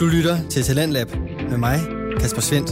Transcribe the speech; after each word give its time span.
Du 0.00 0.06
lytter 0.06 0.48
til 0.48 0.62
Talentlab 0.62 1.14
med 1.50 1.58
mig, 1.58 1.80
Kasper 2.20 2.40
Svendt. 2.40 2.70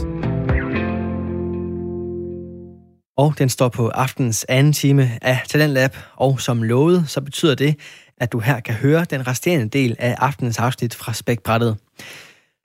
Og 3.17 3.33
den 3.37 3.49
står 3.49 3.69
på 3.69 3.87
aftens 3.87 4.45
anden 4.49 4.73
time 4.73 5.11
af 5.21 5.41
Talentlab, 5.47 5.95
og 6.15 6.41
som 6.41 6.63
lovet, 6.63 7.09
så 7.09 7.21
betyder 7.21 7.55
det, 7.55 7.75
at 8.17 8.31
du 8.31 8.39
her 8.39 8.59
kan 8.59 8.73
høre 8.73 9.05
den 9.05 9.27
resterende 9.27 9.69
del 9.69 9.95
af 9.99 10.15
aftenens 10.19 10.59
afsnit 10.59 10.95
fra 10.95 11.13
Spækbrættet. 11.13 11.77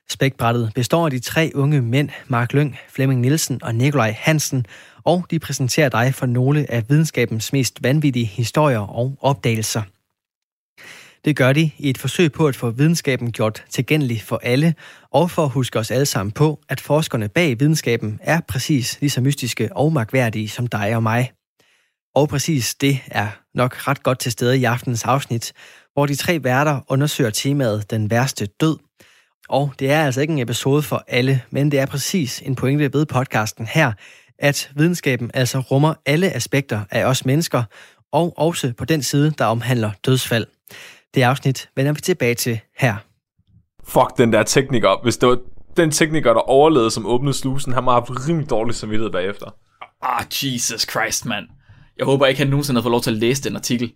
Spækbrættet 0.08 0.72
består 0.74 1.04
af 1.04 1.10
de 1.10 1.18
tre 1.18 1.50
unge 1.54 1.82
mænd, 1.82 2.08
Mark 2.28 2.52
Lyng, 2.52 2.78
Flemming 2.88 3.20
Nielsen 3.20 3.60
og 3.62 3.74
Nikolaj 3.74 4.14
Hansen, 4.18 4.66
og 5.04 5.26
de 5.30 5.38
præsenterer 5.38 5.88
dig 5.88 6.14
for 6.14 6.26
nogle 6.26 6.70
af 6.70 6.84
videnskabens 6.88 7.52
mest 7.52 7.82
vanvittige 7.82 8.26
historier 8.26 8.78
og 8.78 9.18
opdagelser. 9.20 9.82
Det 11.24 11.36
gør 11.36 11.52
de 11.52 11.70
i 11.78 11.90
et 11.90 11.98
forsøg 11.98 12.32
på 12.32 12.48
at 12.48 12.56
få 12.56 12.70
videnskaben 12.70 13.32
gjort 13.32 13.64
tilgængelig 13.70 14.22
for 14.22 14.40
alle, 14.42 14.74
og 15.10 15.30
for 15.30 15.44
at 15.44 15.50
huske 15.50 15.78
os 15.78 15.90
alle 15.90 16.06
sammen 16.06 16.32
på, 16.32 16.60
at 16.68 16.80
forskerne 16.80 17.28
bag 17.28 17.60
videnskaben 17.60 18.18
er 18.22 18.40
præcis 18.48 19.00
lige 19.00 19.10
så 19.10 19.20
mystiske 19.20 19.76
og 19.76 19.92
magværdige 19.92 20.48
som 20.48 20.66
dig 20.66 20.96
og 20.96 21.02
mig. 21.02 21.32
Og 22.14 22.28
præcis 22.28 22.74
det 22.74 22.98
er 23.06 23.28
nok 23.54 23.88
ret 23.88 24.02
godt 24.02 24.18
til 24.18 24.32
stede 24.32 24.58
i 24.58 24.64
aftenens 24.64 25.04
afsnit, 25.04 25.52
hvor 25.92 26.06
de 26.06 26.14
tre 26.14 26.44
værter 26.44 26.80
undersøger 26.88 27.30
temaet 27.30 27.90
Den 27.90 28.10
værste 28.10 28.46
død. 28.46 28.76
Og 29.48 29.72
det 29.78 29.90
er 29.90 30.04
altså 30.04 30.20
ikke 30.20 30.32
en 30.32 30.38
episode 30.38 30.82
for 30.82 31.04
alle, 31.08 31.42
men 31.50 31.70
det 31.70 31.80
er 31.80 31.86
præcis 31.86 32.42
en 32.44 32.54
pointe 32.54 32.92
ved 32.92 33.06
podcasten 33.06 33.66
her, 33.66 33.92
at 34.38 34.70
videnskaben 34.76 35.30
altså 35.34 35.58
rummer 35.58 35.94
alle 36.06 36.32
aspekter 36.32 36.80
af 36.90 37.04
os 37.04 37.24
mennesker, 37.24 37.62
og 38.12 38.38
også 38.38 38.72
på 38.78 38.84
den 38.84 39.02
side, 39.02 39.34
der 39.38 39.44
omhandler 39.44 39.90
dødsfald. 40.06 40.46
Det 41.14 41.22
afsnit 41.22 41.68
vender 41.76 41.92
vi 41.92 42.00
tilbage 42.00 42.34
til 42.34 42.60
her. 42.78 42.96
Fuck 43.84 44.18
den 44.18 44.32
der 44.32 44.42
tekniker. 44.42 45.02
Hvis 45.02 45.16
det 45.16 45.28
var 45.28 45.38
den 45.76 45.90
tekniker, 45.90 46.32
der 46.32 46.40
overlevede, 46.40 46.90
som 46.90 47.06
åbnede 47.06 47.34
slusen, 47.34 47.72
han 47.72 47.84
må 47.84 47.90
have 47.90 48.00
haft 48.00 48.28
rimelig 48.28 48.50
dårlig 48.50 48.74
samvittighed 48.74 49.10
bagefter. 49.12 49.46
Ah, 50.02 50.24
Jesus 50.42 50.86
Christ, 50.90 51.26
mand. 51.26 51.46
Jeg 51.98 52.06
håber 52.06 52.26
ikke, 52.26 52.38
han 52.38 52.48
nogensinde 52.48 52.80
har 52.80 52.82
fået 52.82 52.90
lov 52.90 53.00
til 53.00 53.10
at 53.10 53.16
læse 53.16 53.42
den 53.42 53.56
artikel. 53.56 53.92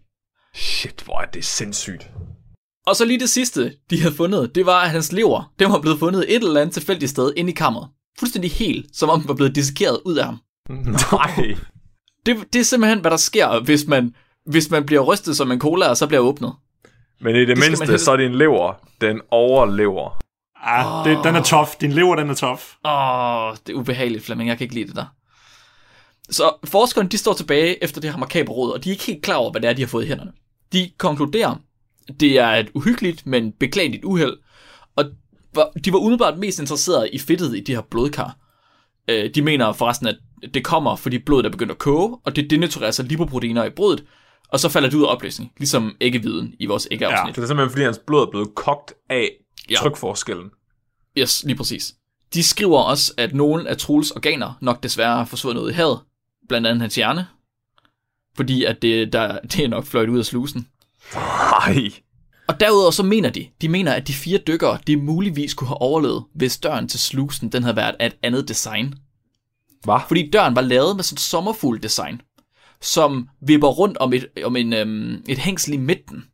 Shit, 0.55 1.03
hvor 1.05 1.21
er 1.21 1.25
det 1.27 1.45
sindssygt. 1.45 2.11
Og 2.87 2.97
så 2.97 3.05
lige 3.05 3.21
det 3.21 3.31
sidste, 3.31 3.73
de 3.91 4.01
havde 4.01 4.15
fundet, 4.15 4.55
det 4.55 4.67
var, 4.67 4.81
at 4.81 4.91
hans 4.91 5.13
lever, 5.13 5.53
den 5.59 5.73
var 5.73 5.81
blevet 5.81 5.99
fundet 5.99 6.37
et 6.37 6.43
eller 6.43 6.61
andet 6.61 6.75
tilfældigt 6.75 7.11
sted 7.11 7.33
inde 7.37 7.53
i 7.53 7.55
kammeret. 7.55 7.89
Fuldstændig 8.19 8.51
helt, 8.51 8.97
som 8.97 9.09
om 9.11 9.21
den 9.21 9.29
var 9.29 9.35
blevet 9.35 9.55
dissekeret 9.55 10.01
ud 10.05 10.17
af 10.17 10.25
ham. 10.25 10.39
Nej. 11.13 11.57
Det, 12.27 12.37
det 12.53 12.59
er 12.59 12.65
simpelthen, 12.65 13.01
hvad 13.01 13.11
der 13.11 13.17
sker, 13.17 13.61
hvis 13.65 13.87
man, 13.87 14.15
hvis 14.47 14.71
man 14.71 14.87
bliver 14.87 15.03
rystet 15.03 15.37
som 15.37 15.53
en 15.53 15.61
cola, 15.61 15.89
og 15.89 15.97
så 15.97 16.07
bliver 16.07 16.21
åbnet. 16.21 16.53
Men 17.21 17.37
i 17.37 17.39
det, 17.39 17.49
det 17.49 17.59
mindste, 17.59 17.87
helst- 17.87 18.05
så 18.05 18.13
er 18.13 18.17
din 18.17 18.35
lever, 18.35 18.73
den 19.01 19.21
overlever. 19.31 20.19
Ah, 20.63 21.09
det, 21.09 21.25
den 21.25 21.37
er 21.37 21.43
tof. 21.43 21.77
Din 21.81 21.93
lever, 21.93 22.17
den 22.17 22.31
er 22.31 22.35
tof. 22.35 22.75
Åh, 22.85 23.57
det 23.67 23.73
er 23.73 23.79
ubehageligt, 23.79 24.25
Flemming. 24.25 24.49
Jeg 24.49 24.59
kan 24.59 24.65
ikke 24.65 24.75
lide 24.75 24.87
det 24.89 24.97
der. 24.97 25.05
Så 26.31 26.53
forskerne, 26.65 27.09
de 27.09 27.19
står 27.19 27.33
tilbage 27.33 27.85
efter 27.85 28.01
det 28.01 28.11
her 28.11 28.19
makabre 28.19 28.53
råd, 28.53 28.73
og 28.73 28.85
de 28.85 28.89
er 28.89 28.93
ikke 28.93 29.05
helt 29.05 29.23
klar 29.23 29.35
over, 29.37 29.51
hvad 29.51 29.61
det 29.61 29.71
er, 29.71 29.73
de 29.73 29.83
har 29.83 29.89
fået 29.89 30.05
i 30.05 30.09
hænderne. 30.09 30.33
De 30.73 30.91
konkluderer, 30.99 31.55
det 32.21 32.39
er 32.39 32.49
et 32.49 32.69
uhyggeligt, 32.75 33.27
men 33.27 33.53
beklageligt 33.53 34.05
uheld, 34.05 34.37
og 34.97 35.05
de 35.85 35.93
var 35.93 35.99
umiddelbart 35.99 36.39
mest 36.39 36.59
interesserede 36.61 37.11
i 37.11 37.19
fedtet 37.19 37.57
i 37.57 37.61
de 37.61 37.75
her 37.75 37.81
blodkar. 37.91 38.37
Øh, 39.09 39.31
De 39.35 39.43
mener 39.43 39.73
forresten, 39.73 40.07
at 40.09 40.17
det 40.55 40.65
kommer, 40.65 40.97
fordi 40.97 41.19
blodet 41.19 41.47
er 41.47 41.51
begyndt 41.51 41.73
at 41.73 41.79
koge, 41.79 42.17
og 42.25 42.37
det 42.37 42.51
denaturerer 42.51 42.91
sig 42.91 43.05
lipoproteiner 43.05 43.65
i 43.65 43.71
blodet, 43.71 44.05
og 44.49 44.61
så 44.61 44.69
falder 44.69 44.91
det 44.91 44.97
ud 44.97 45.03
af 45.03 45.07
opløsning, 45.13 45.53
ligesom 45.59 45.97
æggeviden 46.01 46.55
i 46.59 46.67
vores 46.67 46.89
æggeafsnit. 46.91 47.37
Det 47.37 47.43
er 47.43 47.47
simpelthen, 47.47 47.71
fordi 47.71 47.85
hans 47.85 48.01
blod 48.07 48.27
er 48.27 48.31
blevet 48.31 48.55
kogt 48.55 48.93
af 49.11 49.31
Ja. 49.71 49.77
trykforskellen. 49.77 50.51
Yes, 51.19 51.45
lige 51.45 51.57
præcis. 51.57 51.95
De 52.35 52.43
skriver 52.43 52.79
også, 52.79 53.13
at 53.17 53.35
nogle 53.35 53.69
af 53.69 53.77
Truls 53.77 54.11
organer 54.11 54.53
nok 54.61 54.83
desværre 54.83 55.21
er 55.21 55.25
forsvundet 55.25 55.63
ud 55.63 55.71
i 55.71 55.73
havet, 55.75 56.01
blandt 56.49 56.67
andet 56.67 56.81
hans 56.81 56.95
hjerne, 56.95 57.27
fordi 58.37 58.65
at 58.65 58.83
det, 58.83 59.13
der, 59.13 59.39
det 59.53 59.65
er 59.65 59.69
nok 59.69 59.85
fløjt 59.85 60.09
ud 60.09 60.19
af 60.19 60.25
slusen. 60.25 60.69
Nej. 61.15 61.91
Og 62.49 62.61
derudover 62.61 62.91
så 62.91 63.03
mener 63.03 63.31
de, 63.31 63.47
de 63.61 63.69
mener, 63.69 63.93
at 63.93 64.09
de 64.09 64.13
fire 64.13 64.39
dykkere, 64.39 64.79
de 64.87 64.97
muligvis 64.97 65.55
kunne 65.55 65.69
have 65.69 65.81
overlevet, 65.81 66.25
hvis 66.35 66.59
døren 66.59 66.89
til 66.89 67.01
slusen, 67.01 67.49
den 67.53 67.63
havde 67.63 67.77
været 67.77 67.97
af 68.01 68.07
et 68.07 68.17
andet 68.23 68.49
design. 68.49 68.95
Hvad? 69.85 69.99
Fordi 70.09 70.31
døren 70.31 70.57
var 70.57 70.63
lavet 70.63 70.97
med 70.97 71.05
sådan 71.05 71.15
et 71.17 71.21
sommerfugl 71.21 71.83
design, 71.83 72.21
som 72.81 73.29
vipper 73.41 73.69
rundt 73.69 73.97
om 73.99 74.13
et, 74.13 74.27
om 74.45 74.57
en, 74.57 74.73
øhm, 74.73 75.23
et 75.29 75.39
hængsel 75.39 75.73
i 75.75 75.77
midten. 75.77 76.25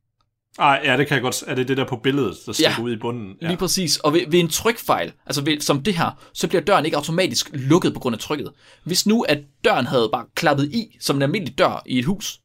Ah, 0.59 0.81
ja, 0.84 0.97
det 0.97 1.06
kan 1.06 1.15
jeg 1.15 1.22
godt. 1.22 1.44
Er 1.47 1.55
det 1.55 1.69
det 1.69 1.77
der 1.77 1.84
på 1.88 1.97
billedet, 1.97 2.37
der 2.47 2.53
stikker 2.53 2.72
Ja. 2.78 2.82
ud 2.82 2.93
i 2.93 2.97
bunden? 2.97 3.34
Ja. 3.43 3.47
Lige 3.47 3.56
præcis. 3.56 3.97
Og 3.97 4.12
ved, 4.12 4.21
ved 4.28 4.41
en 4.41 4.49
trykfejl, 4.49 5.12
altså 5.27 5.44
ved, 5.44 5.60
som 5.60 5.82
det 5.82 5.97
her, 5.97 6.10
så 6.34 6.49
bliver 6.49 6.60
døren 6.62 6.84
ikke 6.84 6.97
automatisk 6.97 7.50
lukket 7.53 7.94
på 7.94 8.00
grund 8.00 8.15
af 8.15 8.21
trykket. 8.21 8.50
Hvis 8.84 9.06
nu, 9.06 9.22
at 9.22 9.38
døren 9.65 9.87
havde 9.87 10.09
bare 10.12 10.27
klappet 10.34 10.72
i, 10.72 10.97
som 11.00 11.16
en 11.16 11.22
almindelig 11.22 11.59
dør 11.59 11.82
i 11.87 11.99
et 11.99 12.05
hus, 12.05 12.38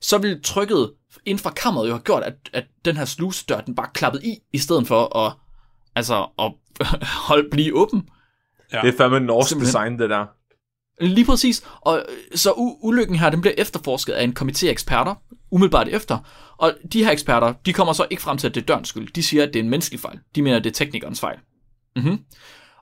så 0.00 0.18
ville 0.18 0.40
trykket 0.40 0.92
inden 1.26 1.42
fra 1.42 1.50
kammeret 1.50 1.88
jo 1.88 1.92
have 1.92 2.02
gjort, 2.02 2.22
at, 2.22 2.34
at 2.52 2.64
den 2.84 2.96
her 2.96 3.04
slusedør, 3.04 3.60
den 3.60 3.74
bare 3.74 3.88
klappede 3.94 4.26
i, 4.26 4.38
i 4.52 4.58
stedet 4.58 4.86
for 4.86 5.16
at, 5.18 5.32
altså, 5.94 6.26
at 6.38 6.52
holde, 7.28 7.48
blive 7.50 7.74
åben. 7.74 8.08
Ja. 8.72 8.80
Det 8.80 8.88
er 8.94 8.96
fandme 8.96 9.20
norsk 9.20 9.48
Simpelthen. 9.48 9.66
design, 9.66 9.98
det 9.98 10.10
der. 10.10 10.26
Lige 11.00 11.24
præcis. 11.24 11.64
Og 11.80 11.98
øh, 11.98 12.04
så 12.38 12.50
u- 12.50 12.78
ulykken 12.82 13.16
her, 13.16 13.30
den 13.30 13.40
bliver 13.40 13.54
efterforsket 13.58 14.12
af 14.12 14.24
en 14.24 14.36
komité 14.40 14.66
af 14.66 14.70
eksperter, 14.70 15.14
umiddelbart 15.50 15.88
efter. 15.88 16.18
Og 16.58 16.74
de 16.92 17.04
her 17.04 17.10
eksperter, 17.10 17.54
de 17.66 17.72
kommer 17.72 17.92
så 17.92 18.06
ikke 18.10 18.22
frem 18.22 18.38
til, 18.38 18.46
at 18.48 18.54
det 18.54 18.60
er 18.60 18.66
dørens 18.66 18.88
skyld. 18.88 19.12
De 19.12 19.22
siger, 19.22 19.42
at 19.42 19.48
det 19.48 19.56
er 19.56 19.62
en 19.62 19.70
menneskelig 19.70 20.00
fejl. 20.00 20.18
De 20.34 20.42
mener, 20.42 20.56
at 20.56 20.64
det 20.64 20.70
er 20.70 20.74
teknikernes 20.74 21.20
fejl. 21.20 21.38
Mm-hmm. 21.96 22.18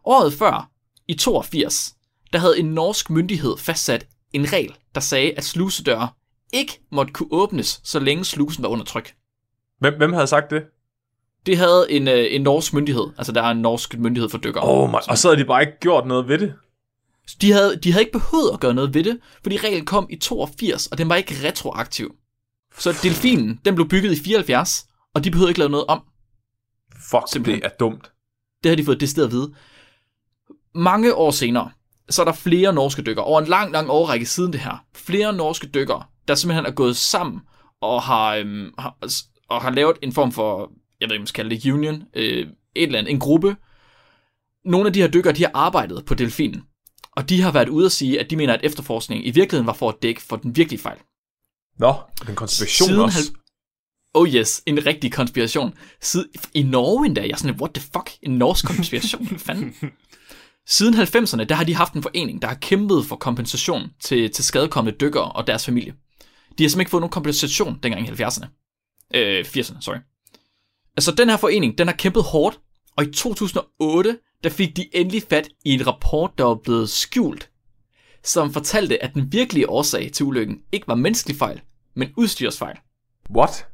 Året 0.05 0.33
før, 0.33 0.71
i 1.09 1.15
82, 1.15 1.95
der 2.33 2.39
havde 2.39 2.59
en 2.59 2.67
norsk 2.67 3.11
myndighed 3.11 3.57
fastsat 3.59 4.07
en 4.33 4.53
regel, 4.53 4.75
der 4.95 5.01
sagde, 5.01 5.33
at 5.33 5.45
slusedøre 5.45 6.09
ikke 6.53 6.81
måtte 6.93 7.13
kunne 7.13 7.29
åbnes, 7.33 7.81
så 7.85 7.99
længe 8.01 8.25
slusen 8.25 8.63
var 8.63 8.69
under 8.69 8.85
tryk. 8.85 9.15
Hvem, 9.79 9.95
hvem 9.97 10.13
havde 10.13 10.27
sagt 10.27 10.51
det? 10.51 10.63
Det 11.47 11.57
havde 11.57 11.87
en, 11.91 12.09
øh, 12.09 12.27
en 12.31 12.41
norsk 12.43 12.75
myndighed. 12.75 13.07
Altså, 13.19 13.33
der 13.33 13.43
er 13.43 13.51
en 13.51 13.59
norsk 13.59 13.99
myndighed 13.99 14.29
for 14.31 14.39
dykkere. 14.39 14.65
Oh 14.65 14.91
my, 14.91 14.95
og 15.09 15.19
så 15.19 15.29
havde 15.29 15.41
de 15.41 15.47
bare 15.47 15.61
ikke 15.63 15.79
gjort 15.81 16.07
noget 16.07 16.29
ved 16.29 16.39
det. 16.39 16.55
De 17.35 17.53
havde, 17.53 17.77
de 17.77 17.93
havde 17.93 18.03
ikke 18.03 18.19
behøvet 18.19 18.51
at 18.53 18.61
gøre 18.61 18.75
noget 18.75 18.95
ved 18.95 19.05
det, 19.05 19.21
fordi 19.43 19.57
reglen 19.57 19.85
kom 19.85 20.07
i 20.11 20.17
82, 20.17 20.87
og 20.87 20.99
den 20.99 21.09
var 21.09 21.15
ikke 21.15 21.49
retroaktiv. 21.49 22.15
Så 22.79 22.99
delfinen, 23.03 23.61
den 23.65 23.75
blev 23.75 23.89
bygget 23.89 24.13
i 24.19 24.23
74, 24.25 24.87
og 25.15 25.25
de 25.25 25.31
behøvede 25.31 25.51
ikke 25.51 25.59
lave 25.59 25.71
noget 25.71 25.87
om. 25.87 26.03
Fuck, 27.11 27.23
Simpelthen. 27.33 27.63
det 27.63 27.67
er 27.67 27.77
dumt. 27.81 28.13
Det 28.63 28.69
har 28.69 28.77
de 28.77 28.85
fået 28.85 29.01
det 29.01 29.09
sted 29.09 29.25
at 29.25 29.31
vide. 29.31 29.55
Mange 30.75 31.15
år 31.15 31.31
senere, 31.31 31.71
så 32.11 32.23
er 32.23 32.25
der 32.25 32.33
flere 32.33 32.73
norske 32.73 33.03
dykkere, 33.03 33.25
over 33.25 33.41
en 33.41 33.47
lang, 33.47 33.73
lang 33.73 33.91
årrække 33.91 34.27
siden 34.27 34.53
det 34.53 34.61
her, 34.61 34.85
flere 34.95 35.33
norske 35.33 35.67
dykkere, 35.67 36.03
der 36.29 36.35
simpelthen 36.35 36.67
er 36.67 36.71
gået 36.71 36.97
sammen 36.97 37.41
og 37.81 38.03
har, 38.03 38.35
øhm, 38.35 38.71
har, 38.79 38.97
og 39.49 39.63
har 39.63 39.71
lavet 39.71 39.97
en 40.03 40.13
form 40.13 40.33
for, 40.33 40.73
jeg 41.01 41.09
ved 41.09 41.15
ikke, 41.15 41.21
om 41.21 41.21
man 41.21 41.27
skal 41.27 41.45
kalde 41.45 41.57
det 41.57 41.73
union, 41.73 42.03
øh, 42.15 42.47
et 42.77 42.83
eller 42.83 42.99
andet, 42.99 43.11
en 43.11 43.21
gruppe. 43.21 43.57
Nogle 44.65 44.87
af 44.87 44.93
de 44.93 45.01
her 45.01 45.09
dykkere, 45.09 45.33
de 45.35 45.43
har 45.43 45.51
arbejdet 45.55 46.05
på 46.05 46.15
delfinen, 46.15 46.63
og 47.21 47.29
de 47.29 47.41
har 47.43 47.53
været 47.53 47.69
ude 47.69 47.87
at 47.87 47.93
sige, 47.93 48.21
at 48.21 48.31
de 48.31 48.37
mener, 48.37 48.55
at 48.55 48.61
efterforskningen 48.65 49.27
i 49.27 49.31
virkeligheden 49.31 49.67
var 49.67 49.73
for 49.73 49.89
at 49.89 49.95
dække 50.03 50.23
for 50.23 50.37
den 50.37 50.57
virkelige 50.57 50.81
fejl. 50.81 50.99
Nå, 51.79 51.95
den 52.27 52.35
konspiration 52.35 52.89
Siden 52.89 53.01
også. 53.03 53.19
halv- 53.19 53.35
Oh 54.15 54.29
yes, 54.29 54.63
en 54.67 54.87
rigtig 54.87 55.13
konspiration. 55.13 55.75
Sid- 56.05 56.51
I 56.55 56.63
Norge 56.63 57.07
endda, 57.07 57.21
jeg 57.21 57.31
er 57.31 57.37
sådan, 57.37 57.61
what 57.61 57.75
the 57.75 57.83
fuck, 57.83 58.11
en 58.23 58.31
norsk 58.39 58.67
konspiration, 58.67 59.27
hvad 59.27 59.39
fanden? 59.39 59.75
Siden 60.67 60.95
90'erne, 60.95 61.45
der 61.45 61.55
har 61.55 61.65
de 61.65 61.75
haft 61.75 61.93
en 61.93 62.03
forening, 62.03 62.43
der 62.43 62.49
har 62.49 62.55
kæmpet 62.55 63.07
for 63.07 63.17
kompensation 63.17 63.91
til, 64.01 64.31
til 64.31 64.45
skadekommende 64.45 64.99
dykkere 64.99 65.33
og 65.33 65.47
deres 65.47 65.65
familie. 65.65 65.93
De 65.93 66.65
har 66.65 66.69
simpelthen 66.69 66.81
ikke 66.81 66.91
fået 66.91 67.01
nogen 67.01 67.11
kompensation 67.11 67.79
dengang 67.83 68.09
i 68.09 68.11
70'erne. 68.11 68.47
Øh, 69.15 69.45
80'erne, 69.49 69.81
sorry. 69.81 69.97
Altså, 70.97 71.13
den 71.13 71.29
her 71.29 71.37
forening, 71.37 71.79
den 71.79 71.87
har 71.87 71.95
kæmpet 71.95 72.23
hårdt, 72.23 72.61
og 72.97 73.05
i 73.05 73.13
2008, 73.13 74.19
der 74.45 74.51
fik 74.51 74.77
de 74.77 74.97
endelig 74.97 75.23
fat 75.31 75.49
i 75.65 75.75
en 75.75 75.87
rapport, 75.87 76.39
der 76.39 76.45
var 76.45 76.55
blevet 76.55 76.91
skjult, 76.91 77.51
som 78.25 78.53
fortalte, 78.53 79.03
at 79.03 79.15
den 79.15 79.33
virkelige 79.33 79.71
årsag 79.71 80.11
til 80.13 80.27
ulykken 80.27 80.61
ikke 80.73 80.89
var 80.89 80.95
menneskelig 80.95 81.37
fejl, 81.37 81.61
men 81.95 82.13
udstyrsfejl 82.17 82.77
What? 83.31 83.67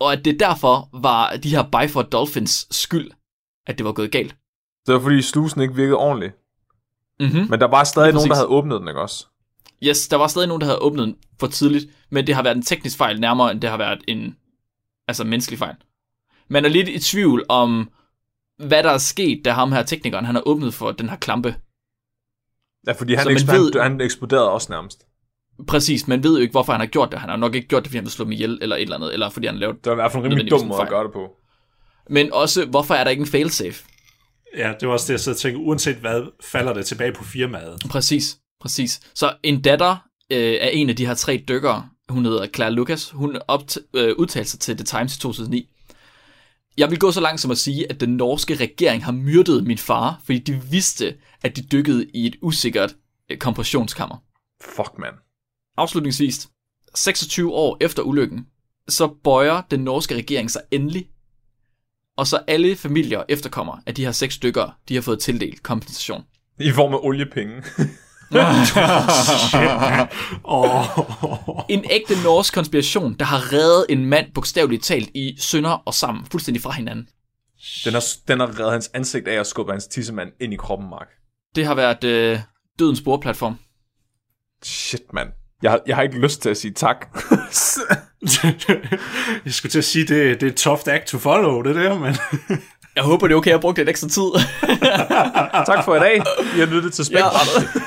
og 0.00 0.12
at 0.12 0.24
det 0.24 0.40
derfor 0.40 0.88
var 0.92 1.36
de 1.36 1.50
her 1.50 1.62
Byford 1.62 2.10
Dolphins 2.10 2.66
skyld, 2.70 3.10
at 3.66 3.78
det 3.78 3.86
var 3.86 3.92
gået 3.92 4.12
galt. 4.12 4.36
Det 4.86 4.94
var 4.94 5.00
fordi 5.00 5.22
slusen 5.22 5.60
ikke 5.60 5.74
virkede 5.74 5.96
ordentligt. 5.96 6.34
Mm-hmm. 7.20 7.46
Men 7.50 7.60
der 7.60 7.66
var 7.66 7.84
stadig 7.84 8.12
nogen, 8.12 8.28
der 8.28 8.34
havde 8.34 8.48
åbnet 8.48 8.80
den, 8.80 8.88
ikke 8.88 9.00
også? 9.00 9.26
Yes, 9.82 10.08
der 10.08 10.16
var 10.16 10.26
stadig 10.26 10.48
nogen, 10.48 10.60
der 10.60 10.66
havde 10.66 10.78
åbnet 10.78 11.06
den 11.06 11.16
for 11.40 11.46
tidligt, 11.46 11.86
men 12.10 12.26
det 12.26 12.34
har 12.34 12.42
været 12.42 12.56
en 12.56 12.62
teknisk 12.62 12.96
fejl 12.98 13.20
nærmere, 13.20 13.52
end 13.52 13.60
det 13.60 13.70
har 13.70 13.76
været 13.76 14.02
en 14.08 14.36
altså 15.08 15.24
menneskelig 15.24 15.58
fejl. 15.58 15.74
Man 16.48 16.64
er 16.64 16.68
lidt 16.68 16.88
i 16.88 16.98
tvivl 16.98 17.44
om, 17.48 17.90
hvad 18.58 18.82
der 18.82 18.90
er 18.90 18.98
sket, 18.98 19.44
da 19.44 19.50
ham 19.50 19.72
her 19.72 19.82
teknikeren, 19.82 20.24
han 20.24 20.34
har 20.34 20.42
åbnet 20.46 20.74
for 20.74 20.92
den 20.92 21.08
her 21.08 21.16
klampe. 21.16 21.54
Ja, 22.86 22.92
fordi 22.92 23.14
han, 23.14 23.26
eksp- 23.26 23.52
ved- 23.52 23.80
han, 23.80 23.90
han 23.92 24.00
eksploderede 24.00 24.50
også 24.50 24.72
nærmest. 24.72 25.04
Præcis, 25.66 26.08
man 26.08 26.22
ved 26.22 26.34
jo 26.36 26.40
ikke, 26.42 26.52
hvorfor 26.52 26.72
han 26.72 26.80
har 26.80 26.86
gjort 26.86 27.10
det. 27.12 27.18
Han 27.20 27.28
har 27.28 27.36
nok 27.36 27.54
ikke 27.54 27.68
gjort 27.68 27.82
det, 27.82 27.88
fordi 27.88 27.96
han 27.96 28.04
vil 28.04 28.10
slå 28.12 28.24
mig 28.24 28.34
ihjel, 28.34 28.58
eller 28.62 28.76
et 28.76 28.82
eller 28.82 28.96
andet, 28.96 29.12
eller 29.12 29.30
fordi 29.30 29.46
han 29.46 29.56
lavet... 29.58 29.76
Det 29.76 29.86
var 29.86 29.92
i 29.92 29.94
hvert 29.94 30.12
fald 30.12 30.24
en 30.24 30.30
rimelig 30.30 30.50
dum 30.50 30.66
måde 30.66 30.82
at 30.82 30.88
gøre 30.88 31.04
det 31.04 31.12
på. 31.12 31.30
Men 32.10 32.32
også, 32.32 32.64
hvorfor 32.64 32.94
er 32.94 33.04
der 33.04 33.10
ikke 33.10 33.20
en 33.20 33.26
failsafe? 33.26 33.84
Ja, 34.56 34.72
det 34.80 34.88
var 34.88 34.92
også 34.94 35.06
det, 35.06 35.12
jeg 35.12 35.20
sad 35.20 35.32
og 35.32 35.38
tænkte, 35.38 35.58
uanset 35.60 35.96
hvad, 35.96 36.22
falder 36.44 36.72
det 36.74 36.86
tilbage 36.86 37.12
på 37.12 37.24
firmaet. 37.24 37.76
Præcis, 37.90 38.38
præcis. 38.60 39.00
Så 39.14 39.34
en 39.42 39.62
datter 39.62 39.90
øh, 40.32 40.58
af 40.60 40.70
en 40.72 40.88
af 40.90 40.96
de 40.96 41.06
her 41.06 41.14
tre 41.14 41.44
dykkere, 41.48 41.88
hun 42.08 42.24
hedder 42.24 42.46
Claire 42.46 42.72
Lucas, 42.72 43.10
hun 43.10 43.36
opt- 43.52 43.76
øh, 43.94 44.14
udtalte 44.18 44.50
sig 44.50 44.60
til 44.60 44.76
The 44.76 44.84
Times 44.84 45.16
i 45.16 45.20
2009. 45.20 45.68
Jeg 46.78 46.90
vil 46.90 46.98
gå 46.98 47.12
så 47.12 47.20
langt 47.20 47.40
som 47.40 47.50
at 47.50 47.58
sige, 47.58 47.90
at 47.90 48.00
den 48.00 48.16
norske 48.16 48.54
regering 48.54 49.04
har 49.04 49.12
myrdet 49.12 49.64
min 49.64 49.78
far, 49.78 50.20
fordi 50.24 50.38
de 50.38 50.62
vidste, 50.70 51.16
at 51.42 51.56
de 51.56 51.62
dykkede 51.62 52.06
i 52.14 52.26
et 52.26 52.36
usikkert 52.42 52.96
øh, 53.30 53.38
kompressionskammer. 53.38 54.16
Fuck, 54.60 54.98
man. 54.98 55.12
Afslutningsvis, 55.76 56.48
26 56.94 57.52
år 57.52 57.76
efter 57.80 58.02
ulykken, 58.02 58.46
så 58.88 59.06
bøjer 59.24 59.62
den 59.70 59.80
norske 59.80 60.14
regering 60.14 60.50
sig 60.50 60.62
endelig, 60.70 61.08
og 62.16 62.26
så 62.26 62.36
alle 62.46 62.76
familier 62.76 63.22
efterkommer 63.28 63.78
af 63.86 63.94
de 63.94 64.04
her 64.04 64.12
seks 64.12 64.34
stykker, 64.34 64.78
de 64.88 64.94
har 64.94 65.02
fået 65.02 65.20
tildelt 65.20 65.62
kompensation. 65.62 66.24
I 66.60 66.70
form 66.70 66.94
af 66.94 66.98
oliepenge. 67.02 67.62
Oh. 70.44 70.84
En 71.68 71.84
ægte 71.90 72.14
norsk 72.24 72.54
konspiration, 72.54 73.14
der 73.18 73.24
har 73.24 73.52
reddet 73.52 73.86
en 73.88 74.06
mand 74.06 74.26
bogstaveligt 74.34 74.84
talt 74.84 75.08
i 75.14 75.36
sønder 75.40 75.70
og 75.70 75.94
sammen, 75.94 76.26
fuldstændig 76.30 76.62
fra 76.62 76.70
hinanden. 76.72 77.08
Den 77.84 77.92
har, 77.92 78.04
den 78.28 78.40
har 78.40 78.46
reddet 78.46 78.72
hans 78.72 78.90
ansigt 78.94 79.28
af 79.28 79.40
at 79.40 79.46
skubbe 79.46 79.72
hans 79.72 79.86
tissemand 79.86 80.28
ind 80.40 80.52
i 80.52 80.56
kroppen, 80.56 80.90
Mark. 80.90 81.06
Det 81.54 81.66
har 81.66 81.74
været 81.74 82.04
øh, 82.04 82.38
dødens 82.78 82.98
sporplatform. 82.98 83.58
Shit, 84.64 85.02
mand. 85.12 85.28
Jeg, 85.62 85.70
har- 85.70 85.80
jeg 85.86 85.96
har 85.96 86.02
ikke 86.02 86.18
lyst 86.18 86.42
til 86.42 86.48
at 86.48 86.56
sige 86.56 86.72
tak. 86.74 87.06
jeg 89.44 89.52
skulle 89.54 89.70
til 89.70 89.78
at 89.78 89.84
sige, 89.84 90.06
det, 90.06 90.40
det 90.40 90.46
er 90.46 90.50
et 90.50 90.56
tough 90.56 90.80
act 90.86 91.06
to 91.06 91.18
follow, 91.18 91.62
det 91.62 91.74
der, 91.74 91.98
men... 91.98 92.16
Jeg 92.96 93.04
håber, 93.06 93.26
det 93.28 93.34
er 93.34 93.38
okay, 93.38 93.50
at 93.50 93.52
jeg 93.52 93.60
brugte 93.60 93.80
lidt 93.80 93.88
ekstra 93.88 94.08
tid. 94.08 94.30
tak 95.66 95.84
for 95.84 95.94
i 95.96 95.98
dag. 95.98 96.16
I 96.56 96.58
har 96.58 96.66
lyttet 96.66 96.92
til 96.92 97.04
Spækbrættet. 97.04 97.82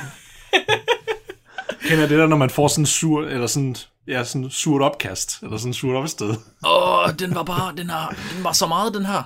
Kender 1.83 2.07
det 2.07 2.17
der, 2.19 2.27
når 2.27 2.37
man 2.37 2.49
får 2.49 2.67
sådan 2.67 2.81
en 2.81 2.85
sur, 2.85 3.27
eller 3.27 3.47
sådan, 3.47 3.75
ja, 4.07 4.23
sådan 4.23 4.49
surt 4.49 4.81
opkast, 4.81 5.41
eller 5.43 5.57
sådan 5.57 5.73
surt 5.73 5.95
opsted. 5.95 6.35
Åh, 6.67 7.09
den 7.19 7.35
var 7.35 7.43
bare, 7.43 7.75
den, 7.77 7.89
har, 7.89 8.09
den 8.35 8.43
var 8.43 8.51
så 8.53 8.67
meget, 8.67 8.93
den 8.93 9.05
her. 9.05 9.23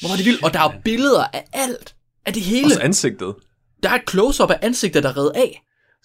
Hvor 0.00 0.08
var 0.08 0.16
det 0.16 0.24
vildt. 0.26 0.44
Og 0.44 0.52
der 0.54 0.60
er 0.60 0.72
billeder 0.84 1.24
af 1.32 1.44
alt. 1.52 1.94
Af 2.26 2.32
det 2.32 2.42
hele. 2.42 2.66
Også 2.66 2.80
ansigtet. 2.80 3.34
Der 3.82 3.90
er 3.90 3.94
et 3.94 4.10
close-up 4.10 4.50
af 4.50 4.58
ansigtet, 4.62 5.02
der 5.02 5.08
er 5.08 5.16
reddet 5.16 5.32
af. 5.34 5.62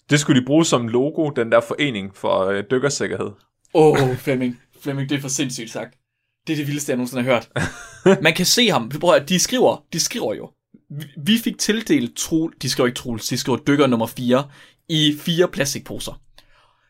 Det 0.09 0.19
skulle 0.19 0.41
de 0.41 0.45
bruge 0.45 0.65
som 0.65 0.87
logo, 0.87 1.29
den 1.29 1.51
der 1.51 1.61
forening 1.61 2.15
for 2.15 2.45
øh, 2.45 2.63
dykkersikkerhed. 2.71 3.29
Åh, 3.73 4.03
oh, 4.03 4.15
Flemming. 4.17 4.59
Flemming, 4.81 5.09
det 5.09 5.15
er 5.17 5.21
for 5.21 5.27
sindssygt 5.27 5.71
sagt. 5.71 5.95
Det 6.47 6.53
er 6.53 6.57
det 6.57 6.67
vildeste, 6.67 6.89
jeg 6.89 6.97
nogensinde 6.97 7.23
har 7.23 7.31
hørt. 7.31 7.49
Man 8.23 8.33
kan 8.33 8.45
se 8.45 8.69
ham. 8.69 8.89
Prøv 8.89 9.13
at, 9.15 9.29
de 9.29 9.39
skriver, 9.39 9.83
de 9.93 9.99
skriver 9.99 10.33
jo. 10.33 10.49
Vi- 11.17 11.37
fik 11.37 11.57
tildelt 11.57 12.17
Trul, 12.17 12.53
de 12.61 12.69
skriver 12.69 12.87
ikke 12.87 12.97
Truls, 12.97 13.27
de 13.27 13.37
skriver 13.37 13.57
dykker 13.67 13.87
nummer 13.87 14.07
4 14.07 14.43
i 14.89 15.17
fire 15.19 15.47
plastikposer. 15.47 16.21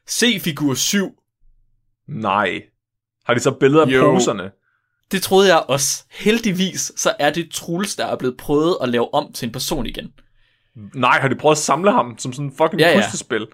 Se 0.07 0.39
figur 0.39 0.73
7. 0.73 1.15
Nej. 2.07 2.61
Har 3.25 3.33
de 3.33 3.39
så 3.39 3.51
billeder 3.51 3.85
af 3.85 3.89
Jo. 3.89 4.11
poserne? 4.11 4.51
Det 5.11 5.21
troede 5.21 5.47
jeg 5.47 5.63
også. 5.67 6.05
Heldigvis, 6.11 6.91
så 6.95 7.13
er 7.19 7.29
det 7.29 7.51
Truls, 7.51 7.95
der 7.95 8.05
er 8.05 8.15
blevet 8.15 8.37
prøvet 8.37 8.77
at 8.81 8.89
lave 8.89 9.13
om 9.13 9.33
til 9.33 9.45
en 9.45 9.51
person 9.51 9.85
igen. 9.85 10.13
Nej, 10.95 11.19
har 11.19 11.27
de 11.27 11.35
prøvet 11.35 11.55
at 11.55 11.57
samle 11.61 11.91
ham 11.91 12.17
som 12.17 12.33
sådan 12.33 12.45
en 12.45 12.55
fucking 12.57 12.79
Ja, 12.81 13.01
puslespil? 13.05 13.47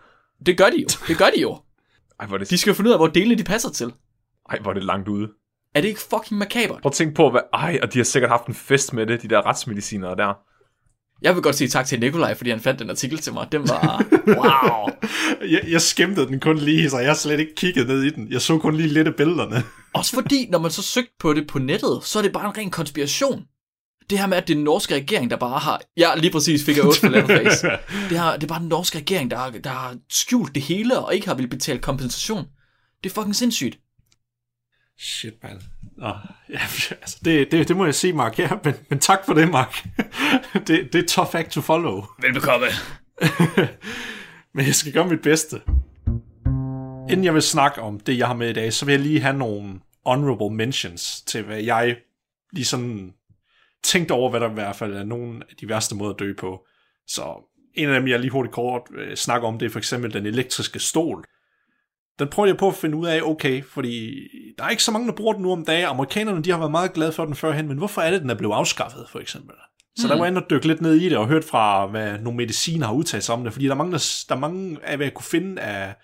Det 0.45 0.57
gør 0.57 0.69
de 0.69 0.81
jo. 0.81 0.87
Det 1.07 1.17
gør 1.17 1.29
de 1.35 1.41
jo. 1.41 1.59
Ej, 2.19 2.25
hvor 2.27 2.37
det, 2.37 2.49
De 2.49 2.57
skal 2.57 2.69
jo 2.71 2.75
finde 2.75 2.87
ud 2.89 2.93
af, 2.93 2.99
hvor 2.99 3.07
delene 3.07 3.35
de 3.35 3.43
passer 3.43 3.69
til. 3.69 3.93
ej, 4.49 4.59
hvor 4.59 4.69
er 4.69 4.73
det 4.73 4.83
langt 4.83 5.07
ude. 5.07 5.29
Er 5.75 5.81
det 5.81 5.87
ikke 5.87 5.99
fucking 5.99 6.37
makabert? 6.37 6.81
Prøv 6.81 6.89
at 6.89 6.93
tænke 6.93 7.15
på, 7.15 7.29
hvad... 7.31 7.41
Ej, 7.53 7.79
og 7.83 7.93
de 7.93 7.99
har 7.99 8.03
sikkert 8.03 8.31
haft 8.31 8.47
en 8.47 8.53
fest 8.53 8.93
med 8.93 9.05
det, 9.07 9.21
de 9.21 9.27
der 9.27 9.45
retsmedicinere 9.45 10.15
der. 10.15 10.33
Jeg 11.21 11.35
vil 11.35 11.43
godt 11.43 11.55
sige 11.55 11.67
tak 11.67 11.85
til 11.85 11.99
Nikolaj, 11.99 12.35
fordi 12.37 12.49
han 12.49 12.59
fandt 12.59 12.79
den 12.79 12.89
artikel 12.89 13.17
til 13.17 13.33
mig. 13.33 13.47
Den 13.51 13.61
var... 13.69 14.05
Wow. 14.27 14.89
Jeg, 15.49 15.61
jeg 15.67 15.81
skæmtede 15.81 16.27
den 16.27 16.39
kun 16.39 16.57
lige, 16.57 16.89
så 16.89 16.97
jeg 16.99 17.09
har 17.09 17.15
slet 17.15 17.39
ikke 17.39 17.55
kigget 17.55 17.87
ned 17.87 18.03
i 18.03 18.09
den. 18.09 18.27
Jeg 18.31 18.41
så 18.41 18.57
kun 18.57 18.75
lige 18.77 18.89
lidt 18.89 19.07
af 19.07 19.15
billederne. 19.15 19.63
Også 19.93 20.13
fordi, 20.13 20.47
når 20.49 20.59
man 20.59 20.71
så 20.71 20.81
søgte 20.81 21.11
på 21.19 21.33
det 21.33 21.47
på 21.47 21.59
nettet, 21.59 21.99
så 22.03 22.19
er 22.19 22.23
det 22.23 22.31
bare 22.33 22.45
en 22.45 22.57
ren 22.57 22.71
konspiration. 22.71 23.43
Det 24.09 24.19
her 24.19 24.27
med, 24.27 24.37
at 24.37 24.47
det 24.47 24.53
er 24.53 24.57
den 24.57 24.63
norske 24.63 24.95
regering, 24.95 25.29
der 25.31 25.37
bare 25.37 25.59
har... 25.59 25.81
Ja, 25.97 26.15
lige 26.15 26.31
præcis 26.31 26.65
fik 26.65 26.77
jeg 26.77 26.85
8 26.85 26.99
for 26.99 27.09
face. 27.27 27.67
Det, 28.09 28.19
her, 28.19 28.33
det 28.33 28.43
er 28.43 28.47
bare 28.47 28.59
den 28.59 28.67
norske 28.67 28.97
regering, 28.97 29.31
der, 29.31 29.37
har- 29.37 29.49
der 29.49 29.69
har 29.69 29.95
skjult 30.09 30.55
det 30.55 30.63
hele, 30.63 30.99
og 30.99 31.15
ikke 31.15 31.27
har 31.27 31.35
vil 31.35 31.47
betale 31.47 31.79
kompensation. 31.79 32.45
Det 33.03 33.09
er 33.09 33.13
fucking 33.13 33.35
sindssygt. 33.35 33.77
Shit, 34.99 35.43
man. 35.43 35.61
Nå, 35.97 36.13
ja, 36.49 36.59
altså, 37.01 37.17
det, 37.25 37.51
det, 37.51 37.67
det 37.67 37.77
må 37.77 37.85
jeg 37.85 37.95
sige, 37.95 38.13
Mark. 38.13 38.39
Ja, 38.39 38.49
men, 38.63 38.73
men 38.89 38.99
tak 38.99 39.25
for 39.25 39.33
det, 39.33 39.49
Mark. 39.49 39.87
det, 40.67 40.93
det 40.93 40.95
er 40.95 41.07
tough 41.07 41.35
act 41.35 41.51
to 41.51 41.61
follow. 41.61 42.03
Velbekomme. 42.21 42.67
Men 44.55 44.65
jeg 44.65 44.75
skal 44.75 44.93
gøre 44.93 45.07
mit 45.07 45.21
bedste. 45.21 45.61
Inden 47.09 47.23
jeg 47.23 47.33
vil 47.33 47.41
snakke 47.41 47.81
om 47.81 47.99
det, 47.99 48.17
jeg 48.17 48.27
har 48.27 48.33
med 48.33 48.49
i 48.49 48.53
dag, 48.53 48.73
så 48.73 48.85
vil 48.85 48.93
jeg 48.93 49.01
lige 49.01 49.19
have 49.19 49.37
nogle 49.37 49.79
honorable 50.05 50.55
mentions 50.55 51.21
til, 51.21 51.43
hvad 51.43 51.61
jeg 51.61 51.97
lige 52.51 52.65
sådan 52.65 53.13
tænkte 53.83 54.11
over, 54.11 54.29
hvad 54.29 54.39
der 54.39 54.49
i 54.49 54.53
hvert 54.53 54.75
fald 54.75 54.93
er 54.93 55.03
nogle 55.03 55.41
af 55.49 55.55
de 55.61 55.69
værste 55.69 55.95
måder 55.95 56.13
at 56.13 56.19
dø 56.19 56.33
på. 56.33 56.65
Så 57.07 57.51
en 57.73 57.89
af 57.89 57.99
dem, 57.99 58.07
jeg 58.07 58.19
lige 58.19 58.31
hurtigt 58.31 58.53
kort 58.53 58.81
øh, 58.95 59.15
snakker 59.15 59.47
om, 59.47 59.59
det 59.59 59.65
er 59.65 59.69
for 59.69 59.79
eksempel 59.79 60.13
den 60.13 60.25
elektriske 60.25 60.79
stol. 60.79 61.25
Den 62.19 62.27
prøver 62.27 62.47
jeg 62.47 62.57
på 62.57 62.67
at 62.67 62.75
finde 62.75 62.97
ud 62.97 63.07
af, 63.07 63.21
okay, 63.23 63.63
fordi 63.63 64.19
der 64.57 64.63
er 64.63 64.69
ikke 64.69 64.83
så 64.83 64.91
mange, 64.91 65.07
der 65.07 65.13
bruger 65.13 65.33
den 65.33 65.41
nu 65.41 65.51
om 65.51 65.65
dagen. 65.65 65.85
Amerikanerne, 65.85 66.43
de 66.43 66.51
har 66.51 66.57
været 66.57 66.71
meget 66.71 66.93
glade 66.93 67.11
for 67.11 67.25
den 67.25 67.35
førhen, 67.35 67.67
men 67.67 67.77
hvorfor 67.77 68.01
er 68.01 68.11
det, 68.11 68.21
den 68.21 68.29
er 68.29 68.35
blevet 68.35 68.53
afskaffet, 68.53 69.05
for 69.09 69.19
eksempel? 69.19 69.55
Så 69.97 70.07
der 70.07 70.17
var 70.17 70.25
jeg 70.25 70.35
og 70.35 70.49
dykke 70.49 70.67
lidt 70.67 70.81
ned 70.81 70.95
i 70.95 71.09
det, 71.09 71.17
og 71.17 71.27
hørt 71.27 71.43
fra, 71.43 71.87
hvad 71.87 72.19
nogle 72.19 72.37
mediciner 72.37 72.87
har 72.87 72.93
udtalt 72.93 73.23
sig 73.23 73.35
om 73.35 73.43
det, 73.43 73.53
fordi 73.53 73.65
der 73.65 73.71
er 73.71 73.75
mange, 73.75 73.91
der, 73.91 74.25
der 74.29 74.35
er 74.35 74.39
mange 74.39 74.77
af, 74.83 74.97
hvad 74.97 75.05
jeg 75.05 75.13
kunne 75.13 75.25
finde 75.25 75.61
af, 75.61 75.95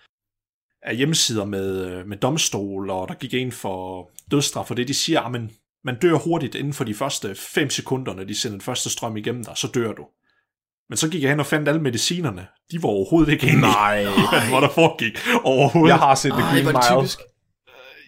af 0.83 0.97
hjemmesider 0.97 1.45
med, 1.45 1.85
øh, 1.85 2.07
med 2.07 2.17
domstol, 2.17 2.89
og 2.89 3.07
der 3.07 3.13
gik 3.13 3.33
ind 3.33 3.51
for 3.51 4.09
dødsstraf, 4.31 4.67
for 4.67 4.75
det 4.75 4.87
de 4.87 4.93
siger, 4.93 5.21
at 5.21 5.31
man, 5.31 5.51
man 5.83 5.99
dør 5.99 6.13
hurtigt 6.13 6.55
inden 6.55 6.73
for 6.73 6.83
de 6.83 6.93
første 6.93 7.35
5 7.35 7.69
sekunder, 7.69 8.13
når 8.13 8.23
de 8.23 8.35
sender 8.35 8.57
den 8.57 8.61
første 8.61 8.89
strøm 8.89 9.17
igennem 9.17 9.45
dig, 9.45 9.57
så 9.57 9.67
dør 9.67 9.91
du. 9.91 10.05
Men 10.91 10.97
så 10.97 11.09
gik 11.09 11.21
jeg 11.21 11.29
hen 11.29 11.39
og 11.39 11.45
fandt 11.45 11.69
alle 11.69 11.81
medicinerne. 11.81 12.47
De 12.71 12.83
var 12.83 12.89
overhovedet 12.89 13.31
ikke 13.31 13.47
enige, 13.47 13.61
Nej. 13.61 14.03
hvad 14.51 14.61
der 14.61 14.69
foregik 14.69 15.19
overhovedet. 15.43 15.89
Jeg 15.89 15.99
har 15.99 16.15
set 16.15 16.31
The 16.31 16.41
Ej, 16.41 16.51
Green 16.51 16.65
det 16.65 16.73
Mile. 16.73 16.99
typisk. 16.99 17.19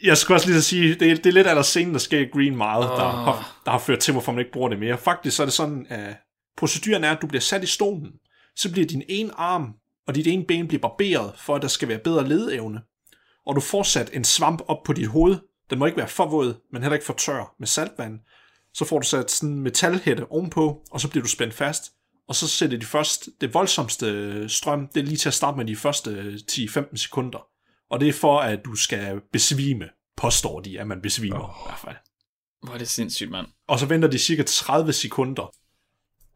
Jeg 0.04 0.18
skulle 0.18 0.36
også 0.36 0.48
lige 0.48 0.62
så 0.62 0.68
sige, 0.68 0.96
det 0.96 1.12
er, 1.12 1.16
det 1.16 1.26
er 1.26 1.32
lidt 1.32 1.48
af 1.48 1.56
der 1.56 1.62
scene, 1.62 1.94
der 1.94 2.00
sker 2.00 2.20
i 2.20 2.26
Green 2.26 2.54
Mile, 2.56 2.78
oh. 2.78 2.84
der, 2.84 3.06
Åh. 3.06 3.26
har, 3.26 3.62
der 3.66 3.72
har 3.72 3.80
ført 3.80 4.00
til, 4.00 4.12
hvorfor 4.12 4.32
man 4.32 4.40
ikke 4.40 4.52
bruger 4.52 4.70
det 4.70 4.80
mere. 4.80 4.98
Faktisk 4.98 5.36
så 5.38 5.44
er 5.44 5.46
det 5.46 5.54
sådan, 5.54 5.86
at 5.90 6.16
proceduren 6.58 7.04
er, 7.04 7.12
at 7.12 7.22
du 7.22 7.28
bliver 7.28 7.42
sat 7.42 7.64
i 7.64 7.66
stolen, 7.66 8.12
så 8.56 8.72
bliver 8.72 8.88
din 8.88 9.04
ene 9.10 9.32
arm 9.38 9.74
og 10.08 10.16
dit 10.16 10.28
ene 10.28 10.46
ben 10.48 10.68
bliver 10.68 10.82
barberet, 10.82 11.32
for 11.38 11.56
at 11.56 11.62
der 11.62 11.68
skal 11.68 11.88
være 11.88 12.00
bedre 12.00 12.28
ledevne. 12.28 12.82
Og 13.46 13.56
du 13.56 13.62
får 13.62 13.84
sat 13.84 14.10
en 14.14 14.24
svamp 14.24 14.62
op 14.68 14.84
på 14.86 14.94
dit 14.94 15.08
hoved. 15.08 15.38
Den 15.70 15.80
må 15.80 15.86
ikke 15.86 15.98
være 15.98 16.08
for 16.08 16.26
våd, 16.26 16.54
men 16.72 16.82
heller 16.82 16.96
ikke 16.96 17.06
for 17.06 17.14
tør 17.14 17.56
med 17.60 17.68
saltvand. 17.68 18.20
Så 18.74 18.86
får 18.86 19.00
du 19.00 19.08
sat 19.08 19.32
sådan 19.32 19.56
en 19.56 19.60
metalhætte 19.60 20.26
ovenpå, 20.32 20.82
og 20.92 21.02
så 21.02 21.10
bliver 21.10 21.24
du 21.24 21.30
spændt 21.30 21.54
fast. 21.54 21.84
Og 22.28 22.36
så 22.36 22.48
sætter 22.48 22.78
de 22.78 22.86
først, 22.86 23.30
det 23.42 23.54
voldsomste 23.54 24.50
strøm, 24.50 24.88
det 24.88 25.02
er 25.02 25.06
lige 25.06 25.18
til 25.18 25.30
at 25.30 25.34
starte 25.34 25.58
med 25.58 25.66
de 25.66 25.76
første 25.76 26.40
10-15 26.52 26.96
sekunder. 26.96 27.48
Og 27.90 28.00
det 28.00 28.10
er 28.10 28.14
for, 28.14 28.40
at 28.40 28.60
du 28.66 28.76
skal 28.76 29.22
besvime, 29.34 29.90
påstår 30.18 30.60
de, 30.60 30.80
at 30.80 30.88
man 30.88 31.02
besvimer 31.02 31.44
oh. 31.44 31.50
i 31.50 31.70
hvert 31.70 31.80
fald. 31.80 31.96
Hvor 32.64 32.74
er 32.74 32.78
det 32.78 32.88
sindssygt, 32.88 33.32
mand. 33.32 33.48
Og 33.68 33.80
så 33.80 33.86
venter 33.86 34.08
de 34.08 34.20
cirka 34.20 34.44
30 34.44 34.94
sekunder, 34.94 35.52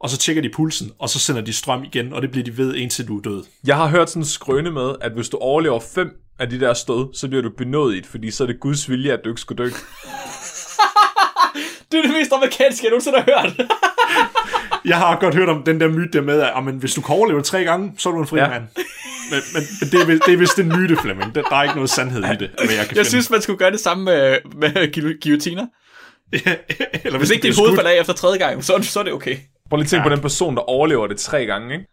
og 0.00 0.10
så 0.10 0.18
tjekker 0.18 0.42
de 0.42 0.50
pulsen, 0.54 0.92
og 0.98 1.08
så 1.08 1.18
sender 1.18 1.42
de 1.42 1.52
strøm 1.52 1.84
igen, 1.84 2.12
og 2.12 2.22
det 2.22 2.30
bliver 2.30 2.44
de 2.44 2.56
ved, 2.56 2.74
indtil 2.74 3.08
du 3.08 3.18
er 3.18 3.22
død. 3.22 3.44
Jeg 3.66 3.76
har 3.76 3.88
hørt 3.88 4.10
sådan 4.10 4.22
en 4.22 4.26
skrøne 4.26 4.70
med, 4.70 4.94
at 5.00 5.12
hvis 5.12 5.28
du 5.28 5.36
overlever 5.36 5.80
fem 5.80 6.10
af 6.38 6.50
de 6.50 6.60
der 6.60 6.74
stød, 6.74 7.14
så 7.14 7.28
bliver 7.28 7.42
du 7.42 7.50
benådet, 7.58 8.06
fordi 8.06 8.30
så 8.30 8.42
er 8.42 8.46
det 8.46 8.60
Guds 8.60 8.90
vilje, 8.90 9.12
at 9.12 9.20
du 9.24 9.28
ikke 9.28 9.40
skal 9.40 9.58
dø. 9.58 9.64
Det 11.92 11.98
er 11.98 12.02
det 12.02 12.10
mest 12.10 12.32
amerikanske, 12.32 12.84
jeg 12.84 12.90
nogensinde 12.90 13.18
har 13.18 13.24
hørt. 13.24 13.70
Jeg 14.84 14.96
har 14.96 15.18
godt 15.20 15.34
hørt 15.34 15.48
om 15.48 15.62
den 15.62 15.80
der 15.80 15.88
myte 15.88 16.12
der 16.12 16.20
med, 16.20 16.40
at 16.40 16.50
amen, 16.54 16.76
hvis 16.76 16.94
du 16.94 17.00
kan 17.00 17.14
overleve 17.14 17.42
tre 17.42 17.64
gange, 17.64 17.92
så 17.98 18.08
er 18.08 18.12
du 18.12 18.20
en 18.20 18.26
fri 18.26 18.38
Ja. 18.38 18.48
mand. 18.48 18.62
Men, 19.30 19.40
men, 19.54 19.62
men 19.80 19.90
det, 19.90 20.00
er, 20.02 20.06
vist- 20.06 20.22
det 20.26 20.34
er 20.34 20.38
vist 20.38 20.58
en 20.58 20.68
myte, 20.68 20.96
Flemming. 20.96 21.34
Der, 21.34 21.42
der 21.42 21.56
er 21.56 21.62
ikke 21.62 21.74
noget 21.74 21.90
sandhed 21.90 22.24
i 22.24 22.26
det, 22.26 22.38
hvad 22.38 22.40
jeg 22.40 22.68
kan 22.68 22.76
Jeg 22.76 22.86
finde. 22.88 23.04
synes, 23.04 23.30
man 23.30 23.42
skulle 23.42 23.58
gøre 23.58 23.70
det 23.70 23.80
samme 23.80 24.04
med, 24.04 24.36
med 24.56 24.96
guil- 24.96 25.18
guillotiner. 25.22 25.66
Eller 27.04 27.18
Hvis 27.18 27.30
ikke 27.30 27.42
dit 27.48 27.56
hoved 27.58 27.74
falder 27.76 27.90
af 27.90 28.00
efter 28.00 28.12
tredje 28.12 28.38
gang, 28.38 28.64
så, 28.64 28.78
så 28.82 29.00
er 29.00 29.04
det 29.04 29.12
okay. 29.12 29.36
Prøv 29.70 29.76
lige 29.76 29.84
at 29.84 29.88
tænke 29.90 30.02
Ja. 30.02 30.08
på 30.08 30.14
den 30.14 30.20
person, 30.22 30.56
der 30.56 30.62
overlever 30.62 31.06
det 31.06 31.18
tre 31.18 31.46
gange, 31.46 31.74
ikke? 31.74 31.86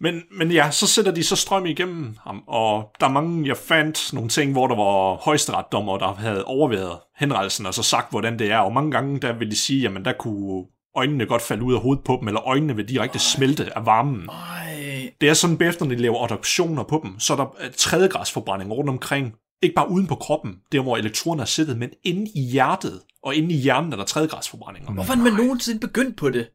Men, 0.00 0.22
men 0.38 0.50
ja, 0.52 0.70
så 0.70 0.86
sætter 0.86 1.12
de 1.12 1.24
så 1.24 1.36
strøm 1.36 1.66
igennem 1.66 2.16
ham, 2.24 2.42
og 2.48 2.90
der 3.00 3.06
er 3.06 3.10
mange, 3.10 3.48
jeg 3.48 3.56
fandt 3.56 4.12
nogle 4.12 4.28
ting, 4.28 4.52
hvor 4.52 4.66
der 4.66 4.76
var 4.76 5.14
højesteretsdommer, 5.24 5.98
der 5.98 6.14
havde 6.14 6.44
overvejet 6.44 6.98
henrettelsen, 7.18 7.66
og 7.66 7.74
så 7.74 7.82
sagt, 7.82 8.10
hvordan 8.10 8.38
det 8.38 8.50
er, 8.52 8.58
og 8.58 8.72
mange 8.72 8.90
gange, 8.90 9.20
der 9.20 9.32
vil 9.32 9.50
de 9.50 9.56
sige, 9.60 9.80
jamen 9.80 10.04
der 10.04 10.12
kunne 10.12 10.64
øjnene 10.98 11.26
godt 11.26 11.42
falde 11.42 11.62
ud 11.62 11.74
af 11.74 11.80
hovedet 11.80 12.04
på 12.04 12.18
dem, 12.20 12.28
eller 12.28 12.48
øjnene 12.48 12.76
vil 12.76 12.88
direkte 12.88 13.18
smelte 13.18 13.76
af 13.78 13.86
varmen. 13.86 14.28
Ej. 14.28 15.12
Det 15.20 15.28
er 15.28 15.34
sådan, 15.34 15.58
bagefter 15.58 15.84
når 15.84 15.94
de 15.94 16.02
laver 16.02 16.24
adoptioner 16.24 16.82
på 16.82 17.00
dem, 17.04 17.20
så 17.20 17.32
er 17.32 17.36
der 17.36 17.56
øh, 17.64 17.70
tredjegradsforbrænding 17.76 18.72
rundt 18.72 18.90
omkring. 18.90 19.34
Ikke 19.62 19.74
bare 19.74 19.90
uden 19.90 20.06
på 20.06 20.14
kroppen, 20.14 20.56
der 20.72 20.80
hvor 20.80 20.96
elektronerne 20.96 21.42
er 21.42 21.46
siddet, 21.46 21.78
men 21.78 21.90
inde 22.04 22.30
i 22.34 22.40
hjertet. 22.40 23.00
Og 23.22 23.34
inde 23.34 23.54
i 23.54 23.56
hjernen 23.56 23.92
er 23.92 23.96
der 23.96 24.04
tredjegradsforbrændinger. 24.04 24.92
Hvorfor 24.92 25.12
er 25.12 25.16
man 25.16 25.32
nogensinde 25.32 25.80
begyndt 25.80 26.16
på 26.16 26.30
det? 26.30 26.48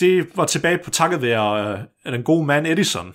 Det 0.00 0.36
var 0.36 0.46
tilbage 0.46 0.78
på 0.78 0.90
takket 0.90 1.22
være 1.22 1.78
øh, 2.06 2.12
den 2.12 2.22
gode 2.22 2.46
mand 2.46 2.66
Edison. 2.66 3.14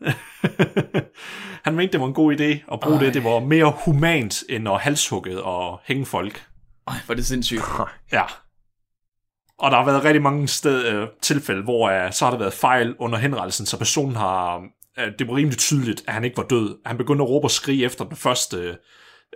Han 1.64 1.74
mente, 1.74 1.92
det 1.92 2.00
var 2.00 2.06
en 2.06 2.14
god 2.14 2.40
idé 2.40 2.72
at 2.72 2.80
bruge 2.80 2.96
Ej. 2.96 3.04
det. 3.04 3.14
Det 3.14 3.24
var 3.24 3.40
mere 3.40 3.74
humant 3.84 4.44
end 4.48 4.68
at 4.68 4.80
halshugge 4.80 5.42
og 5.42 5.80
hænge 5.84 6.06
folk. 6.06 6.46
Ej, 6.88 6.94
hvor 7.06 7.12
er 7.12 7.16
det 7.16 7.26
sindssygt. 7.26 7.62
Ja. 8.12 8.22
Og 9.58 9.70
der 9.70 9.76
har 9.76 9.84
været 9.84 10.04
rigtig 10.04 10.22
mange 10.22 10.48
sted, 10.48 10.84
øh, 10.84 11.08
tilfælde, 11.22 11.62
hvor 11.62 11.88
øh, 11.88 12.12
så 12.12 12.24
har 12.24 12.32
der 12.32 12.38
været 12.38 12.52
fejl 12.52 12.94
under 12.98 13.18
henrettelsen, 13.18 13.66
så 13.66 13.78
personen 13.78 14.16
har... 14.16 14.62
Øh, 14.98 15.12
det 15.18 15.28
var 15.28 15.36
rimelig 15.36 15.58
tydeligt, 15.58 16.04
at 16.06 16.14
han 16.14 16.24
ikke 16.24 16.36
var 16.36 16.42
død. 16.42 16.78
Han 16.86 16.96
begyndte 16.96 17.22
at 17.22 17.28
råbe 17.28 17.46
og 17.46 17.50
skrige 17.50 17.84
efter 17.84 18.04
den 18.04 18.16
første 18.16 18.78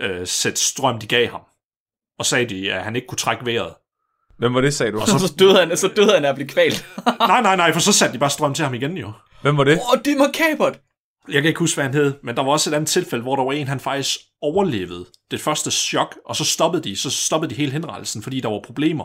øh, 0.00 0.26
sæt 0.26 0.58
strøm, 0.58 0.98
de 0.98 1.06
gav 1.06 1.28
ham. 1.30 1.40
Og 2.18 2.26
sagde 2.26 2.46
de, 2.46 2.72
at 2.72 2.82
han 2.82 2.96
ikke 2.96 3.08
kunne 3.08 3.18
trække 3.18 3.46
vejret. 3.46 3.74
Hvem 4.38 4.54
var 4.54 4.60
det, 4.60 4.74
sagde 4.74 4.92
du? 4.92 5.00
Og 5.00 5.08
så, 5.08 5.18
så 5.26 5.34
døde 5.38 5.58
han, 5.58 5.76
så 5.76 5.88
døde 5.88 6.12
han 6.14 6.24
af 6.24 6.28
at 6.28 6.34
blive 6.34 6.48
kvalt. 6.48 6.86
nej, 7.20 7.42
nej, 7.42 7.56
nej, 7.56 7.72
for 7.72 7.80
så 7.80 7.92
satte 7.92 8.14
de 8.14 8.18
bare 8.18 8.30
strøm 8.30 8.54
til 8.54 8.64
ham 8.64 8.74
igen 8.74 8.96
jo. 8.96 9.12
Hvem 9.42 9.56
var 9.56 9.64
det? 9.64 9.78
Åh, 9.78 9.92
oh, 9.92 9.98
det 10.04 10.12
er 10.12 10.18
makabert. 10.18 10.80
Jeg 11.28 11.42
kan 11.42 11.48
ikke 11.48 11.58
huske, 11.58 11.76
hvad 11.76 11.84
han 11.84 11.94
hed, 11.94 12.14
men 12.22 12.36
der 12.36 12.42
var 12.42 12.50
også 12.50 12.70
et 12.70 12.74
andet 12.74 12.88
tilfælde, 12.88 13.22
hvor 13.22 13.36
der 13.36 13.44
var 13.44 13.52
en, 13.52 13.68
han 13.68 13.80
faktisk 13.80 14.20
overlevede 14.42 15.06
det 15.30 15.40
første 15.40 15.70
chok, 15.70 16.18
og 16.26 16.36
så 16.36 16.44
stoppede 16.44 16.82
de, 16.82 16.96
så 16.96 17.10
stoppede 17.10 17.50
de 17.50 17.56
hele 17.56 17.72
henrettelsen, 17.72 18.22
fordi 18.22 18.40
der 18.40 18.48
var 18.48 18.60
problemer. 18.64 19.04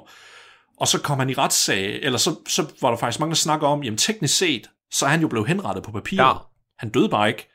Og 0.80 0.88
så 0.88 1.02
kom 1.02 1.20
han 1.20 1.30
i 1.30 1.34
retssag, 1.34 2.00
eller 2.02 2.18
så, 2.20 2.36
så 2.48 2.66
var 2.82 2.90
der 2.90 2.98
faktisk 2.98 3.20
mange, 3.20 3.32
der 3.32 3.36
snakker 3.36 3.68
om, 3.68 3.84
jamen 3.84 3.98
teknisk 3.98 4.38
set, 4.38 4.70
så 4.92 5.06
er 5.06 5.10
han 5.10 5.22
jo 5.22 5.28
blevet 5.28 5.48
henrettet 5.48 5.84
på 5.84 5.92
papiret. 5.92 6.26
Ja. 6.26 6.32
Han 6.80 6.90
døde 6.90 7.10
bare 7.10 7.28
ikke. 7.28 7.52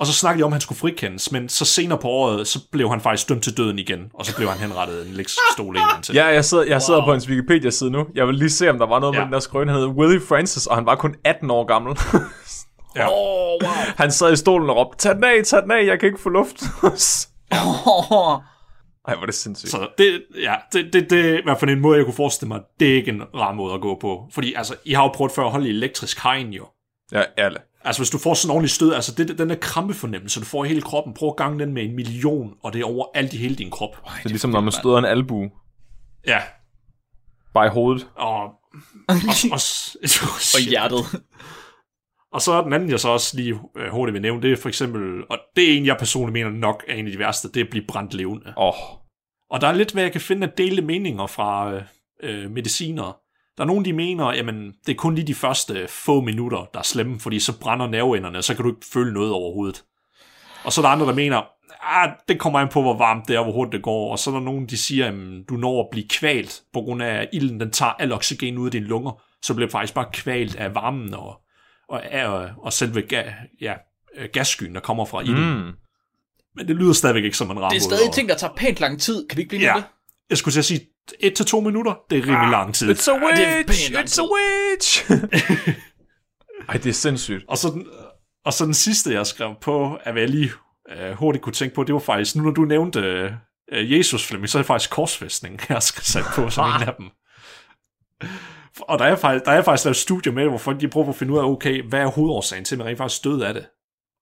Og 0.00 0.06
så 0.06 0.12
snakkede 0.12 0.40
de 0.40 0.44
om, 0.44 0.52
at 0.52 0.54
han 0.54 0.60
skulle 0.60 0.78
frikendes, 0.78 1.32
men 1.32 1.48
så 1.48 1.64
senere 1.64 1.98
på 1.98 2.08
året, 2.08 2.46
så 2.46 2.58
blev 2.72 2.88
han 2.90 3.00
faktisk 3.00 3.28
dømt 3.28 3.42
til 3.42 3.56
døden 3.56 3.78
igen, 3.78 4.00
og 4.14 4.26
så 4.26 4.36
blev 4.36 4.48
han 4.48 4.58
henrettet 4.58 5.04
i 5.04 5.08
en 5.08 5.12
elektrisk 5.14 5.38
stol 5.52 5.76
en 5.76 5.82
gang 5.90 6.02
til. 6.04 6.14
Ja, 6.14 6.26
jeg 6.26 6.44
sidder, 6.44 6.64
jeg 6.64 6.82
sidder 6.82 7.04
på 7.04 7.12
hans 7.12 7.28
Wikipedia-side 7.28 7.90
nu. 7.90 8.06
Jeg 8.14 8.26
vil 8.26 8.34
lige 8.34 8.50
se, 8.50 8.70
om 8.70 8.78
der 8.78 8.86
var 8.86 9.00
noget 9.00 9.14
ja. 9.14 9.18
Med 9.18 9.24
den 9.24 9.32
der 9.32 9.40
skrøn. 9.40 9.68
Han 9.68 9.76
hed 9.76 9.86
Willie 9.86 10.20
Francis, 10.28 10.66
og 10.66 10.76
han 10.76 10.86
var 10.86 10.94
kun 10.94 11.14
18 11.24 11.50
år 11.50 11.64
gammel. 11.64 11.96
Ja. 12.96 13.06
Oh, 13.08 13.62
wow. 13.62 13.72
han 13.96 14.12
sad 14.12 14.32
i 14.32 14.36
stolen 14.36 14.70
og 14.70 14.76
råbte, 14.76 14.98
tag 14.98 15.14
den 15.14 15.24
af, 15.24 15.44
tag 15.44 15.62
den 15.62 15.70
af, 15.70 15.86
jeg 15.86 16.00
kan 16.00 16.06
ikke 16.06 16.20
få 16.20 16.28
luft. 16.28 16.62
Oh, 17.52 18.40
Ej, 19.10 19.16
hvor 19.16 19.22
er 19.22 19.26
det 19.26 19.34
sindssygt. 19.34 19.70
Så 19.70 19.88
det, 19.98 20.22
ja, 20.42 20.54
det, 20.72 20.92
det, 20.92 21.10
det 21.10 21.30
er 21.30 21.38
i 21.38 21.42
hvert 21.44 21.60
fald 21.60 21.70
en 21.70 21.80
måde, 21.80 21.96
jeg 21.96 22.04
kunne 22.04 22.14
forestille 22.14 22.48
mig, 22.48 22.60
det 22.80 22.90
er 22.90 22.94
ikke 22.94 23.10
en 23.10 23.22
rar 23.22 23.52
måde 23.52 23.74
at 23.74 23.80
gå 23.80 23.98
på. 24.00 24.28
Fordi 24.32 24.54
altså, 24.54 24.74
I 24.84 24.92
har 24.92 25.02
jo 25.02 25.08
prøvet 25.08 25.32
før 25.32 25.44
at 25.44 25.50
holde 25.50 25.66
i 25.66 25.70
elektrisk 25.70 26.22
hegn 26.22 26.52
jo. 26.52 26.66
Ja, 27.12 27.22
alle. 27.36 27.58
Altså, 27.84 28.02
hvis 28.02 28.10
du 28.10 28.18
får 28.18 28.34
sådan 28.34 28.50
en 28.50 28.54
ordentlig 28.54 28.70
stød, 28.70 28.94
altså 28.94 29.14
det, 29.14 29.38
den 29.38 29.50
der 29.50 29.56
krampefornemmelse, 29.56 30.40
du 30.40 30.44
får 30.44 30.64
i 30.64 30.68
hele 30.68 30.82
kroppen, 30.82 31.14
prøv 31.14 31.28
at 31.28 31.36
gange 31.36 31.58
den 31.58 31.72
med 31.72 31.82
en 31.82 31.96
million, 31.96 32.54
og 32.62 32.72
det 32.72 32.80
er 32.80 32.84
over 32.84 33.06
alt 33.14 33.32
i 33.32 33.36
hele 33.36 33.54
din 33.54 33.70
krop. 33.70 33.96
Det 34.04 34.24
er 34.24 34.28
ligesom, 34.28 34.50
når 34.50 34.60
man 34.60 34.72
støder 34.72 34.98
en 34.98 35.04
albu. 35.04 35.50
Ja, 36.26 36.40
Bare 37.54 37.66
i 37.66 37.70
hovedet. 37.70 38.06
og... 38.14 38.42
og, 38.42 38.52
og, 39.52 39.60
og 40.54 40.60
hjertet. 40.70 41.22
og 42.34 42.42
så 42.42 42.52
er 42.52 42.62
den 42.62 42.72
anden, 42.72 42.90
jeg 42.90 43.00
så 43.00 43.08
også 43.08 43.36
lige 43.36 43.60
øh, 43.76 43.90
hurtigt 43.90 44.12
vil 44.12 44.22
nævne, 44.22 44.42
det 44.42 44.52
er 44.52 44.56
for 44.56 44.68
eksempel, 44.68 45.24
og 45.30 45.38
det 45.56 45.72
er 45.72 45.76
en, 45.76 45.86
jeg 45.86 45.96
personligt 45.96 46.32
mener 46.32 46.50
nok 46.50 46.84
er 46.88 46.94
en 46.94 47.06
af 47.06 47.12
de 47.12 47.18
værste, 47.18 47.48
det 47.48 47.56
er 47.60 47.64
at 47.64 47.70
blive 47.70 47.84
brændt 47.88 48.14
levende. 48.14 48.52
Åh, 48.56 48.68
oh, 48.68 48.99
og 49.50 49.60
der 49.60 49.66
er 49.66 49.72
lidt, 49.72 49.92
hvad 49.92 50.02
jeg 50.02 50.12
kan 50.12 50.20
finde 50.20 50.46
af 50.46 50.52
delte 50.52 50.82
meninger 50.82 51.26
fra 51.26 51.72
øh, 51.72 51.82
øh, 52.22 52.50
medicinere. 52.50 53.12
Der 53.56 53.64
er 53.64 53.66
nogen, 53.66 53.84
de 53.84 53.92
mener, 53.92 54.32
jamen, 54.32 54.72
det 54.86 54.92
er 54.92 54.96
kun 54.96 55.14
lige 55.14 55.26
de 55.26 55.34
første 55.34 55.88
få 55.88 56.20
minutter, 56.20 56.68
der 56.72 56.78
er 56.78 56.84
slemme, 56.84 57.20
fordi 57.20 57.40
så 57.40 57.60
brænder 57.60 57.86
nerveenderne, 57.86 58.38
og 58.38 58.44
så 58.44 58.54
kan 58.54 58.64
du 58.64 58.70
ikke 58.70 58.86
føle 58.92 59.12
noget 59.12 59.32
overhovedet. 59.32 59.84
Og 60.64 60.72
så 60.72 60.80
er 60.80 60.82
der 60.82 60.90
andre, 60.90 61.06
der 61.06 61.14
mener, 61.14 61.42
ah, 61.82 62.10
det 62.28 62.38
kommer 62.38 62.58
an 62.58 62.68
på, 62.68 62.82
hvor 62.82 62.96
varmt 62.96 63.28
det 63.28 63.36
er, 63.36 63.42
hvor 63.42 63.52
hurtigt 63.52 63.72
det 63.72 63.82
går. 63.82 64.10
Og 64.12 64.18
så 64.18 64.30
er 64.30 64.34
der 64.34 64.40
nogen, 64.40 64.66
de 64.66 64.76
siger, 64.76 65.06
at 65.08 65.14
du 65.48 65.54
når 65.54 65.80
at 65.80 65.88
blive 65.90 66.08
kvalt, 66.08 66.62
på 66.72 66.80
grund 66.80 67.02
af, 67.02 67.14
at 67.14 67.28
ilden 67.32 67.60
den 67.60 67.70
tager 67.70 67.92
al 67.92 68.12
oxygen 68.12 68.58
ud 68.58 68.66
af 68.66 68.72
dine 68.72 68.86
lunger. 68.86 69.22
Så 69.42 69.54
bliver 69.54 69.68
du 69.68 69.72
faktisk 69.72 69.94
bare 69.94 70.10
kvalt 70.12 70.56
af 70.56 70.74
varmen 70.74 71.14
og, 71.14 71.40
og, 71.88 72.02
og, 72.26 72.50
og 72.58 72.72
selve 72.72 73.02
ga, 73.02 73.22
ja, 73.60 73.74
øh, 74.16 74.28
gasskyen, 74.32 74.74
der 74.74 74.80
kommer 74.80 75.04
fra 75.04 75.20
ilden. 75.20 75.58
Mm. 75.58 75.72
Men 76.56 76.68
det 76.68 76.76
lyder 76.76 76.92
stadigvæk 76.92 77.24
ikke 77.24 77.36
som 77.36 77.50
en 77.50 77.60
rar 77.60 77.68
Det 77.68 77.76
er 77.76 77.80
stadig 77.80 78.12
ting, 78.12 78.28
der 78.28 78.36
tager 78.36 78.52
pænt 78.56 78.80
lang 78.80 79.00
tid. 79.00 79.28
Kan 79.28 79.36
vi 79.36 79.42
ikke 79.42 79.48
blive 79.48 79.62
Ja. 79.62 79.74
med 79.74 79.82
det? 79.82 79.88
Jeg 80.30 80.38
skulle 80.38 80.52
til 80.52 80.58
at 80.60 80.64
sige, 80.64 80.80
et 81.20 81.34
til 81.34 81.46
to 81.46 81.60
minutter, 81.60 81.94
det 82.10 82.18
er 82.18 82.22
rimelig 82.22 82.50
lang 82.50 82.74
tid. 82.74 82.94
It's 82.94 83.10
a 83.10 83.14
Ah, 83.14 83.36
det 83.36 83.48
er 83.48 83.56
witch! 83.56 83.92
lang 83.92 84.06
It's 84.08 84.20
a 84.20 84.24
witch! 84.24 85.10
Ej, 86.68 86.74
det 86.76 86.86
er 86.86 86.92
sindssygt. 86.92 87.44
Og 87.48 87.58
så 87.58 87.70
den, 87.70 87.86
og 88.44 88.52
så 88.52 88.64
den 88.64 88.74
sidste, 88.74 89.12
jeg 89.12 89.26
skrev 89.26 89.54
på, 89.60 89.94
at 90.04 90.16
jeg 90.16 90.28
lige 90.28 90.50
øh, 90.96 91.12
hurtigt 91.12 91.44
kunne 91.44 91.52
tænke 91.52 91.74
på, 91.74 91.84
det 91.84 91.92
var 91.92 91.98
faktisk, 92.00 92.36
nu 92.36 92.42
når 92.42 92.50
du 92.50 92.64
nævnte 92.64 93.00
øh, 93.72 93.92
Jesus 93.98 94.26
Flemming, 94.26 94.48
så 94.48 94.58
er 94.58 94.62
det 94.62 94.66
faktisk 94.66 94.90
korsfæstning, 94.90 95.60
jeg 95.68 95.82
skal 95.82 96.04
sætte 96.04 96.28
på 96.34 96.50
som 96.50 96.66
en 96.68 96.88
af 96.88 96.94
dem. 96.98 97.06
Og 98.80 98.98
der 98.98 99.04
er, 99.04 99.16
faktisk, 99.16 99.44
der 99.44 99.52
er 99.52 99.62
faktisk 99.62 99.84
lavet 99.84 99.96
studier 99.96 100.32
med 100.32 100.42
det, 100.42 100.50
hvor 100.50 100.58
folk 100.58 100.80
de 100.80 100.88
prøver 100.88 101.08
at 101.08 101.16
finde 101.16 101.32
ud 101.32 101.38
af, 101.38 101.44
okay, 101.44 101.82
hvad 101.88 102.00
er 102.00 102.06
hovedårsagen 102.06 102.64
til, 102.64 102.74
at 102.74 102.78
man 102.78 102.86
rent 102.86 102.98
faktisk 102.98 103.24
døde 103.24 103.46
af 103.46 103.54
det? 103.54 103.66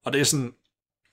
Og 0.07 0.13
det 0.13 0.21
er 0.21 0.25
sådan 0.25 0.53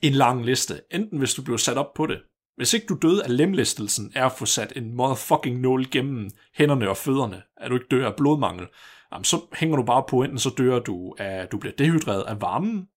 en 0.08 0.14
lang 0.14 0.46
liste. 0.46 0.82
Enten 0.92 1.20
hvis 1.20 1.34
du 1.34 1.44
bliver 1.44 1.58
sat 1.58 1.78
op 1.78 1.94
på 1.94 2.06
det. 2.06 2.22
Hvis 2.58 2.74
ikke 2.74 2.86
du 2.88 2.98
døde 3.02 3.24
af 3.24 3.38
lemlæstelsen, 3.38 4.12
er 4.16 4.26
at 4.26 4.32
få 4.32 4.46
sat 4.46 4.74
en 4.76 4.96
motherfucking 4.96 5.60
nål 5.60 5.90
gennem 5.92 6.30
hænderne 6.56 6.90
og 6.90 6.98
fødderne, 6.98 7.42
at 7.58 7.70
du 7.70 7.76
ikke 7.76 7.88
dør 7.92 8.08
af 8.08 8.16
blodmangel, 8.16 8.68
jamen, 9.12 9.24
så 9.24 9.42
hænger 9.54 9.78
du 9.78 9.84
bare 9.84 10.04
på, 10.10 10.24
enten 10.24 10.40
så 10.40 10.50
dør 10.58 10.80
du 10.80 11.16
af, 11.20 11.48
du 11.48 11.58
bliver 11.58 11.74
dehydreret 11.78 12.24
af 12.24 12.42
varmen, 12.42 12.88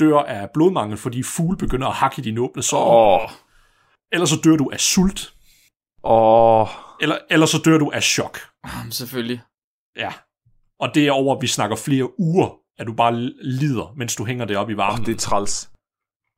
dør 0.00 0.18
af 0.18 0.50
blodmangel, 0.54 0.98
fordi 0.98 1.22
fugle 1.22 1.58
begynder 1.58 1.86
at 1.86 1.94
hakke 1.94 2.20
i 2.20 2.22
dine 2.22 2.40
åbne 2.40 2.62
sår, 2.62 3.20
Åh, 3.22 3.30
eller 4.12 4.26
så 4.26 4.36
dør 4.44 4.56
du 4.56 4.70
af 4.72 4.80
sult, 4.80 5.34
åh. 6.04 6.68
eller, 7.00 7.18
eller 7.30 7.46
så 7.46 7.58
dør 7.64 7.78
du 7.78 7.90
af 7.94 8.02
chok. 8.02 8.38
Jamen, 8.66 8.92
selvfølgelig. 8.92 9.40
Ja. 9.96 10.12
Og 10.80 10.94
det 10.94 11.06
er 11.06 11.12
over, 11.12 11.36
at 11.36 11.42
vi 11.42 11.46
snakker 11.46 11.76
flere 11.76 12.20
uger, 12.20 12.48
at 12.78 12.86
du 12.86 12.92
bare 12.92 13.14
lider, 13.42 13.94
mens 13.96 14.16
du 14.16 14.24
hænger 14.24 14.44
det 14.44 14.56
op 14.56 14.70
i 14.70 14.76
varmen. 14.76 15.00
Oh, 15.00 15.06
det 15.06 15.14
er 15.14 15.18
træls. 15.18 15.70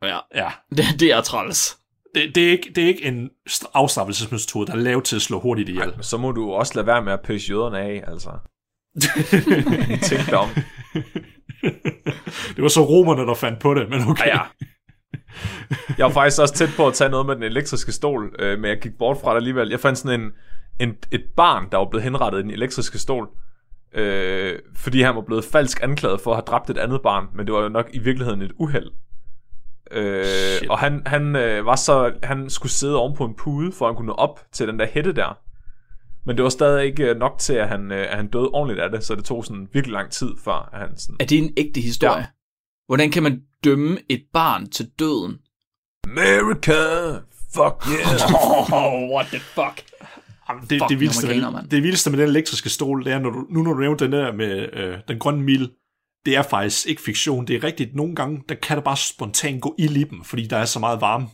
Ja, 0.03 0.19
Ja. 0.35 0.49
det, 0.77 0.85
det 1.01 1.13
er 1.13 1.21
træls. 1.21 1.79
Det, 2.15 2.35
det, 2.35 2.47
er 2.47 2.51
ikke, 2.51 2.73
det 2.75 2.85
er 2.85 2.89
ikke 2.89 3.05
en 3.05 3.31
st- 3.51 3.71
afstraffelsesmetode, 3.75 4.67
der 4.67 4.73
er 4.73 4.77
lavet 4.77 5.05
til 5.05 5.17
at 5.17 5.23
slå 5.23 5.41
hurtigt 5.41 5.69
ihjel. 5.69 5.93
Så 6.01 6.17
må 6.17 6.33
du 6.33 6.53
også 6.53 6.73
lade 6.75 6.87
være 6.87 7.03
med 7.05 7.13
at 7.13 7.21
pøse 7.21 7.51
jøderne 7.51 7.79
af, 7.79 8.05
altså. 8.07 8.31
Tænk 10.09 10.27
dig 10.27 10.39
om. 10.39 10.49
det 12.57 12.63
var 12.63 12.69
så 12.69 12.81
romerne, 12.85 13.23
der 13.23 13.35
fandt 13.35 13.59
på 13.59 13.75
det, 13.75 13.91
men 13.91 14.01
okay. 14.09 14.27
Ja, 14.27 14.37
ja. 14.37 14.41
Jeg 15.99 16.07
var 16.07 16.13
faktisk 16.13 16.41
også 16.41 16.55
tæt 16.55 16.69
på 16.77 16.87
at 16.87 16.95
tage 16.95 17.11
noget 17.11 17.27
med 17.27 17.35
den 17.35 17.43
elektriske 17.43 17.93
stol, 17.93 18.35
øh, 18.39 18.59
men 18.59 18.69
jeg 18.69 18.79
gik 18.81 18.93
bort 18.99 19.17
fra 19.21 19.31
det 19.31 19.37
alligevel. 19.37 19.69
Jeg 19.69 19.81
fandt 19.81 19.99
sådan 19.99 20.21
en, 20.21 20.31
en, 20.81 20.95
et 21.13 21.25
barn, 21.37 21.69
der 21.73 21.79
var 21.79 21.87
blevet 21.91 22.05
henrettet 22.05 22.39
i 22.39 22.43
den 22.43 22.51
elektriske 22.51 22.99
stol, 22.99 23.29
øh, 23.95 24.59
fordi 24.77 25.03
han 25.03 25.15
var 25.15 25.23
blevet 25.23 25.45
falsk 25.45 25.83
anklaget 25.83 26.21
for 26.21 26.31
at 26.31 26.37
have 26.37 26.45
dræbt 26.47 26.71
et 26.71 26.79
andet 26.79 27.01
barn, 27.03 27.27
men 27.35 27.47
det 27.47 27.55
var 27.55 27.63
jo 27.63 27.69
nok 27.69 27.91
i 27.93 27.99
virkeligheden 27.99 28.43
et 28.43 28.53
uheld. 28.59 28.91
Øh, 29.91 30.25
Shit. 30.25 30.71
og 30.71 30.79
han, 30.79 31.03
han 31.07 31.37
øh, 31.37 31.67
var 31.67 31.77
så 31.77 32.13
han 32.23 32.51
skulle 32.51 32.73
sidde 32.73 32.97
oven 32.97 33.17
på 33.17 33.25
en 33.25 33.35
pude 33.35 33.73
for 33.73 33.87
at 33.87 33.91
han 33.91 33.97
kunne 33.97 34.07
nå 34.07 34.13
op 34.13 34.41
til 34.53 34.69
den 34.69 34.79
der 34.79 34.87
hætte 34.87 35.13
der. 35.13 35.39
Men 36.27 36.37
det 36.37 36.43
var 36.43 36.49
stadig 36.49 36.85
ikke 36.85 37.11
øh, 37.11 37.17
nok 37.17 37.39
til 37.39 37.53
at 37.53 37.69
han, 37.69 37.93
øh, 37.93 38.07
at 38.11 38.17
han 38.17 38.27
døde 38.27 38.49
ordentligt 38.49 38.81
af 38.81 38.91
det, 38.91 39.05
så 39.05 39.15
det 39.15 39.25
tog 39.25 39.45
sådan 39.45 39.69
virkelig 39.73 39.93
lang 39.93 40.11
tid 40.11 40.31
før 40.45 40.69
at 40.73 40.79
han 40.79 40.99
sådan 40.99 41.17
Er 41.21 41.25
det 41.25 41.39
en 41.39 41.53
ægte 41.57 41.81
historie? 41.81 42.19
Ja. 42.19 42.27
Hvordan 42.87 43.11
kan 43.11 43.23
man 43.23 43.43
dømme 43.65 43.99
et 44.09 44.23
barn 44.33 44.71
til 44.71 44.91
døden? 44.99 45.39
America, 46.07 46.73
fuck 47.55 47.87
yeah. 47.93 48.73
Oh, 48.85 49.15
what 49.15 49.27
the 49.27 49.39
fuck? 49.39 49.85
Jamen, 50.49 50.63
det, 50.71 50.81
Fuck, 50.81 50.89
det, 50.89 51.01
vildeste 51.01 51.27
med, 51.27 51.69
det 51.71 51.83
vildeste 51.83 52.11
med 52.11 52.19
den 52.19 52.29
elektriske 52.29 52.69
stol, 52.69 53.05
det 53.05 53.13
er, 53.13 53.19
når 53.19 53.31
du, 53.31 53.47
nu 53.51 53.63
når 53.63 53.73
du 53.73 53.81
nævnte 53.81 54.05
den 54.05 54.13
der 54.13 54.33
med 54.33 54.69
øh, 54.73 54.99
den 55.09 55.19
grønne 55.19 55.43
mil, 55.43 55.71
det 56.29 56.37
er 56.37 56.43
faktisk 56.43 56.87
ikke 56.87 57.03
fiktion. 57.03 57.47
Det 57.47 57.57
er 57.57 57.65
rigtigt. 57.65 57.95
Nogle 57.95 58.15
gange, 58.15 58.43
der 58.49 58.55
kan 58.55 58.77
der 58.77 58.83
bare 58.83 58.97
spontant 58.97 59.63
gå 59.63 59.75
ild 59.79 59.97
i 59.97 60.05
dem, 60.05 60.25
fordi 60.25 60.47
der 60.47 60.57
er 60.57 60.65
så 60.65 60.79
meget 60.79 61.01
varme. 61.01 61.29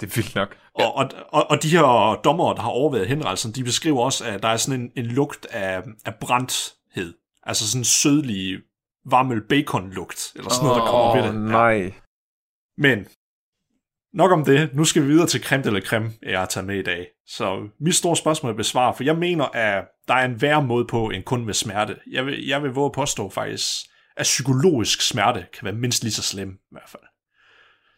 det 0.00 0.10
er 0.10 0.14
vildt 0.16 0.34
nok. 0.34 0.56
Og, 0.74 0.94
og, 0.94 1.10
og, 1.32 1.50
og 1.50 1.62
de 1.62 1.68
her 1.68 2.20
dommere, 2.24 2.54
der 2.54 2.62
har 2.62 2.68
overvejet 2.70 3.08
henrettelsen, 3.08 3.52
de 3.52 3.64
beskriver 3.64 4.04
også, 4.04 4.24
at 4.24 4.42
der 4.42 4.48
er 4.48 4.56
sådan 4.56 4.80
en, 4.80 4.90
en 4.96 5.06
lugt 5.06 5.46
af, 5.50 5.82
af 6.04 6.14
brændthed. 6.14 7.14
Altså 7.42 7.68
sådan 7.68 7.80
en 7.80 7.84
sødlig 7.84 8.58
varmel 9.06 9.40
bacon-lugt, 9.48 10.32
eller 10.36 10.50
sådan 10.50 10.66
noget, 10.66 10.82
der 10.82 10.86
kommer 10.86 11.16
ved 11.16 11.22
det. 11.22 11.50
nej. 11.50 11.92
Men 12.78 13.06
nok 14.14 14.32
om 14.32 14.44
det. 14.44 14.74
Nu 14.74 14.84
skal 14.84 15.02
vi 15.02 15.06
videre 15.06 15.26
til 15.26 15.44
creme 15.44 15.66
eller 15.66 15.80
creme, 15.80 16.10
jeg 16.22 16.38
har 16.38 16.46
taget 16.46 16.66
med 16.66 16.78
i 16.78 16.82
dag. 16.82 17.06
Så 17.26 17.68
mit 17.80 17.94
store 17.94 18.16
spørgsmål 18.16 18.52
er 18.52 18.56
besvaret, 18.56 18.96
for 18.96 19.04
jeg 19.04 19.16
mener, 19.16 19.44
at 19.44 19.84
der 20.08 20.14
er 20.14 20.24
en 20.24 20.42
værre 20.42 20.62
måde 20.62 20.84
på 20.84 21.10
end 21.10 21.22
kun 21.22 21.44
med 21.44 21.54
smerte. 21.54 21.96
Jeg 22.10 22.26
vil, 22.26 22.46
jeg 22.46 22.62
vil 22.62 22.70
våge 22.70 22.86
at 22.86 22.92
påstå 22.92 23.30
faktisk, 23.30 23.86
at 24.16 24.24
psykologisk 24.24 25.00
smerte 25.00 25.46
kan 25.52 25.64
være 25.64 25.74
mindst 25.74 26.02
lige 26.02 26.12
så 26.12 26.22
slem 26.22 26.50
i 26.50 26.68
hvert 26.70 26.88
fald. 26.88 27.02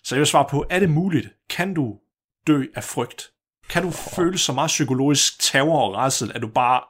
Så 0.04 0.14
jeg 0.14 0.20
vil 0.20 0.26
svare 0.26 0.46
på, 0.50 0.66
er 0.70 0.78
det 0.78 0.90
muligt? 0.90 1.28
Kan 1.50 1.74
du 1.74 1.98
dø 2.46 2.64
af 2.74 2.84
frygt? 2.84 3.30
Kan 3.68 3.82
du 3.82 3.90
føle 3.90 4.38
så 4.38 4.52
meget 4.52 4.68
psykologisk 4.68 5.40
terror 5.40 5.88
og 5.88 5.94
rædsel, 5.94 6.32
at 6.34 6.42
du 6.42 6.48
bare 6.48 6.80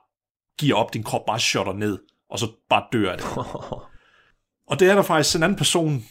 giver 0.59 0.77
op, 0.77 0.95
din 0.95 1.03
krop 1.03 1.27
bare 1.27 1.41
shotter 1.41 1.73
ned, 1.73 1.99
og 2.31 2.39
så 2.39 2.47
bare 2.69 2.85
dør 2.93 3.13
af 3.13 3.19
det? 3.19 3.27
Og 4.69 4.81
det 4.81 4.91
er 4.91 4.95
der 4.95 5.03
faktisk 5.03 5.37
en 5.37 5.43
anden 5.43 5.59
person, 5.59 6.05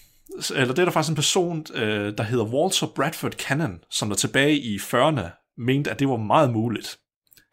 eller 0.55 0.74
det 0.74 0.79
er 0.79 0.86
der 0.86 0.91
faktisk 0.91 1.10
en 1.10 1.15
person, 1.15 1.65
øh, 1.74 2.17
der 2.17 2.24
hedder 2.24 2.45
Walter 2.45 2.88
Bradford 2.95 3.31
Cannon, 3.31 3.79
som 3.89 4.10
der 4.10 4.15
tilbage 4.15 4.60
i 4.60 4.77
40'erne 4.77 5.55
mente, 5.57 5.91
at 5.91 6.00
det 6.00 6.10
var 6.10 6.17
meget 6.17 6.51
muligt. 6.51 7.00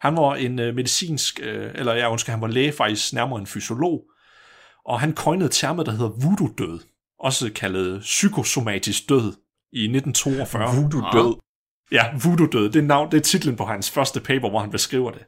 Han 0.01 0.15
var 0.15 0.35
en 0.35 0.59
øh, 0.59 0.75
medicinsk, 0.75 1.39
øh, 1.43 1.71
eller 1.75 1.93
jeg 1.93 2.09
undskyld, 2.09 2.31
han 2.33 2.41
var 2.41 2.47
læge 2.47 2.71
faktisk 2.71 3.13
nærmere 3.13 3.39
en 3.39 3.47
fysiolog, 3.47 4.03
og 4.85 4.99
han 4.99 5.15
coinede 5.15 5.49
termet, 5.49 5.85
der 5.85 5.91
hedder 5.91 6.09
voodoo-død, 6.09 6.79
også 7.19 7.51
kaldet 7.55 8.01
psykosomatisk 8.01 9.09
død, 9.09 9.33
i 9.73 9.83
1942. 9.83 10.81
Voodoo-død. 10.81 11.35
Ja, 11.91 12.05
voodoo-død, 12.23 12.69
det 12.69 12.79
er, 12.79 12.83
navn, 12.83 13.11
det 13.11 13.17
er 13.17 13.21
titlen 13.21 13.55
på 13.55 13.65
hans 13.65 13.91
første 13.91 14.19
paper, 14.19 14.49
hvor 14.49 14.59
han 14.59 14.71
beskriver 14.71 15.11
det. 15.11 15.25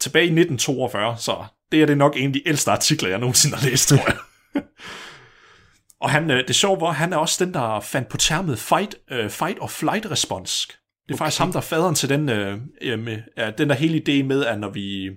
Tilbage 0.00 0.24
i 0.24 0.40
1942, 0.40 1.16
så 1.18 1.44
det 1.72 1.82
er 1.82 1.86
det 1.86 1.98
nok 1.98 2.16
en 2.16 2.26
af 2.26 2.32
de 2.32 2.48
ældste 2.48 2.70
artikler, 2.70 3.08
jeg 3.08 3.18
nogensinde 3.18 3.56
har 3.56 3.68
læst, 3.68 3.88
tror 3.88 3.96
jeg. 4.06 4.16
og 6.02 6.10
han, 6.10 6.30
øh, 6.30 6.48
det 6.48 6.56
sjove 6.56 6.80
var, 6.80 6.90
han 6.90 7.12
er 7.12 7.16
også 7.16 7.44
den, 7.44 7.54
der 7.54 7.80
fandt 7.80 8.08
på 8.08 8.16
termet 8.16 8.58
fight, 8.58 8.94
uh, 9.12 9.30
fight 9.30 9.58
or 9.60 9.66
flight 9.66 10.10
response. 10.10 10.68
Det 10.68 10.74
er 10.74 11.14
okay. 11.14 11.18
faktisk 11.18 11.38
ham, 11.38 11.52
der 11.52 11.58
er 11.58 11.62
faderen 11.62 11.94
til 11.94 12.08
den, 12.08 12.28
øh, 12.28 12.58
med, 12.98 13.22
ja, 13.36 13.50
den 13.50 13.68
der 13.68 13.74
hele 13.74 14.02
idé 14.08 14.24
med, 14.24 14.44
at 14.44 14.60
når 14.60 14.70
vi 14.70 15.10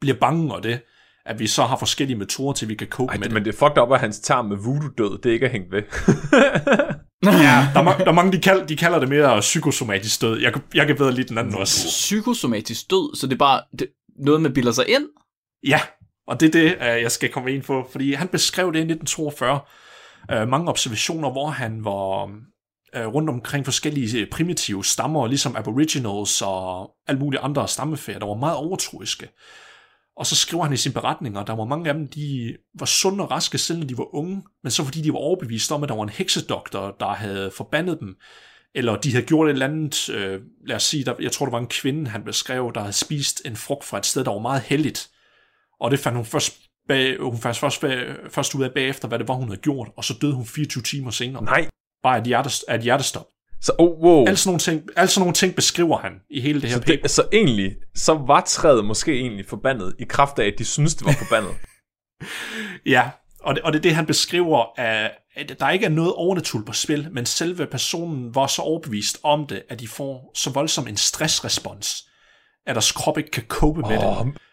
bliver 0.00 0.16
bange 0.16 0.54
og 0.54 0.62
det, 0.62 0.80
at 1.26 1.38
vi 1.38 1.46
så 1.46 1.62
har 1.64 1.76
forskellige 1.76 2.18
metoder 2.18 2.52
til, 2.52 2.68
vi 2.68 2.74
kan 2.74 2.86
cope 2.86 3.10
Ej, 3.12 3.16
med 3.18 3.24
det, 3.24 3.32
men 3.34 3.44
det 3.44 3.54
er 3.54 3.58
fucked 3.58 3.82
up, 3.82 3.92
at 3.92 4.00
hans 4.00 4.20
term 4.20 4.44
med 4.44 4.56
voodoo-død, 4.56 5.18
det 5.22 5.30
ikke 5.30 5.46
er 5.46 5.50
hængt 5.50 5.72
ved. 5.72 5.82
Ja, 7.24 7.68
der, 7.74 7.80
er, 7.80 7.84
ma- 7.94 7.98
der 7.98 8.08
er 8.08 8.12
mange, 8.12 8.32
de, 8.32 8.40
kald, 8.40 8.66
de 8.66 8.76
kalder 8.76 8.98
det 8.98 9.08
mere 9.08 9.40
psykosomatisk 9.40 10.20
død. 10.20 10.40
Jeg, 10.40 10.52
kan- 10.52 10.62
jeg 10.74 10.86
kan 10.86 10.96
bedre 10.96 11.12
lide 11.12 11.28
den 11.28 11.38
anden 11.38 11.54
også. 11.54 11.86
Psykosomatisk 11.88 12.90
død, 12.90 13.16
så 13.16 13.26
det 13.26 13.32
er 13.32 13.38
bare 13.38 13.62
det, 13.78 13.88
noget, 14.24 14.40
man 14.42 14.52
bilder 14.52 14.72
sig 14.72 14.88
ind. 14.88 15.06
Ja, 15.66 15.80
og 16.28 16.40
det 16.40 16.46
er 16.46 16.50
det, 16.60 16.64
øh, 16.74 17.02
jeg 17.02 17.12
skal 17.12 17.28
komme 17.28 17.52
ind 17.52 17.62
på, 17.62 17.86
fordi 17.92 18.12
han 18.12 18.28
beskrev 18.28 18.66
det 18.72 18.78
i 18.78 18.82
1942. 18.92 19.60
øh, 20.32 20.48
Mange 20.48 20.68
observationer, 20.68 21.30
hvor 21.30 21.46
han 21.50 21.84
var 21.84 22.22
øh, 22.96 23.06
rundt 23.06 23.30
omkring 23.30 23.64
forskellige 23.64 24.26
primitive 24.32 24.84
stammer, 24.84 25.26
ligesom 25.26 25.56
aboriginals 25.56 26.42
og 26.42 26.90
alle 27.08 27.18
mulige 27.18 27.40
andre 27.40 27.68
stammefærd, 27.68 28.20
der 28.20 28.26
var 28.26 28.34
meget 28.34 28.56
overtroiske. 28.56 29.28
Og 30.20 30.26
så 30.26 30.36
skriver 30.36 30.64
han 30.64 30.72
i 30.72 30.76
sine 30.76 30.92
beretninger, 30.92 31.40
at 31.40 31.46
der 31.46 31.56
var 31.56 31.64
mange 31.64 31.88
af 31.88 31.94
dem, 31.94 32.08
de 32.08 32.56
var 32.74 32.86
sunde 32.86 33.24
og 33.24 33.30
raske 33.30 33.58
selv, 33.58 33.78
når 33.78 33.86
de 33.86 33.98
var 33.98 34.14
unge, 34.14 34.42
men 34.62 34.70
så 34.70 34.84
fordi 34.84 35.02
de 35.02 35.12
var 35.12 35.18
overbevist 35.18 35.72
om, 35.72 35.82
at 35.82 35.88
der 35.88 35.94
var 35.94 36.02
en 36.02 36.08
heksedoktor, 36.08 36.96
der 37.00 37.06
havde 37.06 37.50
forbandet 37.56 38.00
dem, 38.00 38.16
eller 38.74 38.96
de 38.96 39.12
havde 39.12 39.26
gjort 39.26 39.48
et 39.48 39.52
eller 39.52 39.66
andet, 39.66 40.08
øh, 40.08 40.40
lad 40.66 40.76
os 40.76 40.82
sige, 40.82 41.04
der, 41.04 41.14
jeg 41.20 41.32
tror, 41.32 41.46
der 41.46 41.50
var 41.50 41.58
en 41.58 41.66
kvinde, 41.66 42.10
han 42.10 42.24
beskrev, 42.24 42.72
der 42.74 42.80
havde 42.80 42.92
spist 42.92 43.42
en 43.44 43.56
frugt 43.56 43.84
fra 43.84 43.98
et 43.98 44.06
sted, 44.06 44.24
der 44.24 44.30
var 44.30 44.38
meget 44.38 44.62
heldigt. 44.62 45.10
Og 45.80 45.90
det 45.90 45.98
fandt 45.98 46.16
hun 46.16 46.26
først, 46.26 46.58
bag, 46.88 47.20
hun 47.20 47.38
fandt 47.38 47.58
først, 47.58 47.80
bag, 47.80 48.16
først 48.30 48.54
ud 48.54 48.62
af 48.62 48.72
bagefter, 48.74 49.08
hvad 49.08 49.18
det 49.18 49.28
var, 49.28 49.34
hun 49.34 49.48
havde 49.48 49.60
gjort, 49.60 49.88
og 49.96 50.04
så 50.04 50.14
døde 50.20 50.34
hun 50.34 50.46
24 50.46 50.82
timer 50.82 51.10
senere. 51.10 51.44
Nej. 51.44 51.68
Bare 52.02 52.18
et, 52.18 52.24
hjertes, 52.24 52.62
af 52.62 52.74
et 52.74 52.82
hjertestop. 52.82 53.26
Så, 53.62 53.72
oh, 53.78 54.02
wow. 54.02 54.26
Alle 54.26 54.36
sådan, 54.36 54.48
nogle 54.48 54.60
ting, 54.60 54.82
alle 54.96 55.08
sådan 55.08 55.20
nogle 55.20 55.34
ting 55.34 55.54
beskriver 55.54 55.98
han 55.98 56.12
i 56.30 56.40
hele 56.40 56.60
det 56.60 56.68
her 56.68 56.76
så, 56.76 56.82
paper. 56.82 57.02
det, 57.02 57.10
så 57.10 57.24
egentlig, 57.32 57.76
så 57.94 58.14
var 58.14 58.40
træet 58.40 58.84
måske 58.84 59.12
egentlig 59.12 59.46
forbandet, 59.46 59.94
i 59.98 60.04
kraft 60.04 60.38
af, 60.38 60.46
at 60.46 60.54
de 60.58 60.64
synes 60.64 60.94
det 60.94 61.06
var 61.06 61.12
forbandet. 61.18 61.54
Ja, 62.86 63.10
og 63.40 63.54
det, 63.54 63.62
og 63.62 63.72
det 63.72 63.78
er 63.78 63.82
det, 63.82 63.94
han 63.94 64.06
beskriver, 64.06 64.80
at, 64.80 65.10
at 65.36 65.60
der 65.60 65.70
ikke 65.70 65.84
er 65.84 65.90
noget 65.90 66.14
overnaturligt 66.14 66.66
på 66.66 66.72
spil, 66.72 67.08
men 67.12 67.26
selve 67.26 67.66
personen 67.66 68.34
var 68.34 68.46
så 68.46 68.62
overbevist 68.62 69.18
om 69.22 69.46
det, 69.46 69.62
at 69.68 69.80
de 69.80 69.88
får 69.88 70.30
så 70.34 70.50
voldsom 70.50 70.88
en 70.88 70.96
stressrespons, 70.96 72.08
at 72.66 72.74
deres 72.74 72.92
krop 72.92 73.18
ikke 73.18 73.30
kan 73.30 73.42
cope 73.48 73.80
med 73.80 73.98
det. 73.98 74.04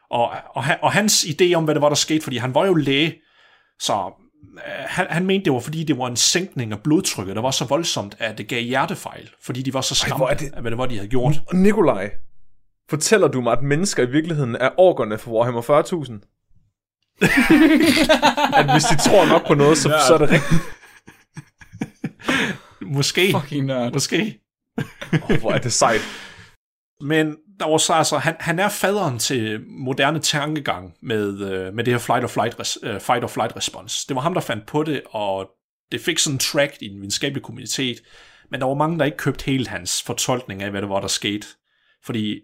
Og, 0.09 0.29
og, 0.55 0.63
og 0.81 0.91
hans 0.91 1.23
idé 1.23 1.53
om, 1.53 1.63
hvad 1.63 1.75
det 1.75 1.81
var, 1.81 1.89
der 1.89 1.95
skete, 1.95 2.21
fordi 2.21 2.37
han 2.37 2.55
var 2.55 2.65
jo 2.65 2.73
læge, 2.73 3.15
så 3.79 4.11
han, 4.88 5.06
han 5.10 5.25
mente, 5.25 5.46
det 5.46 5.53
var 5.53 5.60
fordi, 5.60 5.84
det 5.84 5.98
var 5.98 6.08
en 6.08 6.15
sænkning 6.15 6.72
af 6.72 6.79
blodtrykket, 6.84 7.36
der 7.36 7.41
var 7.41 7.51
så 7.51 7.65
voldsomt, 7.65 8.15
at 8.20 8.38
det 8.38 8.48
gav 8.48 8.62
hjertefejl, 8.63 9.29
fordi 9.44 9.62
de 9.62 9.74
var 9.74 9.82
så 9.82 10.03
Ej, 10.03 10.10
skræmte 10.10 10.46
det- 10.46 10.53
af, 10.53 10.62
hvad 10.62 10.72
det 10.72 10.77
var, 10.77 10.86
de 10.86 10.96
havde 10.96 11.08
gjort. 11.10 11.41
Og 11.48 11.56
Nikolaj, 11.56 12.12
fortæller 12.89 13.27
du 13.27 13.41
mig, 13.41 13.53
at 13.53 13.63
mennesker 13.63 14.03
i 14.03 14.12
virkeligheden 14.12 14.56
er 14.56 14.70
orkerne 14.77 15.17
for 15.17 15.32
Warhammer 15.32 15.62
40.000? 15.62 16.34
at 18.60 18.71
hvis 18.73 18.84
de 18.84 18.97
tror 19.10 19.26
nok 19.26 19.47
på 19.47 19.54
noget, 19.54 19.78
så, 19.78 20.04
så 20.08 20.13
er 20.13 20.17
det 20.17 20.30
rigtigt. 20.30 20.62
Måske, 22.82 23.32
Fucking 23.41 23.65
nørd. 23.65 23.93
måske. 23.93 24.39
Oh, 25.30 25.36
hvor 25.39 25.52
er 25.52 25.58
det 25.58 25.73
sejt. 25.73 26.02
Men 27.02 27.36
der 27.60 27.70
var 27.70 27.78
så 27.78 27.93
altså, 27.93 28.17
han, 28.17 28.36
han 28.39 28.60
er 28.60 28.70
faderen 28.70 29.20
til 29.20 29.62
moderne 29.67 30.20
tankegang 30.20 30.93
med, 31.02 31.41
øh, 31.41 31.74
med 31.74 31.84
det 31.84 31.93
her 31.93 32.00
flight 32.00 32.24
or 32.24 32.28
flight, 32.28 32.60
res, 32.60 32.78
øh, 32.84 33.00
fight 33.00 33.24
or 33.24 33.28
flight 33.28 33.56
response. 33.56 34.08
Det 34.08 34.15
var 34.15 34.22
ham, 34.22 34.34
der 34.34 34.41
fandt 34.41 34.65
på 34.65 34.84
det, 34.84 35.02
og 35.06 35.50
det 35.91 36.02
fik 36.02 36.20
sådan 36.20 36.36
en 36.36 36.39
track 36.39 36.74
i 36.82 36.88
den 36.88 36.98
videnskabelige 36.98 37.43
kommunitet, 37.43 37.98
men 38.52 38.60
der 38.62 38.67
var 38.67 38.74
mange, 38.74 39.00
der 39.00 39.06
ikke 39.06 39.17
købte 39.17 39.46
helt 39.46 39.67
hans 39.67 40.04
fortolkning 40.04 40.63
af, 40.63 40.70
hvad 40.72 40.82
det 40.82 40.89
var, 40.89 41.00
der 41.00 41.08
skete. 41.08 41.48
Fordi 42.06 42.39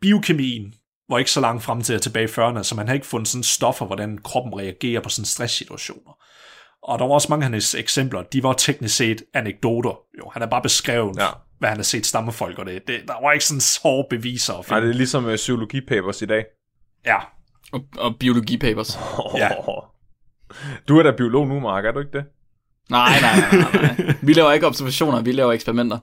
biokemien 0.00 0.74
var 1.08 1.18
ikke 1.18 1.30
så 1.30 1.40
langt 1.40 1.62
frem 1.62 1.82
til 1.82 1.94
at 1.94 2.02
tilbage 2.02 2.24
i 2.24 2.32
40'erne, 2.32 2.62
så 2.62 2.74
man 2.74 2.86
havde 2.86 2.96
ikke 2.96 3.06
fundet 3.06 3.28
sådan 3.28 3.42
stoffer, 3.42 3.86
hvordan 3.86 4.18
kroppen 4.18 4.58
reagerer 4.58 5.00
på 5.00 5.08
sådan 5.08 5.26
stresssituationer. 5.26 6.12
Og 6.82 6.98
der 6.98 7.06
var 7.06 7.14
også 7.14 7.26
mange 7.30 7.44
af 7.44 7.50
hans 7.50 7.74
eksempler, 7.74 8.22
de 8.22 8.42
var 8.42 8.52
teknisk 8.52 8.96
set 8.96 9.22
anekdoter. 9.34 9.98
Jo, 10.18 10.30
han 10.32 10.42
er 10.42 10.46
bare 10.46 10.62
beskrevet, 10.62 11.16
Ja 11.18 11.28
hvad 11.58 11.68
han 11.68 11.78
har 11.78 11.84
set 11.84 12.06
stammefolk, 12.06 12.58
og 12.58 12.66
det, 12.66 12.82
det, 12.86 13.00
der 13.06 13.14
var 13.22 13.32
ikke 13.32 13.44
sådan 13.44 13.60
hårde 13.82 14.06
beviser 14.10 14.54
at 14.54 14.70
Nej, 14.70 14.80
det 14.80 14.88
er 14.90 14.94
ligesom 14.94 15.24
uh, 15.24 15.34
psykologipapers 15.34 16.22
i 16.22 16.26
dag. 16.26 16.44
Ja, 17.06 17.16
Og, 17.72 17.84
og 17.98 18.16
biologipapers. 18.20 18.98
Ja. 19.36 19.48
Du 20.88 20.98
er 20.98 21.02
da 21.02 21.10
biolog 21.10 21.48
nu, 21.48 21.60
Mark, 21.60 21.84
er 21.84 21.92
du 21.92 21.98
ikke 21.98 22.12
det? 22.12 22.24
Nej, 22.90 23.20
nej, 23.20 23.40
nej, 23.40 23.70
nej, 23.72 23.96
nej. 23.98 24.14
Vi 24.22 24.32
laver 24.32 24.52
ikke 24.52 24.66
observationer, 24.66 25.22
vi 25.22 25.32
laver 25.32 25.52
eksperimenter. 25.52 25.98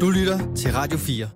Du 0.00 0.10
lytter 0.10 0.54
til 0.56 0.72
Radio 0.72 0.98
4. 0.98 1.28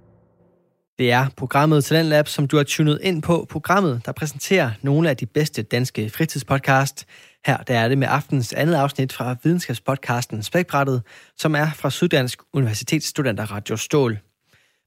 Det 0.99 1.13
er 1.13 1.27
programmet 1.37 1.85
Talentlab, 1.85 2.29
som 2.29 2.49
du 2.49 2.57
har 2.57 2.65
tunet 2.65 2.99
ind 3.03 3.23
på. 3.23 3.47
Programmet, 3.51 4.03
der 4.07 4.13
præsenterer 4.13 4.71
nogle 4.83 5.11
af 5.11 5.17
de 5.17 5.27
bedste 5.27 5.63
danske 5.63 6.11
fritidspodcast. 6.11 7.07
Her 7.47 7.57
der 7.57 7.79
er 7.79 7.89
det 7.89 7.99
med 7.99 8.09
aftens 8.11 8.53
andet 8.53 8.75
afsnit 8.75 9.13
fra 9.13 9.37
videnskabspodcasten 9.43 10.43
Spækbrættet, 10.43 11.03
som 11.37 11.55
er 11.55 11.71
fra 11.71 11.91
Syddansk 11.91 12.43
Universitetsstudenter 12.53 13.53
Radio 13.53 13.77
Stål. 13.77 14.19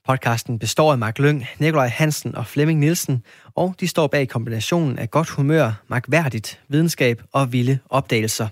Podcasten 0.07 0.59
består 0.59 0.91
af 0.91 0.97
Mark 0.97 1.19
Lyng, 1.19 1.45
Nikolaj 1.59 1.87
Hansen 1.87 2.35
og 2.35 2.47
Flemming 2.47 2.79
Nielsen, 2.79 3.23
og 3.55 3.75
de 3.79 3.87
står 3.87 4.07
bag 4.07 4.27
kombinationen 4.27 4.99
af 4.99 5.11
godt 5.11 5.29
humør, 5.29 5.71
magværdigt, 5.87 6.61
videnskab 6.67 7.21
og 7.31 7.51
vilde 7.53 7.79
opdagelser. 7.89 8.47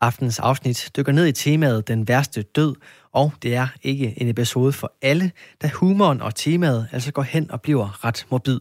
Aftens 0.00 0.38
afsnit 0.38 0.90
dykker 0.96 1.12
ned 1.12 1.26
i 1.26 1.32
temaet 1.32 1.88
Den 1.88 2.08
værste 2.08 2.42
død, 2.42 2.74
og 3.12 3.32
det 3.42 3.54
er 3.54 3.68
ikke 3.82 4.14
en 4.16 4.28
episode 4.28 4.72
for 4.72 4.92
alle, 5.02 5.32
da 5.62 5.70
humoren 5.74 6.22
og 6.22 6.34
temaet 6.34 6.88
altså 6.92 7.12
går 7.12 7.22
hen 7.22 7.50
og 7.50 7.62
bliver 7.62 8.04
ret 8.04 8.26
morbid. 8.30 8.60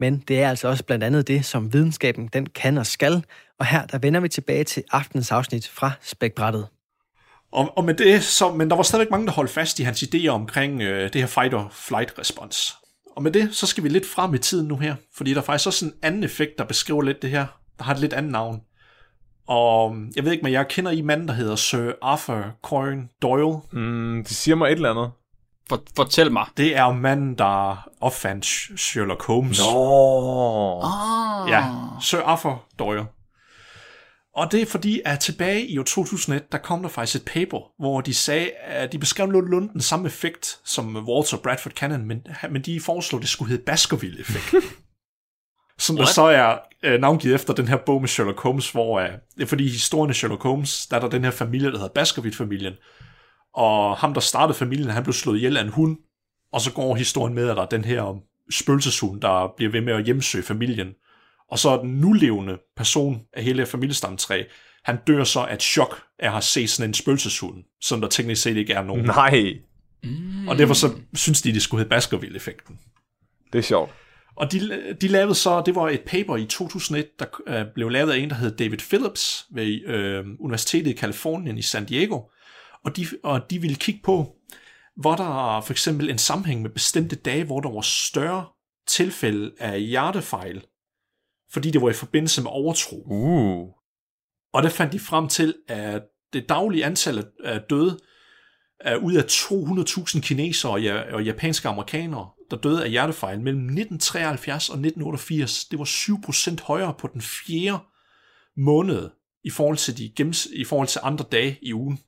Men 0.00 0.24
det 0.28 0.42
er 0.42 0.48
altså 0.48 0.68
også 0.68 0.84
blandt 0.84 1.04
andet 1.04 1.28
det, 1.28 1.44
som 1.44 1.72
videnskaben 1.72 2.26
den 2.26 2.46
kan 2.46 2.78
og 2.78 2.86
skal, 2.86 3.24
og 3.60 3.66
her 3.66 3.86
der 3.86 3.98
vender 3.98 4.20
vi 4.20 4.28
tilbage 4.28 4.64
til 4.64 4.82
aftens 4.92 5.30
afsnit 5.32 5.68
fra 5.68 5.92
Spækbrættet. 6.02 6.66
og, 7.52 7.72
og 7.78 7.84
med 7.84 7.94
det, 7.94 8.22
så, 8.22 8.52
men 8.52 8.70
der 8.70 8.76
var 8.76 8.82
stadigvæk 8.82 9.10
mange, 9.10 9.26
der 9.26 9.32
holdt 9.32 9.50
fast 9.50 9.78
i 9.78 9.82
hans 9.82 10.02
idéer 10.02 10.28
omkring 10.28 10.82
øh, 10.82 11.12
det 11.12 11.20
her 11.20 11.26
fight 11.26 11.54
or 11.54 11.68
flight 11.72 12.18
respons. 12.18 12.76
Og 13.16 13.22
med 13.22 13.32
det, 13.32 13.54
så 13.54 13.66
skal 13.66 13.84
vi 13.84 13.88
lidt 13.88 14.06
frem 14.06 14.34
i 14.34 14.38
tiden 14.38 14.68
nu 14.68 14.76
her, 14.76 14.94
fordi 15.14 15.30
der 15.34 15.40
er 15.40 15.44
faktisk 15.44 15.66
også 15.66 15.84
en 15.84 15.92
anden 16.02 16.24
effekt, 16.24 16.58
der 16.58 16.64
beskriver 16.64 17.02
lidt 17.02 17.22
det 17.22 17.30
her, 17.30 17.46
der 17.78 17.84
har 17.84 17.94
et 17.94 18.00
lidt 18.00 18.12
andet 18.12 18.32
navn. 18.32 18.60
Og 19.46 19.96
jeg 20.16 20.24
ved 20.24 20.32
ikke, 20.32 20.42
men 20.42 20.52
jeg 20.52 20.68
kender 20.68 20.90
I 20.90 21.02
manden, 21.02 21.28
der 21.28 21.34
hedder 21.34 21.56
Sir 21.56 21.92
Arthur 22.02 22.44
Conan 22.62 23.08
Doyle. 23.22 23.58
Mm, 23.72 24.24
det 24.28 24.36
siger 24.36 24.54
mig 24.54 24.66
et 24.66 24.72
eller 24.72 24.90
andet. 24.90 25.10
For, 25.68 25.82
fortæl 25.96 26.32
mig. 26.32 26.46
Det 26.56 26.76
er 26.76 26.92
manden, 26.92 27.34
der 27.38 27.88
opfandt 28.00 28.46
Sherlock 28.80 29.22
Holmes. 29.26 29.60
Nå. 29.60 30.82
Ah. 30.82 31.50
Ja, 31.50 31.64
Sir 32.00 32.20
Arthur 32.22 32.64
Doyle. 32.78 33.06
Og 34.36 34.52
det 34.52 34.62
er 34.62 34.66
fordi, 34.66 35.00
at 35.04 35.20
tilbage 35.20 35.66
i 35.66 35.78
år 35.78 35.82
2001, 35.82 36.52
der 36.52 36.58
kom 36.58 36.82
der 36.82 36.88
faktisk 36.88 37.22
et 37.22 37.32
paper, 37.32 37.72
hvor 37.78 38.00
de 38.00 38.14
sagde, 38.14 38.50
at 38.50 38.92
de 38.92 38.98
beskrev 38.98 39.26
nogenlunde 39.26 39.72
den 39.72 39.80
samme 39.80 40.06
effekt 40.06 40.60
som 40.64 41.08
Walter 41.08 41.36
Bradford 41.36 41.72
Cannon, 41.72 42.04
men, 42.04 42.26
men 42.50 42.62
de 42.62 42.80
foreslog, 42.80 43.18
at 43.18 43.22
det 43.22 43.30
skulle 43.30 43.48
hedde 43.48 43.64
Baskerville-effekt. 43.64 44.54
som 45.78 45.96
der 45.96 46.04
så 46.04 46.22
er 46.22 46.58
øh, 46.82 47.00
navngivet 47.00 47.34
efter 47.34 47.54
den 47.54 47.68
her 47.68 47.76
bog 47.76 48.00
med 48.00 48.08
Sherlock 48.08 48.40
Holmes, 48.40 48.70
hvor 48.70 49.00
øh, 49.00 49.08
det 49.36 49.42
er 49.42 49.46
fordi 49.46 49.64
i 49.64 49.68
historien 49.68 50.10
af 50.10 50.16
Sherlock 50.16 50.42
Holmes, 50.42 50.86
der 50.86 50.96
er 50.96 51.00
der 51.00 51.08
den 51.08 51.24
her 51.24 51.30
familie, 51.30 51.70
der 51.70 51.76
hedder 51.76 51.92
Baskerville-familien, 51.94 52.74
og 53.54 53.96
ham, 53.96 54.14
der 54.14 54.20
startede 54.20 54.58
familien, 54.58 54.90
han 54.90 55.02
blev 55.02 55.12
slået 55.12 55.36
ihjel 55.36 55.56
af 55.56 55.62
en 55.62 55.68
hund, 55.68 55.98
og 56.52 56.60
så 56.60 56.72
går 56.72 56.94
historien 56.94 57.34
med, 57.34 57.48
at 57.48 57.56
der 57.56 57.62
er 57.62 57.66
den 57.66 57.84
her 57.84 58.16
spøgelseshund, 58.50 59.20
der 59.20 59.52
bliver 59.56 59.72
ved 59.72 59.80
med 59.80 59.92
at 59.92 60.04
hjemsøge 60.04 60.44
familien. 60.44 60.88
Og 61.50 61.58
så 61.58 61.76
den 61.76 61.90
nulevende 61.90 62.58
person 62.76 63.22
af 63.32 63.44
hele 63.44 63.66
familiestamtræ, 63.66 64.42
han 64.84 64.98
dør 65.06 65.24
så 65.24 65.40
af 65.40 65.54
et 65.54 65.62
chok 65.62 66.02
af 66.18 66.26
at 66.26 66.32
have 66.32 66.42
set 66.42 66.70
sådan 66.70 66.90
en 66.90 66.94
spøgelseshund, 66.94 67.64
som 67.80 68.00
der 68.00 68.08
teknisk 68.08 68.42
set 68.42 68.56
ikke 68.56 68.72
er 68.72 68.82
nogen. 68.82 69.04
Nej, 69.04 69.52
Mm. 70.02 70.48
Og 70.48 70.58
derfor 70.58 70.74
så 70.74 70.92
synes 71.14 71.42
de, 71.42 71.52
det 71.52 71.62
skulle 71.62 71.78
hedde 71.78 71.88
Baskerville-effekten. 71.88 72.78
det 73.52 73.58
er 73.58 73.62
sjovt. 73.62 73.92
Og 74.36 74.52
de, 74.52 74.96
de 75.00 75.08
lavede 75.08 75.34
så, 75.34 75.62
det 75.66 75.74
var 75.74 75.88
et 75.88 76.00
paper 76.00 76.36
i 76.36 76.44
2001, 76.44 77.06
der 77.18 77.24
øh, 77.46 77.64
blev 77.74 77.88
lavet 77.88 78.12
af 78.12 78.18
en, 78.18 78.30
der 78.30 78.36
hed 78.36 78.56
David 78.56 78.78
Phillips 78.78 79.46
ved 79.50 79.80
øh, 79.86 80.24
Universitetet 80.38 80.90
i 80.90 80.94
Kalifornien 80.94 81.58
i 81.58 81.62
San 81.62 81.84
Diego. 81.84 82.20
Og 82.84 82.96
de, 82.96 83.06
og 83.22 83.50
de 83.50 83.60
ville 83.60 83.76
kigge 83.76 84.00
på, 84.04 84.36
var 84.96 85.16
der 85.16 85.60
for 85.66 85.72
eksempel 85.72 86.10
en 86.10 86.18
sammenhæng 86.18 86.62
med 86.62 86.70
bestemte 86.70 87.16
dage, 87.16 87.44
hvor 87.44 87.60
der 87.60 87.70
var 87.70 87.80
større 87.80 88.46
tilfælde 88.86 89.52
af 89.58 89.80
hjertefejl, 89.80 90.62
fordi 91.52 91.70
det 91.70 91.82
var 91.82 91.90
i 91.90 91.92
forbindelse 91.92 92.42
med 92.42 92.50
overtro. 92.50 93.02
Uh. 93.06 93.68
Og 94.52 94.62
der 94.62 94.68
fandt 94.68 94.92
de 94.92 95.00
frem 95.00 95.28
til, 95.28 95.54
at 95.68 96.02
det 96.32 96.48
daglige 96.48 96.84
antal 96.84 97.26
af- 97.44 97.60
døde 97.70 97.98
er 98.80 98.96
ud 98.96 99.14
af 99.14 99.24
200.000 99.24 100.20
kinesere 100.20 100.72
og 100.72 100.82
ja- 100.82 101.14
og 101.14 101.24
japanske 101.24 101.68
amerikanere, 101.68 102.28
der 102.50 102.56
døde 102.56 102.84
af 102.84 102.90
hjertefejl 102.90 103.40
mellem 103.40 103.62
1973 103.62 104.68
og 104.68 104.74
1988. 104.78 105.64
Det 105.64 105.78
var 105.78 105.84
7% 105.84 106.60
højere 106.62 106.94
på 106.98 107.08
den 107.12 107.20
fjerde 107.20 107.78
måned 108.56 109.10
i 109.44 109.50
forhold 109.50 109.76
til, 109.76 109.98
de 109.98 110.12
i 110.52 110.64
forhold 110.64 110.88
til 110.88 111.00
andre 111.04 111.24
dage 111.32 111.58
i 111.62 111.74
ugen. 111.74 111.98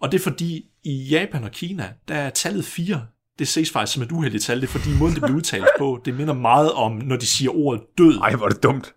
Og 0.00 0.12
det 0.12 0.18
er 0.18 0.22
fordi, 0.22 0.70
i 0.84 1.08
Japan 1.10 1.44
og 1.44 1.50
Kina, 1.50 1.92
der 2.08 2.14
er 2.14 2.30
tallet 2.30 2.64
4. 2.64 3.06
Det 3.38 3.48
ses 3.48 3.70
faktisk 3.70 3.94
som 3.94 4.02
et 4.02 4.12
uheldigt 4.12 4.44
tal. 4.44 4.60
Det 4.60 4.66
er 4.66 4.70
fordi 4.70 4.98
måden, 4.98 5.14
det 5.14 5.22
bliver 5.22 5.36
udtalt 5.36 5.66
på, 5.78 6.00
det 6.04 6.14
minder 6.14 6.34
meget 6.34 6.72
om, 6.72 6.92
når 6.92 7.16
de 7.16 7.26
siger 7.26 7.50
ordet 7.56 7.82
død. 7.98 8.18
Ej, 8.18 8.34
hvor 8.34 8.44
er 8.46 8.48
det 8.50 8.62
dumt. 8.62 8.94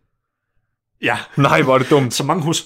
Ja, 1.01 1.17
Nej, 1.37 1.61
hvor 1.61 1.73
er 1.73 1.77
det 1.77 1.89
dumt. 1.89 2.13
så 2.13 2.23
mange 2.23 2.43
hos, 2.43 2.65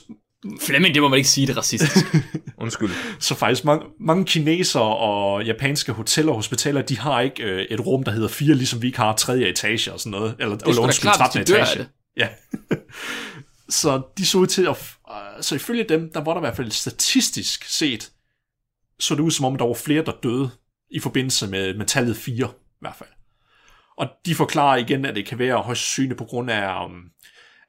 Flemming, 0.62 0.93
det 0.93 1.01
må 1.03 1.08
man 1.10 1.17
ikke 1.17 1.29
sige, 1.29 1.47
det 1.47 1.53
er 1.53 1.58
racistisk. 1.58 2.05
Undskyld. 2.58 2.89
Så 3.19 3.36
faktisk 3.36 3.65
mange, 3.65 3.86
mange 3.99 4.25
kinesere 4.25 4.84
og 4.97 5.43
japanske 5.45 5.91
hoteller 5.91 6.32
og 6.32 6.36
hospitaler, 6.36 6.82
de 6.82 6.97
har 6.99 7.21
ikke 7.21 7.43
øh, 7.43 7.62
et 7.69 7.79
rum, 7.86 8.03
der 8.03 8.12
hedder 8.12 8.27
fire, 8.27 8.55
ligesom 8.55 8.82
vi 8.82 8.88
ikke 8.88 8.99
har 8.99 9.15
tredje 9.15 9.47
etage 9.47 9.93
og 9.93 9.99
sådan 9.99 10.12
noget. 10.12 10.36
Eller, 10.39 10.55
Det 10.58 10.67
er 10.67 10.73
sgu 10.91 11.08
da 11.08 11.13
klart, 11.15 11.34
de 11.34 11.39
det. 11.39 11.89
Ja. 12.17 12.27
så 13.69 14.01
de 14.17 14.25
så 14.25 14.38
ud 14.38 14.47
til 14.47 14.67
at... 14.67 14.75
f- 14.75 15.41
Så 15.41 15.55
ifølge 15.55 15.84
dem, 15.89 16.12
der 16.13 16.23
var 16.23 16.34
der 16.34 16.39
i 16.41 16.45
hvert 16.45 16.55
fald 16.55 16.71
statistisk 16.71 17.63
set, 17.65 18.12
så 18.99 19.15
det 19.15 19.21
ud 19.21 19.32
som 19.32 19.45
om, 19.45 19.55
der 19.55 19.65
var 19.65 19.73
flere, 19.73 20.05
der 20.05 20.12
døde 20.23 20.49
i 20.91 20.99
forbindelse 20.99 21.47
med, 21.47 21.73
med 21.73 21.86
tallet 21.86 22.17
4 22.17 22.36
i 22.36 22.80
hvert 22.80 22.95
fald. 22.95 23.10
Og 23.97 24.08
de 24.25 24.36
forklarer 24.36 24.78
igen, 24.78 25.06
at 25.06 25.15
det 25.15 25.25
kan 25.25 25.39
være 25.39 25.58
højst 25.58 25.82
sandsynligt 25.82 26.17
på 26.17 26.25
grund 26.25 26.52
af, 26.52 26.86
um, 26.86 27.02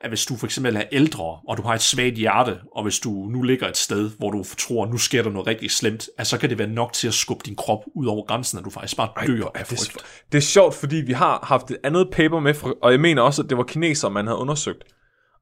at 0.01 0.11
hvis 0.11 0.27
du 0.27 0.37
for 0.37 0.47
eksempel 0.47 0.77
er 0.77 0.83
ældre, 0.93 1.39
og 1.49 1.57
du 1.57 1.63
har 1.63 1.75
et 1.75 1.83
svagt 1.83 2.15
hjerte, 2.15 2.59
og 2.77 2.83
hvis 2.83 2.99
du 2.99 3.11
nu 3.11 3.43
ligger 3.43 3.69
et 3.69 3.77
sted, 3.77 4.11
hvor 4.19 4.31
du 4.31 4.45
tror, 4.59 4.87
nu 4.87 4.99
sker 4.99 5.23
der 5.23 5.31
noget 5.31 5.47
rigtig 5.47 5.71
slemt, 5.71 6.09
at 6.19 6.27
så 6.27 6.39
kan 6.39 6.51
det 6.51 6.59
være 6.59 6.69
nok 6.69 6.93
til 6.93 7.09
at 7.09 7.15
skubbe 7.15 7.43
din 7.47 7.57
krop 7.57 7.85
ud 7.95 8.07
over 8.07 8.27
grænsen, 8.27 8.59
at 8.59 8.65
du 8.65 8.71
faktisk 8.71 8.97
bare 8.97 9.27
dør 9.27 9.45
af 9.55 9.65
det, 9.65 9.79
frygt. 9.79 9.97
er, 9.97 10.01
det 10.33 10.39
er 10.39 10.43
sjovt, 10.43 10.75
fordi 10.75 10.97
vi 10.97 11.13
har 11.13 11.47
haft 11.49 11.71
et 11.71 11.79
andet 11.85 12.09
paper 12.13 12.41
med, 12.41 12.55
og 12.83 12.93
jeg 12.93 13.01
mener 13.01 13.23
også, 13.23 13.43
at 13.43 13.51
det 13.51 13.59
var 13.59 13.65
kinesere, 13.65 14.11
man 14.11 14.27
havde 14.27 14.39
undersøgt. 14.39 14.85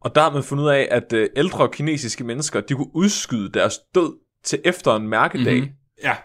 Og 0.00 0.14
der 0.14 0.20
har 0.20 0.30
man 0.30 0.42
fundet 0.42 0.64
ud 0.64 0.68
af, 0.68 0.88
at 0.90 1.12
øh, 1.12 1.28
ældre 1.36 1.68
kinesiske 1.68 2.24
mennesker, 2.24 2.60
de 2.60 2.74
kunne 2.74 2.96
udskyde 2.96 3.52
deres 3.52 3.78
død 3.94 4.12
til 4.44 4.60
efter 4.64 4.96
en 4.96 5.08
mærkedag. 5.08 5.54
Mhm. 5.54 5.62
Mm-hmm. 5.62 5.74
Ja, 6.02 6.16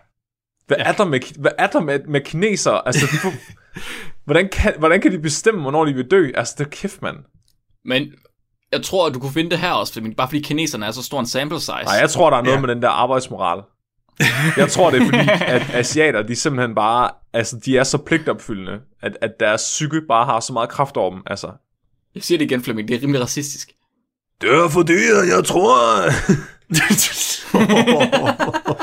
Hvad, 0.67 0.77
ja. 0.77 0.83
er 0.83 0.91
der 0.91 1.05
med, 1.05 1.19
hvad 1.39 1.51
er 1.57 1.67
der 1.67 1.79
med, 1.79 1.99
med 2.07 2.21
kinesere? 2.21 2.81
Altså, 2.87 3.05
de 3.05 3.31
hvordan, 4.25 4.49
kan, 4.49 4.73
hvordan 4.79 5.01
kan 5.01 5.11
de 5.11 5.19
bestemme, 5.19 5.61
hvornår 5.61 5.85
de 5.85 5.93
vil 5.93 6.11
dø? 6.11 6.31
Altså, 6.35 6.55
det 6.57 6.65
er 6.65 6.69
kæft, 6.69 7.01
mand. 7.01 7.17
Men 7.85 8.07
jeg 8.71 8.83
tror, 8.83 9.07
at 9.07 9.13
du 9.13 9.19
kunne 9.19 9.33
finde 9.33 9.49
det 9.49 9.59
her 9.59 9.71
også, 9.71 9.93
Flemming, 9.93 10.15
bare 10.17 10.27
fordi 10.27 10.41
kineserne 10.41 10.85
er 10.85 10.91
så 10.91 11.03
stor 11.03 11.19
en 11.19 11.25
sample 11.25 11.59
size. 11.59 11.71
Nej, 11.71 11.93
jeg 11.95 12.09
tror, 12.09 12.29
der 12.29 12.37
er 12.37 12.41
noget 12.41 12.55
Ja. 12.57 12.61
med 12.61 12.69
den 12.75 12.81
der 12.81 12.89
arbejdsmoral. 12.89 13.61
Jeg 14.57 14.71
tror, 14.71 14.89
det 14.89 15.01
er 15.01 15.05
fordi, 15.05 15.29
at 15.45 15.69
asiater, 15.73 16.21
de 16.21 16.35
simpelthen 16.35 16.75
bare, 16.75 17.09
altså, 17.33 17.59
de 17.65 17.77
er 17.77 17.83
så 17.83 17.97
pligtopfyldende, 17.97 18.79
at, 19.01 19.17
at 19.21 19.31
deres 19.39 19.61
psyke 19.61 20.01
bare 20.07 20.25
har 20.25 20.39
så 20.39 20.53
meget 20.53 20.69
kraft 20.69 20.97
over 20.97 21.11
dem. 21.11 21.21
Altså, 21.27 21.51
Jeg 22.15 22.23
siger 22.23 22.37
det 22.37 22.45
igen, 22.45 22.63
Flemming, 22.63 22.87
det 22.87 22.95
er 22.97 23.01
rimelig 23.01 23.21
racistisk. 23.21 23.71
det 24.41 24.49
er 24.49 24.69
fordi, 24.69 24.93
jeg 25.35 25.45
tror... 25.45 25.75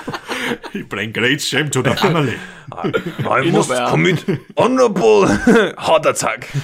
You 0.75 0.87
bring 0.91 1.15
great 1.15 1.43
shame 1.43 1.71
to 1.71 1.83
the 1.83 1.97
family. 1.97 2.33
I 2.33 3.47
Endnu 3.47 3.57
must 3.57 3.71
commit 3.89 4.27
honorable 4.59 5.27
heart 5.79 6.07
attack. 6.07 6.57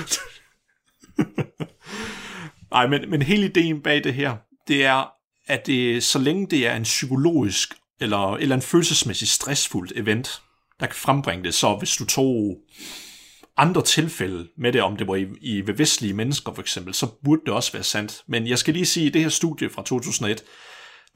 Nej, 2.70 2.87
men, 2.87 3.11
men 3.11 3.22
hele 3.22 3.46
ideen 3.46 3.83
bag 3.83 4.05
det 4.05 4.14
her, 4.14 4.37
det 4.68 4.85
er, 4.85 5.11
at 5.46 5.66
det, 5.66 6.03
så 6.03 6.18
længe 6.18 6.46
det 6.46 6.66
er 6.66 6.77
en 6.77 6.83
psykologisk 6.83 7.75
eller, 8.01 8.37
eller 8.37 8.57
en 8.57 8.62
følelsesmæssigt 8.62 9.31
stressfuldt 9.31 9.92
event, 9.96 10.42
der 10.81 10.87
kan 10.87 10.94
frembringe 10.94 11.44
det, 11.44 11.55
så 11.55 11.77
hvis 11.77 11.96
du 11.96 12.07
tog 12.07 12.57
andre 13.57 13.83
tilfælde 13.83 14.49
med 14.59 14.72
det, 14.72 14.83
om 14.83 14.96
det 14.96 15.07
var 15.07 15.16
i, 15.16 15.27
i 15.40 15.66
ved 15.66 15.75
vestlige 15.75 16.12
mennesker 16.12 16.55
for 16.55 16.62
eksempel, 16.62 16.94
så 16.94 17.07
burde 17.25 17.42
det 17.46 17.55
også 17.55 17.72
være 17.72 17.83
sandt. 17.83 18.22
Men 18.27 18.46
jeg 18.46 18.59
skal 18.59 18.75
lige 18.75 18.87
sige, 18.87 19.07
at 19.07 19.11
i 19.11 19.12
det 19.12 19.22
her 19.22 19.29
studie 19.29 19.70
fra 19.70 19.83
2001, 19.83 20.42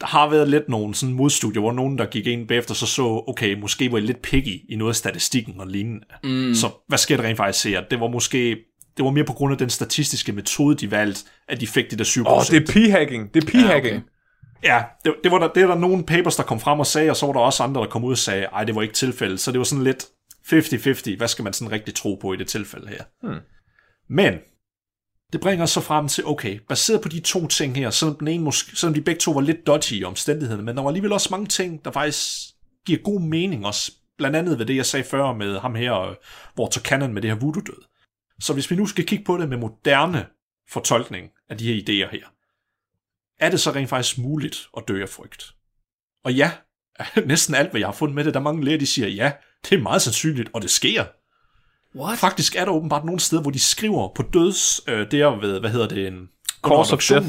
der 0.01 0.07
har 0.07 0.31
været 0.31 0.49
lidt 0.49 0.69
nogle 0.69 0.95
sådan 0.95 1.15
modstudier, 1.15 1.61
hvor 1.61 1.73
nogen, 1.73 1.99
der 1.99 2.07
gik 2.07 2.27
ind 2.27 2.49
bagefter, 2.49 2.75
så 2.75 2.87
så, 2.87 3.25
okay, 3.29 3.61
måske 3.61 3.93
var 3.93 3.99
I 3.99 4.01
lidt 4.01 4.23
picky 4.23 4.61
i 4.69 4.77
noget 4.77 4.91
af 4.91 4.97
statistikken 4.97 5.61
og 5.61 5.67
lignende. 5.67 6.07
Mm. 6.25 6.55
Så 6.55 6.69
hvad 6.89 6.99
sker 6.99 7.17
der 7.17 7.25
rent 7.25 7.37
faktisk 7.37 7.67
her? 7.67 7.83
Det 7.91 8.01
var 8.01 8.09
måske 8.09 8.57
det 8.97 9.05
var 9.05 9.11
mere 9.11 9.25
på 9.25 9.33
grund 9.33 9.53
af 9.53 9.59
den 9.59 9.71
statistiske 9.71 10.33
metode, 10.33 10.77
de 10.77 10.91
valgte, 10.91 11.21
at 11.49 11.61
de 11.61 11.67
fik 11.67 11.91
det 11.91 11.99
der 11.99 12.05
7%. 12.05 12.21
Åh, 12.21 12.33
oh, 12.33 12.43
det 12.43 12.57
er 12.57 12.73
p-hacking. 12.73 13.31
Det 13.35 13.45
er 13.45 13.49
p-hacking. 13.51 13.69
Ja, 13.69 13.77
okay. 13.79 14.01
Ja, 14.65 14.83
det, 15.05 15.15
det, 15.25 15.33
var 15.33 15.39
der, 15.39 15.49
det 15.49 15.63
er 15.63 15.67
der 15.67 15.75
nogle 15.75 16.05
papers, 16.05 16.37
der 16.37 16.43
kom 16.43 16.61
frem 16.61 16.81
og 16.81 16.87
sagde, 16.87 17.11
og 17.11 17.17
så 17.17 17.27
var 17.27 17.33
der 17.33 17.41
også 17.41 17.63
andre, 17.63 17.81
der 17.81 17.87
kom 17.87 18.05
ud 18.05 18.13
og 18.13 18.19
sagde, 18.19 18.45
ej, 18.45 18.65
det 18.65 18.75
var 18.75 18.83
ikke 18.83 18.95
tilfældet. 18.95 19.41
Så 19.41 19.53
det 19.53 19.59
var 19.59 19.65
sådan 19.65 19.85
lidt 19.85 20.05
50-50. 20.53 21.17
Hvad 21.17 21.29
skal 21.29 21.43
man 21.43 21.53
sådan 21.53 21.73
rigtig 21.73 21.95
tro 21.95 22.15
på 22.15 22.33
i 22.33 22.37
det 22.37 22.49
tilfælde 22.49 22.89
her? 22.89 23.03
Hmm. 23.23 23.41
Men 24.09 24.35
det 25.33 25.41
bringer 25.41 25.63
os 25.63 25.71
så 25.71 25.81
frem 25.81 26.09
til, 26.09 26.27
okay, 26.27 26.61
baseret 26.69 27.03
på 27.03 27.09
de 27.09 27.21
to 27.21 27.47
ting 27.47 27.77
her, 27.77 27.91
selvom, 27.91 28.17
den 28.19 28.29
ene 28.29 28.45
måske, 28.45 28.77
selvom 28.77 28.95
de 28.95 29.03
begge 29.03 29.19
to 29.19 29.33
var 29.33 29.41
lidt 29.41 29.67
dodgy 29.67 29.93
i 29.93 30.05
omstændighederne, 30.05 30.63
men 30.63 30.77
der 30.77 30.83
var 30.83 30.91
alligevel 30.91 31.13
også 31.13 31.29
mange 31.31 31.47
ting, 31.47 31.85
der 31.85 31.91
faktisk 31.91 32.55
giver 32.87 32.99
god 33.03 33.21
mening 33.21 33.67
også. 33.67 33.93
Blandt 34.19 34.37
andet 34.37 34.59
ved 34.59 34.67
det, 34.67 34.77
jeg 34.77 34.87
sagde 34.87 35.05
før 35.05 35.33
med 35.33 35.59
ham 35.59 35.75
her, 35.75 36.17
hvor 36.55 36.65
Walter 36.65 36.81
Cannon 36.81 37.15
med 37.15 37.23
det 37.23 37.31
her 37.31 37.39
voodoo-død. 37.39 37.85
Så 38.41 38.53
hvis 38.53 38.71
vi 38.71 38.77
nu 38.77 38.87
skal 38.87 39.07
kigge 39.07 39.25
på 39.25 39.39
det 39.39 39.49
med 39.49 39.59
moderne 39.59 40.27
fortolkning 40.71 41.31
af 41.49 41.59
de 41.59 41.73
her 41.73 41.83
idéer 41.83 42.11
her, 42.11 42.27
er 43.41 43.51
det 43.51 43.61
så 43.61 43.71
rent 43.71 43.89
faktisk 43.89 44.19
muligt 44.19 44.69
at 44.77 44.85
dø 44.89 45.03
af 45.03 45.09
frygt? 45.09 45.55
Og 46.25 46.35
ja, 46.35 46.53
næsten 47.27 47.55
alt, 47.55 47.71
hvad 47.71 47.81
jeg 47.81 47.89
har 47.89 47.93
fundet 47.93 48.15
med 48.15 48.25
det, 48.25 48.35
der 48.35 48.41
er 48.41 48.45
mange 48.45 48.65
læger, 48.65 48.79
de 48.79 48.87
siger, 48.87 49.09
ja, 49.09 49.33
det 49.65 49.79
er 49.79 49.83
meget 49.83 50.03
sandsynligt, 50.03 50.51
og 50.53 50.63
det 50.63 50.71
sker. 50.71 51.05
What? 51.97 52.19
Faktisk 52.19 52.57
er 52.57 52.65
der 52.65 52.73
åbenbart 52.73 53.05
nogle 53.05 53.21
steder, 53.21 53.43
hvor 53.43 53.51
de 53.51 53.59
skriver 53.59 54.09
på 54.15 54.23
døds, 54.23 54.81
øh, 54.89 55.11
der 55.11 55.41
ved, 55.41 55.61
hvad 55.61 55.71
hedder 55.71 55.89
det, 55.89 56.07
en 56.07 56.29
Cause 56.63 56.93
of 56.95 57.09
death. 57.09 57.27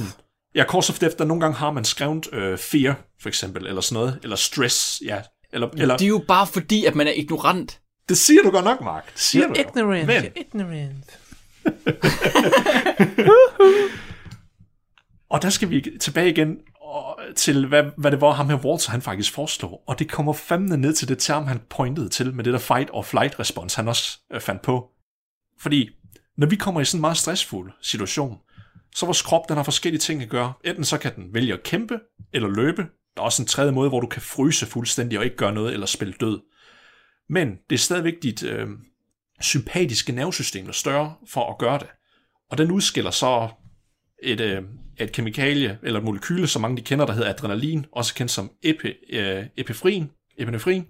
Ja, 0.56 0.63
cause 0.63 0.93
of 0.93 1.00
death, 1.00 1.17
der 1.17 1.26
nogle 1.26 1.41
gange 1.41 1.58
har 1.58 1.71
man 1.71 1.86
skrevet 1.86 2.34
øh, 2.34 2.58
fear, 2.58 2.95
for 3.21 3.30
eksempel, 3.30 3.67
eller 3.67 3.82
sådan 3.82 4.00
noget, 4.02 4.19
eller 4.24 4.36
stress, 4.36 5.02
ja. 5.06 5.21
Eller, 5.54 5.69
eller, 5.78 5.97
Det 5.97 6.06
er 6.06 6.10
jo 6.10 6.24
bare 6.28 6.47
fordi, 6.47 6.86
at 6.86 6.95
man 6.95 7.08
er 7.08 7.12
ignorant. 7.12 7.80
det 8.10 8.17
siger 8.17 8.41
du 8.43 8.52
godt 8.52 8.65
nok, 8.65 8.82
Mark. 8.82 9.13
Det 9.13 9.21
siger 9.21 9.47
du 9.47 9.54
jo. 9.54 9.60
ignorant, 9.60 10.08
Men, 10.08 10.24
you're 10.24 10.39
ignorant. 10.39 11.19
Og 15.30 15.41
der 15.41 15.50
skal 15.50 15.69
vi 15.69 15.86
tilbage 16.00 16.30
igen 16.30 16.58
og, 16.91 17.19
til, 17.36 17.67
hvad, 17.67 17.84
hvad 17.97 18.12
det 18.12 18.21
var, 18.21 18.32
ham 18.32 18.49
her 18.49 18.65
Walter, 18.65 18.91
han 18.91 19.01
faktisk 19.01 19.34
foreslår. 19.34 19.84
Og 19.88 19.99
det 19.99 20.12
kommer 20.12 20.34
fandme 20.34 20.77
ned 20.77 20.93
til 20.93 21.08
det 21.08 21.19
term, 21.19 21.47
han 21.47 21.62
pointede 21.69 22.10
til, 22.10 22.34
med 22.34 22.43
det 22.43 22.54
der 22.54 22.60
fight 22.60 22.89
or 22.93 23.01
flight 23.01 23.39
respons, 23.39 23.75
han 23.75 23.88
også 23.88 24.19
øh, 24.34 24.41
fandt 24.41 24.62
på. 24.62 24.89
Fordi, 25.60 25.89
når 26.38 26.47
vi 26.47 26.56
kommer 26.56 26.82
i 26.82 26.86
sådan 26.86 26.97
en 26.97 27.01
meget 27.01 27.17
stressfuld 27.17 27.71
situation, 27.82 28.38
så 28.95 29.06
vores 29.06 29.21
krop, 29.21 29.49
den 29.49 29.58
har 29.58 29.63
forskellige 29.63 29.99
ting 29.99 30.21
at 30.21 30.30
gøre. 30.30 30.54
Enten 30.65 30.84
så 30.84 30.97
kan 30.97 31.15
den 31.15 31.34
vælge 31.34 31.54
at 31.54 31.63
kæmpe, 31.63 31.99
eller 32.34 32.49
løbe. 32.49 32.82
Der 33.15 33.21
er 33.21 33.25
også 33.25 33.41
en 33.41 33.47
tredje 33.47 33.71
måde, 33.71 33.89
hvor 33.89 33.99
du 33.99 34.08
kan 34.08 34.21
fryse 34.21 34.65
fuldstændig 34.65 35.19
og 35.19 35.25
ikke 35.25 35.38
gøre 35.38 35.54
noget, 35.54 35.73
eller 35.73 35.86
spille 35.86 36.13
død. 36.19 36.39
Men 37.30 37.58
det 37.69 37.75
er 37.75 37.80
stadigvæk 37.80 38.13
dit 38.23 38.43
øh, 38.43 38.67
sympatiske 39.41 40.12
nervesystem, 40.12 40.63
der 40.63 40.69
er 40.69 40.73
større 40.73 41.15
for 41.27 41.51
at 41.51 41.58
gøre 41.58 41.80
det. 41.80 41.88
Og 42.49 42.58
den 42.58 42.71
udskiller 42.71 43.12
så 43.12 43.49
et, 44.23 44.41
øh, 44.41 44.63
et 44.99 45.12
kemikalie, 45.12 45.80
eller 45.84 45.99
et 45.99 46.06
molekyle, 46.06 46.47
som 46.47 46.62
mange 46.62 46.77
de 46.77 46.82
kender, 46.82 47.06
der 47.06 47.13
hedder 47.13 47.30
adrenalin, 47.30 47.86
også 47.91 48.15
kendt 48.15 48.32
som 48.32 48.51
epi, 48.63 48.88
øh, 49.10 49.45
epifrin, 49.58 50.12
epinefrin. 50.38 50.88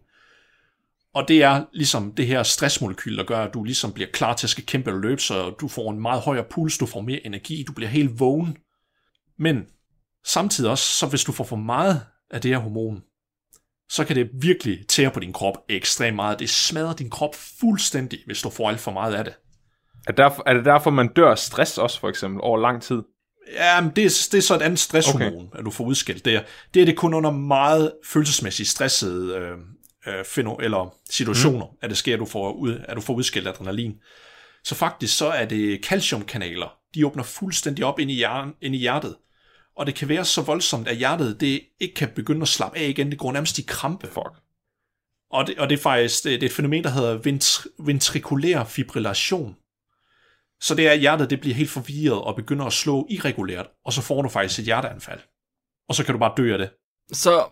Og 1.13 1.27
det 1.27 1.43
er 1.43 1.65
ligesom 1.73 2.13
det 2.15 2.27
her 2.27 2.43
stressmolekyl, 2.43 3.17
der 3.17 3.23
gør, 3.23 3.39
at 3.39 3.53
du 3.53 3.63
ligesom 3.63 3.93
bliver 3.93 4.09
klar 4.13 4.35
til 4.35 4.45
at 4.45 4.49
skal 4.49 4.65
kæmpe 4.65 4.89
eller 4.89 5.01
løbe, 5.01 5.21
så 5.21 5.49
du 5.49 5.67
får 5.67 5.91
en 5.91 6.01
meget 6.01 6.21
højere 6.21 6.45
puls, 6.49 6.77
du 6.77 6.85
får 6.85 7.01
mere 7.01 7.25
energi, 7.25 7.63
du 7.67 7.73
bliver 7.73 7.89
helt 7.89 8.19
vågen. 8.19 8.57
Men 9.39 9.65
samtidig 10.25 10.71
også, 10.71 10.85
så 10.85 11.07
hvis 11.07 11.23
du 11.23 11.31
får 11.31 11.43
for 11.43 11.55
meget 11.55 12.01
af 12.31 12.41
det 12.41 12.51
her 12.51 12.57
hormon, 12.57 13.03
så 13.89 14.05
kan 14.05 14.15
det 14.15 14.29
virkelig 14.33 14.87
tære 14.87 15.11
på 15.11 15.19
din 15.19 15.33
krop 15.33 15.57
ekstremt 15.69 16.15
meget. 16.15 16.39
Det 16.39 16.49
smadrer 16.49 16.93
din 16.93 17.09
krop 17.09 17.35
fuldstændig, 17.59 18.19
hvis 18.25 18.41
du 18.41 18.49
får 18.49 18.69
alt 18.69 18.79
for 18.79 18.91
meget 18.91 19.13
af 19.13 19.23
det. 19.23 19.33
Er, 20.07 20.11
derfor, 20.11 20.43
er 20.45 20.53
det 20.53 20.65
derfor, 20.65 20.89
man 20.89 21.13
dør 21.13 21.31
af 21.31 21.37
stress 21.37 21.77
også, 21.77 21.99
for 21.99 22.09
eksempel, 22.09 22.41
over 22.41 22.57
lang 22.57 22.81
tid? 22.81 23.01
Ja, 23.53 23.81
men 23.81 23.91
det, 23.95 24.05
er, 24.05 24.27
det 24.31 24.37
er 24.37 24.41
så 24.41 24.55
et 24.55 24.61
andet 24.61 24.79
stresshormon, 24.79 25.47
okay. 25.47 25.59
at 25.59 25.65
du 25.65 25.71
får 25.71 25.83
udskilt 25.83 26.25
der. 26.25 26.41
Det 26.73 26.81
er 26.81 26.85
det 26.85 26.97
kun 26.97 27.13
under 27.13 27.31
meget 27.31 27.91
følelsesmæssigt 28.05 28.69
stressede 28.69 29.35
øh, 29.35 29.57
øh, 30.07 30.25
fino, 30.25 30.55
eller 30.55 30.95
situationer, 31.09 31.65
mm. 31.65 31.77
at 31.81 31.89
det 31.89 31.97
sker, 31.97 32.13
at 32.13 32.19
du, 32.19 32.25
får 32.25 32.51
ud, 32.53 32.81
at 32.83 32.95
du 32.95 33.01
får 33.01 33.13
udskilt 33.13 33.47
adrenalin. 33.47 33.93
Så 34.63 34.75
faktisk 34.75 35.17
så 35.17 35.27
er 35.27 35.45
det 35.45 35.85
calciumkanaler, 35.85 36.77
de 36.95 37.05
åbner 37.05 37.23
fuldstændig 37.23 37.85
op 37.85 37.99
ind 37.99 38.11
i, 38.11 38.13
hjernen, 38.13 38.53
ind 38.61 38.75
i 38.75 38.77
hjertet. 38.77 39.15
Og 39.77 39.85
det 39.85 39.95
kan 39.95 40.09
være 40.09 40.25
så 40.25 40.41
voldsomt, 40.41 40.87
at 40.87 40.97
hjertet 40.97 41.41
det 41.41 41.61
ikke 41.79 41.95
kan 41.95 42.09
begynde 42.15 42.41
at 42.41 42.47
slappe 42.47 42.77
af 42.77 42.87
igen. 42.87 43.11
Det 43.11 43.19
går 43.19 43.31
nærmest 43.31 43.59
i 43.59 43.61
krampe. 43.67 44.07
Fuck. 44.07 44.33
Og 45.31 45.47
det, 45.47 45.59
og 45.59 45.69
det 45.69 45.77
er 45.77 45.81
faktisk 45.81 46.23
det, 46.23 46.41
det 46.41 46.47
er 46.47 46.49
et 46.49 46.55
fænomen, 46.55 46.83
der 46.83 46.89
hedder 46.89 47.17
ventr- 47.17 47.85
ventrikulær 47.85 48.63
fibrillation. 48.63 49.55
Så 50.61 50.75
det 50.75 50.87
er, 50.87 50.91
at 50.91 50.99
hjertet 50.99 51.29
det 51.29 51.41
bliver 51.41 51.55
helt 51.55 51.69
forvirret 51.69 52.21
og 52.21 52.35
begynder 52.35 52.65
at 52.65 52.73
slå 52.73 53.07
irregulært, 53.09 53.67
og 53.85 53.93
så 53.93 54.01
får 54.01 54.21
du 54.21 54.29
faktisk 54.29 54.59
et 54.59 54.65
hjerteanfald. 54.65 55.19
Og 55.89 55.95
så 55.95 56.05
kan 56.05 56.13
du 56.13 56.19
bare 56.19 56.33
dø 56.37 56.53
af 56.53 56.57
det. 56.57 56.69
Så 57.13 57.45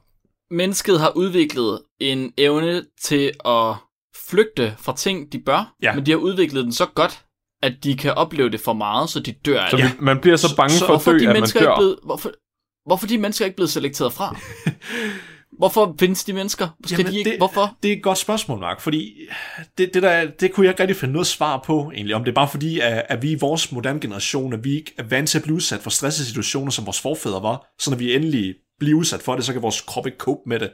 mennesket 0.51 0.99
har 0.99 1.11
udviklet 1.15 1.81
en 1.99 2.33
evne 2.37 2.85
til 3.01 3.31
at 3.45 3.75
flygte 4.15 4.75
fra 4.77 4.95
ting, 4.95 5.31
de 5.31 5.39
bør, 5.39 5.75
Ja. 5.83 5.95
men 5.95 6.05
de 6.05 6.11
har 6.11 6.17
udviklet 6.17 6.63
den 6.63 6.73
så 6.73 6.85
godt, 6.85 7.25
at 7.63 7.73
de 7.83 7.97
kan 7.97 8.13
opleve 8.13 8.49
det 8.49 8.59
for 8.59 8.73
meget, 8.73 9.09
så 9.09 9.19
de 9.19 9.31
dør 9.31 9.61
af 9.61 9.69
Så 9.71 9.77
det. 9.77 9.85
vi, 9.85 9.89
man 9.99 10.21
bliver 10.21 10.37
så 10.37 10.55
bange 10.55 10.71
Så- 10.73 10.79
for 10.79 10.85
at 10.85 10.89
Hvorfor 10.89 11.11
er 11.11 11.13
dø, 11.13 11.19
de 11.19 11.29
at 11.29 11.33
man 11.35 11.43
ikke 11.43 11.59
dør. 11.59 11.75
blevet, 11.77 11.99
hvorfor, 12.03 12.31
hvorfor 12.85 13.05
er 13.05 13.09
de 13.09 13.17
mennesker 13.17 13.45
ikke 13.45 13.55
blevet 13.55 13.69
selekteret 13.69 14.13
fra? 14.13 14.35
Hvorfor 15.57 15.95
findes 15.99 16.23
de 16.23 16.33
mennesker? 16.33 16.67
Skal 16.85 16.97
Jamen, 16.99 17.13
de 17.13 17.17
ikke, 17.19 17.29
det- 17.29 17.39
hvorfor? 17.39 17.77
Det 17.83 17.91
er 17.93 17.95
et 17.97 18.03
godt 18.03 18.17
spørgsmål, 18.17 18.59
Mark, 18.59 18.81
fordi 18.81 19.15
det, 19.77 19.93
det, 19.93 20.03
der, 20.03 20.31
det 20.39 20.51
kunne 20.53 20.65
jeg 20.65 20.71
ikke 20.73 20.81
rigtig 20.83 20.97
finde 20.97 21.11
noget 21.11 21.27
svar 21.27 21.63
på, 21.65 21.91
egentlig. 21.95 22.15
Om 22.15 22.23
det 22.23 22.31
er 22.31 22.35
bare 22.35 22.47
fordi, 22.47 22.79
at, 22.79 23.05
at 23.09 23.21
vi 23.21 23.31
i 23.31 23.35
vores 23.35 23.71
moderne 23.71 23.99
generation, 23.99 24.53
at 24.53 24.63
vi 24.63 24.75
ikke 24.75 24.93
er 24.97 25.03
vant 25.03 25.29
til 25.29 25.37
at 25.37 25.43
blive 25.43 25.55
udsat 25.55 25.79
for 25.79 25.89
stressede 25.89 26.27
situationer, 26.27 26.71
som 26.71 26.85
vores 26.85 27.01
forfædre 27.01 27.43
var, 27.43 27.65
så 27.79 27.89
når 27.91 27.97
vi 27.97 28.15
endelig 28.15 28.55
bliver 28.79 28.97
udsat 28.99 29.21
for 29.21 29.35
det, 29.35 29.45
så 29.45 29.53
kan 29.53 29.61
vores 29.61 29.81
krop 29.81 30.05
ikke 30.05 30.17
cope 30.17 30.41
med 30.45 30.59
det. 30.59 30.71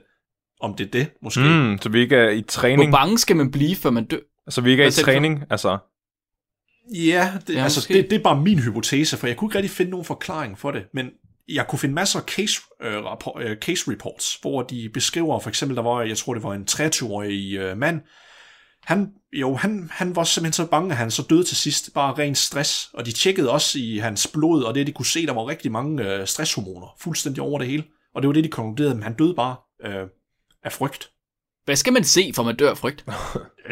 Om 0.61 0.73
det 0.73 0.85
er 0.87 0.91
det, 0.91 1.07
måske. 1.23 1.41
Mm. 1.41 1.77
Så 1.81 1.89
vi 1.89 1.99
ikke 1.99 2.15
er 2.15 2.29
i 2.29 2.35
Hvor 2.35 2.43
træning. 2.47 2.91
bange 2.91 3.17
skal 3.17 3.35
man 3.35 3.51
blive, 3.51 3.75
før 3.75 3.89
man 3.89 4.05
dør? 4.05 4.17
Så 4.49 4.61
vi 4.61 4.71
ikke 4.71 4.83
er 4.83 4.87
i 4.87 4.91
Hvad 4.95 5.03
du? 5.03 5.11
træning, 5.11 5.43
altså. 5.49 5.77
Ja, 6.95 7.31
det, 7.47 7.53
Ja, 7.53 7.57
ja 7.57 7.63
altså, 7.63 7.77
måske. 7.79 7.93
det, 7.93 8.09
det 8.09 8.19
er 8.19 8.23
bare 8.23 8.41
min 8.41 8.59
hypotese, 8.59 9.17
for 9.17 9.27
jeg 9.27 9.37
kunne 9.37 9.47
ikke 9.47 9.57
rigtig 9.57 9.71
finde 9.71 9.91
nogen 9.91 10.05
forklaring 10.05 10.59
for 10.59 10.71
det, 10.71 10.83
men 10.93 11.05
jeg 11.47 11.67
kunne 11.67 11.79
finde 11.79 11.95
masser 11.95 12.19
af 12.19 12.25
case, 12.25 12.61
øh, 12.81 13.03
rapport, 13.03 13.43
øh, 13.43 13.57
case 13.57 13.91
reports, 13.91 14.37
hvor 14.41 14.61
de 14.61 14.89
beskriver, 14.93 15.39
for 15.39 15.49
eksempel, 15.49 15.75
der 15.75 15.83
var, 15.83 16.01
jeg 16.01 16.17
tror 16.17 16.33
det 16.33 16.43
var 16.43 16.53
en 16.53 16.67
23-årig 16.71 17.53
øh, 17.53 17.77
mand, 17.77 18.01
han, 18.83 19.11
jo, 19.33 19.55
han, 19.55 19.89
han 19.91 20.15
var 20.15 20.23
simpelthen 20.23 20.65
så 20.65 20.71
bange, 20.71 20.91
at 20.91 20.97
han 20.97 21.11
så 21.11 21.21
døde 21.29 21.43
til 21.43 21.57
sidst, 21.57 21.93
bare 21.93 22.13
ren 22.13 22.35
stress, 22.35 22.89
og 22.93 23.05
de 23.05 23.11
tjekkede 23.11 23.51
også 23.51 23.79
i 23.79 23.97
hans 23.97 24.27
blod, 24.27 24.63
og 24.63 24.75
det 24.75 24.87
de 24.87 24.91
kunne 24.91 25.05
se, 25.05 25.25
der 25.25 25.33
var 25.33 25.47
rigtig 25.47 25.71
mange 25.71 26.03
øh, 26.03 26.27
stresshormoner, 26.27 26.95
fuldstændig 26.99 27.43
over 27.43 27.59
det 27.59 27.67
hele, 27.67 27.83
og 28.15 28.21
det 28.21 28.27
var 28.27 28.33
det, 28.33 28.43
de 28.43 28.49
konkluderede, 28.49 28.95
men 28.95 29.03
han 29.03 29.13
døde 29.13 29.35
bare 29.35 29.55
øh, 29.85 30.07
af 30.63 30.71
frygt. 30.71 31.09
Hvad 31.65 31.75
skal 31.75 31.93
man 31.93 32.03
se, 32.03 32.31
for 32.35 32.43
man 32.43 32.55
dør 32.55 32.69
af 32.69 32.77
frygt? 32.77 33.05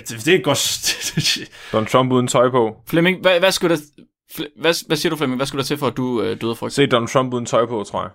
Det, 0.07 0.25
det 0.25 0.35
er 0.35 0.41
godt... 0.41 1.49
Donald 1.71 1.87
Trump 1.87 2.11
uden 2.11 2.27
tøj 2.27 2.49
på. 2.49 2.75
Flemming, 2.87 3.21
hvad, 3.21 3.39
hvad, 3.39 3.51
skulle 3.51 3.75
der, 3.75 3.81
hvad, 4.35 4.87
hvad 4.87 4.97
siger 4.97 5.09
du, 5.09 5.15
Flemming? 5.15 5.37
Hvad 5.37 5.45
skulle 5.45 5.59
der 5.59 5.67
til 5.67 5.77
for, 5.77 5.87
at 5.87 5.97
du 5.97 6.21
øh, 6.21 6.41
døde 6.41 6.51
af 6.51 6.57
frygt? 6.57 6.73
Se 6.73 6.87
Donald 6.87 7.09
Trump 7.09 7.33
uden 7.33 7.45
tøj 7.45 7.65
på, 7.65 7.83
tror 7.83 8.01
jeg. 8.01 8.11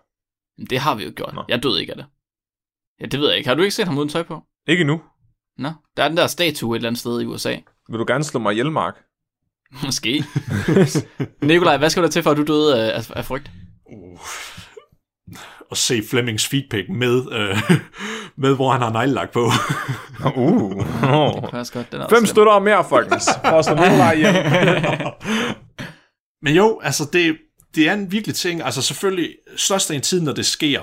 Det 0.70 0.78
har 0.78 0.94
vi 0.94 1.04
jo 1.04 1.12
gjort. 1.16 1.34
Nå. 1.34 1.44
Jeg 1.48 1.62
døde 1.62 1.80
ikke 1.80 1.92
af 1.92 1.96
det. 1.96 2.06
Ja, 3.00 3.06
det 3.06 3.20
ved 3.20 3.28
jeg 3.28 3.36
ikke. 3.36 3.48
Har 3.48 3.54
du 3.54 3.62
ikke 3.62 3.74
set 3.74 3.86
ham 3.86 3.98
uden 3.98 4.08
tøj 4.08 4.22
på? 4.22 4.42
Ikke 4.68 4.84
nu. 4.84 5.00
Nå, 5.58 5.72
der 5.96 6.04
er 6.04 6.08
den 6.08 6.16
der 6.16 6.26
statue 6.26 6.76
et 6.76 6.78
eller 6.78 6.88
andet 6.88 7.00
sted 7.00 7.20
i 7.20 7.24
USA. 7.24 7.56
Vil 7.88 7.98
du 7.98 8.04
gerne 8.08 8.24
slå 8.24 8.40
mig 8.40 8.52
ihjel, 8.52 8.70
Mark? 8.70 8.94
Måske. 9.84 10.24
Nikolaj, 11.42 11.76
hvad 11.76 11.90
skal 11.90 12.02
der 12.02 12.08
til 12.08 12.22
for, 12.22 12.30
at 12.30 12.36
du 12.36 12.44
døde 12.44 12.82
af, 12.82 12.98
af, 12.98 13.10
af 13.16 13.24
frygt? 13.24 13.50
Uh. 13.86 14.20
Og 15.70 15.76
se 15.76 16.02
Flemmings 16.10 16.48
feedpick 16.48 16.88
med, 16.88 17.32
øh, 17.32 17.72
med 18.42 18.54
hvor 18.54 18.72
han 18.72 18.80
har 18.80 18.90
neglelak 18.90 19.32
på. 19.32 19.40
Uh. 20.36 20.86
Det 20.86 21.50
kan 21.50 21.58
også 21.58 21.72
godt, 21.72 21.92
den 21.92 22.02
Fem 22.10 22.26
støtter 22.26 22.52
og 22.52 22.62
mere, 22.62 22.84
folkens. 22.88 23.28
For 23.44 23.58
at 23.58 23.64
slå 23.64 23.74
Nikolaj 23.74 24.12
ihjel. 24.12 24.34
Men 26.42 26.54
jo, 26.54 26.80
altså 26.80 27.08
det, 27.12 27.36
det 27.74 27.88
er 27.88 27.94
en 27.94 28.12
virkelig 28.12 28.36
ting. 28.36 28.62
Altså 28.62 28.82
selvfølgelig, 28.82 29.36
størst 29.56 29.90
af 29.90 30.02
tiden, 30.02 30.24
når 30.24 30.32
det 30.32 30.46
sker, 30.46 30.82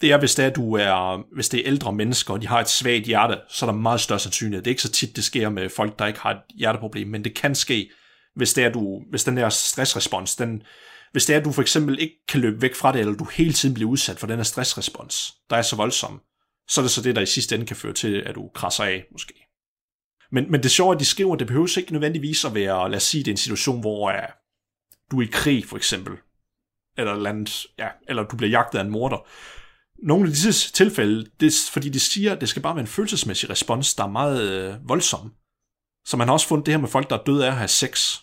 det 0.00 0.12
er, 0.12 0.18
hvis 0.18 0.34
det 0.34 0.44
er, 0.44 0.50
du 0.50 0.74
er, 0.74 1.22
hvis 1.34 1.48
det 1.48 1.60
er 1.60 1.66
ældre 1.66 1.92
mennesker, 1.92 2.34
og 2.34 2.42
de 2.42 2.46
har 2.46 2.60
et 2.60 2.68
svagt 2.68 3.04
hjerte, 3.04 3.38
så 3.48 3.66
er 3.66 3.70
der 3.70 3.78
meget 3.78 4.00
større 4.00 4.18
sandsynlighed. 4.18 4.62
Det 4.62 4.70
er 4.70 4.72
ikke 4.72 4.82
så 4.82 4.92
tit, 4.92 5.16
det 5.16 5.24
sker 5.24 5.48
med 5.48 5.68
folk, 5.68 5.98
der 5.98 6.06
ikke 6.06 6.20
har 6.20 6.30
et 6.30 6.42
hjerteproblem, 6.58 7.08
men 7.08 7.24
det 7.24 7.34
kan 7.34 7.54
ske, 7.54 7.90
hvis 8.36 8.54
det 8.54 8.64
er, 8.64 8.72
du, 8.72 9.02
hvis 9.10 9.24
den 9.24 9.36
der 9.36 9.48
stressrespons, 9.48 10.36
den, 10.36 10.62
hvis 11.12 11.26
det 11.26 11.34
er, 11.34 11.38
at 11.38 11.44
du 11.44 11.52
for 11.52 11.62
eksempel 11.62 11.98
ikke 12.00 12.14
kan 12.28 12.40
løbe 12.40 12.62
væk 12.62 12.74
fra 12.74 12.92
det, 12.92 13.00
eller 13.00 13.14
du 13.14 13.24
hele 13.24 13.52
tiden 13.52 13.74
bliver 13.74 13.90
udsat 13.90 14.18
for 14.18 14.26
den 14.26 14.36
her 14.36 14.42
stressrespons, 14.42 15.32
der 15.50 15.56
er 15.56 15.62
så 15.62 15.76
voldsom, 15.76 16.20
så 16.68 16.80
er 16.80 16.82
det 16.82 16.90
så 16.90 17.02
det, 17.02 17.16
der 17.16 17.22
i 17.22 17.26
sidste 17.26 17.54
ende 17.54 17.66
kan 17.66 17.76
føre 17.76 17.92
til, 17.92 18.22
at 18.26 18.34
du 18.34 18.50
krasser 18.54 18.84
af, 18.84 19.04
måske. 19.12 19.34
Men, 20.32 20.50
men 20.50 20.62
det 20.62 20.70
sjove 20.70 20.90
er, 20.90 20.94
at 20.94 21.00
de 21.00 21.04
skriver, 21.04 21.32
at 21.32 21.38
det 21.38 21.46
behøves 21.46 21.76
ikke 21.76 21.92
nødvendigvis 21.92 22.44
at 22.44 22.54
være, 22.54 22.90
lad 22.90 22.96
os 22.96 23.02
sige, 23.02 23.24
det 23.24 23.28
er 23.28 23.32
en 23.32 23.36
situation, 23.36 23.80
hvor 23.80 24.10
øh, 24.10 24.22
du 25.10 25.20
er 25.20 25.22
i 25.22 25.30
krig, 25.32 25.66
for 25.66 25.76
eksempel, 25.76 26.16
eller, 26.98 27.12
et 27.12 27.16
eller, 27.16 27.30
andet, 27.30 27.66
ja, 27.78 27.88
eller 28.08 28.22
du 28.22 28.36
bliver 28.36 28.50
jagtet 28.50 28.78
af 28.78 28.82
en 28.82 28.90
morder. 28.90 29.26
Nogle 30.06 30.26
af 30.26 30.30
disse 30.32 30.72
tilfælde, 30.72 31.30
det 31.40 31.52
fordi 31.72 31.88
de 31.88 32.00
siger, 32.00 32.32
at 32.32 32.40
det 32.40 32.48
skal 32.48 32.62
bare 32.62 32.74
være 32.74 32.80
en 32.80 32.86
følelsesmæssig 32.86 33.50
respons, 33.50 33.94
der 33.94 34.04
er 34.04 34.08
meget 34.08 34.42
øh, 34.42 34.88
voldsom. 34.88 35.32
Så 36.06 36.16
man 36.16 36.28
har 36.28 36.32
også 36.32 36.48
fundet 36.48 36.66
det 36.66 36.74
her 36.74 36.80
med 36.80 36.88
folk, 36.88 37.10
der 37.10 37.18
er 37.18 37.22
døde 37.22 37.46
af 37.46 37.50
at 37.50 37.56
have 37.56 37.68
sex. 37.68 38.16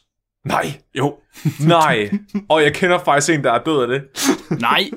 Nej. 0.45 0.82
Jo, 0.98 1.17
Nej. 1.60 2.10
Og 2.50 2.63
jeg 2.63 2.74
kender 2.74 3.00
faktisk 3.00 3.34
en, 3.34 3.43
der 3.43 3.52
er 3.52 3.63
død 3.63 3.82
af 3.82 3.88
det. 3.88 4.02
Nej. 4.62 4.89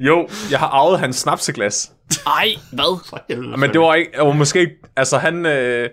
Jo, 0.00 0.28
jeg 0.50 0.58
har 0.58 0.66
arvet 0.66 0.98
hans 0.98 1.16
snapseglas. 1.16 1.92
Ej, 2.26 2.48
hvad? 2.72 3.56
Men 3.56 3.72
det 3.72 3.80
var 3.80 3.94
ikke, 3.94 4.12
det 4.12 4.26
var 4.26 4.32
måske 4.32 4.60
ikke, 4.60 4.76
altså 4.96 5.18
han, 5.18 5.46
øh, 5.46 5.90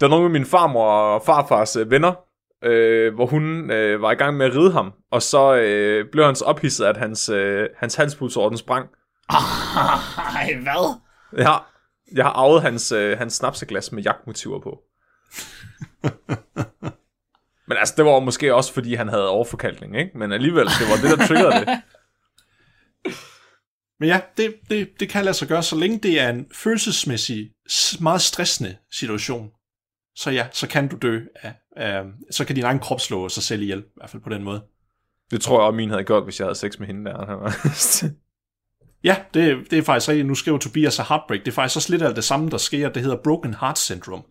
der 0.00 0.06
var 0.06 0.08
nogle 0.08 0.24
af 0.24 0.30
min 0.30 0.46
farmor 0.46 0.84
og 0.84 1.22
farfars 1.26 1.76
øh, 1.76 1.90
venner, 1.90 2.14
øh, 2.62 3.14
hvor 3.14 3.26
hun 3.26 3.70
øh, 3.70 4.02
var 4.02 4.12
i 4.12 4.14
gang 4.14 4.36
med 4.36 4.46
at 4.46 4.56
ride 4.56 4.72
ham, 4.72 4.92
og 5.10 5.22
så 5.22 5.54
øh, 5.54 6.10
blev 6.12 6.24
han 6.24 6.36
så 6.36 6.44
ophidset, 6.44 6.84
at 6.84 6.96
hans, 6.96 7.28
øh, 7.28 7.68
hans 7.76 7.94
halspulsorden 7.94 8.58
sprang. 8.58 8.88
Ej, 10.36 10.54
hvad? 10.62 10.98
Ja, 11.38 11.56
jeg 12.14 12.24
har 12.24 12.32
arvet 12.32 12.62
hans, 12.62 12.92
øh, 12.92 13.18
hans 13.18 13.34
snapseglas 13.34 13.92
med 13.92 14.02
jagtmotiver 14.02 14.60
på. 14.60 14.78
Men 17.68 17.78
altså, 17.78 17.94
det 17.96 18.04
var 18.04 18.20
måske 18.20 18.54
også, 18.54 18.72
fordi 18.72 18.94
han 18.94 19.08
havde 19.08 19.28
overforkalkning, 19.28 19.96
ikke? 19.98 20.18
Men 20.18 20.32
alligevel, 20.32 20.66
det 20.66 20.88
var 20.90 21.08
det, 21.08 21.18
der 21.18 21.26
triggerede 21.26 21.66
det. 21.66 21.68
Men 24.00 24.08
ja, 24.08 24.20
det, 24.36 24.54
det, 24.70 24.88
det 25.00 25.08
kan 25.08 25.24
lade 25.24 25.34
sig 25.34 25.48
gøre, 25.48 25.62
så 25.62 25.76
længe 25.76 25.98
det 25.98 26.20
er 26.20 26.28
en 26.28 26.46
følelsesmæssig, 26.54 27.50
meget 28.00 28.20
stressende 28.20 28.76
situation. 28.92 29.50
Så 30.16 30.30
ja, 30.30 30.46
så 30.52 30.68
kan 30.68 30.88
du 30.88 30.96
dø 30.96 31.20
af, 31.34 31.54
af 31.76 32.04
så 32.30 32.44
kan 32.44 32.56
din 32.56 32.64
egen 32.64 32.78
krop 32.78 33.00
slå 33.00 33.28
sig 33.28 33.42
selv 33.42 33.62
ihjel, 33.62 33.78
i 33.78 33.82
hvert 33.96 34.10
fald 34.10 34.22
på 34.22 34.30
den 34.30 34.42
måde. 34.42 34.62
Det 35.30 35.40
tror 35.40 35.60
jeg 35.60 35.66
også, 35.66 35.76
min 35.76 35.90
havde 35.90 36.04
gjort, 36.04 36.24
hvis 36.24 36.40
jeg 36.40 36.46
havde 36.46 36.58
sex 36.58 36.78
med 36.78 36.86
hende 36.86 37.10
der. 37.10 38.12
Ja, 39.04 39.16
det, 39.34 39.70
det 39.70 39.78
er 39.78 39.82
faktisk 39.82 40.08
rigtigt. 40.08 40.26
Nu 40.26 40.34
skriver 40.34 40.58
Tobias 40.58 40.98
af 40.98 41.06
Heartbreak. 41.08 41.40
Det 41.40 41.48
er 41.48 41.52
faktisk 41.52 41.76
også 41.76 41.90
lidt 41.90 42.02
af 42.02 42.14
det 42.14 42.24
samme, 42.24 42.50
der 42.50 42.56
sker. 42.56 42.88
Det 42.88 43.02
hedder 43.02 43.16
Broken 43.24 43.54
Heart 43.54 43.78
Syndrome. 43.78 44.22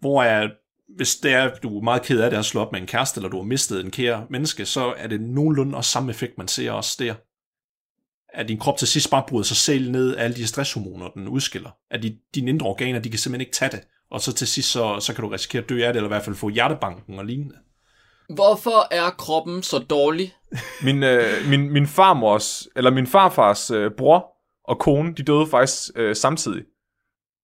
Hvor 0.00 0.22
er, 0.22 0.48
hvis 0.96 1.16
det 1.16 1.32
er, 1.32 1.54
du 1.54 1.78
er 1.78 1.82
meget 1.82 2.02
ked 2.02 2.20
af 2.20 2.30
det 2.30 2.36
at 2.36 2.44
slå 2.44 2.60
op 2.60 2.72
med 2.72 2.80
en 2.80 2.86
kæreste, 2.86 3.18
eller 3.18 3.28
du 3.28 3.36
har 3.36 3.44
mistet 3.44 3.84
en 3.84 3.90
kære 3.90 4.26
menneske, 4.30 4.66
så 4.66 4.94
er 4.96 5.06
det 5.06 5.20
nogenlunde 5.20 5.76
også 5.76 5.90
samme 5.90 6.10
effekt, 6.10 6.38
man 6.38 6.48
ser 6.48 6.72
også 6.72 6.96
der. 6.98 7.14
At 8.34 8.48
din 8.48 8.58
krop 8.58 8.78
til 8.78 8.88
sidst 8.88 9.10
bare 9.10 9.24
bryder 9.28 9.44
sig 9.44 9.56
selv 9.56 9.90
ned 9.90 10.16
af 10.16 10.24
alle 10.24 10.36
de 10.36 10.46
stresshormoner, 10.46 11.08
den 11.08 11.28
udskiller. 11.28 11.70
At 11.90 12.02
de, 12.02 12.18
dine 12.34 12.50
indre 12.50 12.66
organer, 12.66 12.98
de 12.98 13.10
kan 13.10 13.18
simpelthen 13.18 13.40
ikke 13.40 13.54
tage 13.54 13.70
det. 13.70 13.80
Og 14.12 14.20
så 14.20 14.32
til 14.32 14.46
sidst, 14.46 14.72
så, 14.72 15.00
så 15.00 15.14
kan 15.14 15.24
du 15.24 15.28
risikere 15.28 15.62
at 15.62 15.68
dø 15.68 15.74
af 15.74 15.92
det, 15.92 15.96
eller 15.96 16.08
i 16.08 16.14
hvert 16.14 16.22
fald 16.22 16.36
få 16.36 16.48
hjertebanken 16.48 17.18
og 17.18 17.24
lignende. 17.24 17.54
Hvorfor 18.34 18.94
er 18.94 19.10
kroppen 19.10 19.62
så 19.62 19.78
dårlig? 19.78 20.34
min, 20.86 21.02
øh, 21.02 21.48
min, 21.48 21.72
min 21.72 21.86
farmors, 21.86 22.68
eller 22.76 22.90
min 22.90 23.06
farfars 23.06 23.70
øh, 23.70 23.90
bror 23.90 24.26
og 24.64 24.78
kone, 24.78 25.14
de 25.14 25.22
døde 25.22 25.46
faktisk 25.46 25.90
øh, 25.96 26.16
samtidig. 26.16 26.62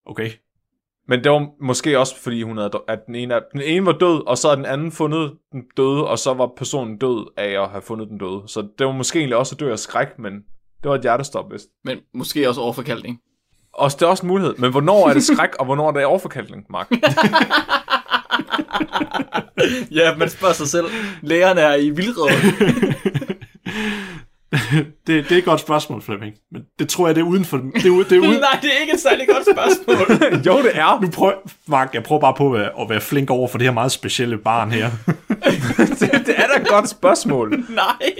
Okay. 0.07 0.31
Men 1.09 1.25
det 1.25 1.33
var 1.33 1.49
måske 1.61 1.99
også, 1.99 2.17
fordi 2.17 2.43
hun 2.43 2.57
havde, 2.57 2.71
at 2.89 2.99
den 3.07 3.15
ene, 3.15 3.41
den 3.53 3.61
ene 3.61 3.87
var 3.87 3.93
død, 3.93 4.27
og 4.27 4.39
så 4.39 4.49
havde 4.49 4.57
den 4.57 4.67
anden 4.67 4.93
fundet 4.93 5.39
den 5.53 5.63
døde, 5.77 6.07
og 6.09 6.19
så 6.19 6.35
var 6.35 6.53
personen 6.57 6.99
død 6.99 7.33
af 7.37 7.63
at 7.63 7.69
have 7.69 7.83
fundet 7.83 8.09
den 8.09 8.19
døde. 8.19 8.43
Så 8.47 8.69
det 8.79 8.87
var 8.87 8.93
måske 8.93 9.19
egentlig 9.19 9.37
også 9.37 9.55
at 9.55 9.61
dø 9.61 9.73
af 9.73 9.79
skræk, 9.79 10.19
men 10.19 10.33
det 10.83 10.89
var 10.89 10.95
et 10.95 11.03
hjertestop, 11.03 11.53
vist. 11.53 11.69
Men 11.85 11.99
måske 12.15 12.49
også 12.49 12.61
overforkalkning. 12.61 13.21
Og 13.79 13.93
det 13.93 14.03
er 14.03 14.07
også 14.07 14.23
en 14.23 14.29
mulighed. 14.29 14.55
Men 14.59 14.71
hvornår 14.71 15.09
er 15.09 15.13
det 15.15 15.25
skræk, 15.33 15.55
og 15.59 15.65
hvornår 15.65 15.89
er 15.89 15.93
det 15.93 16.05
overforkalkning, 16.05 16.65
Mark? 16.71 16.91
Ja, 19.91 20.17
man 20.17 20.31
spørger 20.31 20.55
sig 20.55 20.69
selv. 20.69 20.85
Lægerne 21.23 21.61
er 21.61 21.75
i 21.75 21.91
vildrede. 21.91 22.33
Det, 25.07 25.25
det 25.29 25.33
er 25.33 25.37
et 25.39 25.45
godt 25.45 25.61
spørgsmål, 25.61 26.03
Flemming. 26.03 26.35
Men 26.53 26.63
det 26.79 26.89
tror 26.89 27.07
jeg, 27.09 27.15
det 27.15 27.21
er 27.21 27.27
uden 27.27 27.45
for... 27.45 27.57
Det 27.57 27.67
er, 27.75 27.81
det 27.81 28.13
er 28.13 28.19
uden, 28.21 28.41
Nej, 28.41 28.59
det 28.63 28.71
er 28.77 28.81
ikke 28.81 28.93
et 28.93 29.01
særligt 29.01 29.31
godt 29.31 29.47
spørgsmål. 29.57 29.97
jo, 30.47 30.63
det 30.63 30.71
er. 30.75 31.01
Nu 31.01 31.11
prøv, 31.11 31.33
Mark, 31.67 31.95
jeg 31.95 32.03
prøver 32.03 32.21
bare 32.21 32.35
på 32.35 32.53
at, 32.53 32.71
at 32.81 32.91
være 32.91 33.01
flink 33.01 33.31
over 33.31 33.49
for 33.49 33.59
det 33.59 33.67
her 33.67 33.73
meget 33.73 33.93
specielle 33.93 34.39
barn 34.39 34.71
her. 34.71 34.91
det, 35.77 36.27
det 36.27 36.35
er 36.37 36.47
da 36.55 36.61
et 36.63 36.69
godt 36.69 36.89
spørgsmål. 36.89 37.65
Nej. 37.69 38.11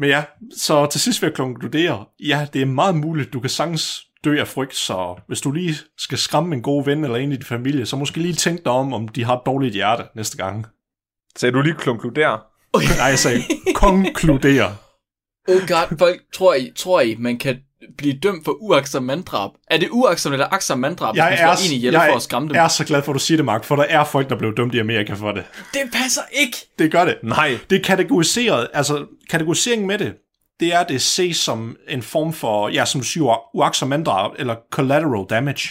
Men 0.00 0.08
ja, 0.08 0.24
så 0.56 0.86
til 0.86 1.00
sidst 1.00 1.22
vil 1.22 1.28
jeg 1.28 1.36
konkludere, 1.36 2.04
ja, 2.20 2.46
det 2.52 2.62
er 2.62 2.66
meget 2.66 2.96
muligt, 2.96 3.32
du 3.32 3.40
kan 3.40 3.50
sagtens 3.50 4.06
dø 4.24 4.40
af 4.40 4.48
frygt, 4.48 4.76
så 4.76 5.20
hvis 5.26 5.40
du 5.40 5.52
lige 5.52 5.74
skal 5.98 6.18
skræmme 6.18 6.54
en 6.54 6.62
god 6.62 6.84
ven 6.84 7.04
eller 7.04 7.16
en 7.16 7.32
i 7.32 7.36
din 7.36 7.44
familie, 7.44 7.86
så 7.86 7.96
måske 7.96 8.20
lige 8.20 8.34
tænk 8.34 8.64
dig 8.64 8.72
om, 8.72 8.92
om 8.92 9.08
de 9.08 9.24
har 9.24 9.36
et 9.36 9.42
dårligt 9.46 9.74
hjerte 9.74 10.02
næste 10.14 10.36
gang. 10.36 10.66
Så 11.36 11.50
du 11.50 11.62
lige 11.62 11.74
konkludere. 11.74 12.40
Nej, 12.74 13.06
jeg 13.06 13.18
sagde 13.18 13.42
konkludere. 13.74 14.76
Oh 15.48 15.60
god, 15.68 15.98
folk, 15.98 16.20
tror 16.34 16.54
I, 16.54 16.72
tror 16.76 17.00
I, 17.00 17.14
man 17.18 17.38
kan 17.38 17.58
blive 17.98 18.18
dømt 18.22 18.44
for 18.44 18.52
uaksom 18.60 19.02
manddrab? 19.02 19.50
Er 19.70 19.78
det 19.78 19.88
uaksom 19.90 20.32
eller 20.32 20.46
aksom 20.50 20.78
manddrab, 20.78 21.16
Jeg 21.16 21.28
hvis 21.28 21.40
man 21.40 21.48
er, 21.48 21.56
slår 21.56 21.66
en 21.70 21.76
ihjel 21.76 21.92
for 21.94 22.00
at 22.16 22.22
skræmme 22.22 22.48
dem? 22.48 22.54
jeg 22.56 22.64
er 22.64 22.68
så 22.68 22.84
glad 22.84 23.02
for, 23.02 23.12
at 23.12 23.14
du 23.14 23.18
siger 23.18 23.36
det, 23.38 23.44
Mark, 23.44 23.64
for 23.64 23.76
der 23.76 23.82
er 23.88 24.04
folk, 24.04 24.28
der 24.30 24.36
blev 24.38 24.56
dømt 24.56 24.74
i 24.74 24.78
Amerika 24.78 25.12
for 25.14 25.32
det. 25.32 25.44
Det 25.74 25.82
passer 25.92 26.22
ikke! 26.32 26.56
Det 26.78 26.92
gør 26.92 27.04
det. 27.04 27.16
Nej. 27.22 27.58
Det 27.70 27.78
er 27.78 27.82
kategoriseret, 27.84 28.68
altså 28.74 29.06
kategoriseringen 29.30 29.86
med 29.88 29.98
det, 29.98 30.14
det 30.60 30.74
er, 30.74 30.82
det 30.82 31.02
ses 31.02 31.36
som 31.36 31.76
en 31.88 32.02
form 32.02 32.32
for, 32.32 32.68
ja, 32.68 32.84
som 32.84 33.00
du 33.00 33.06
siger, 33.06 33.56
uaksom 33.56 33.88
manddrab, 33.88 34.30
eller 34.38 34.56
collateral 34.72 35.26
damage. 35.30 35.68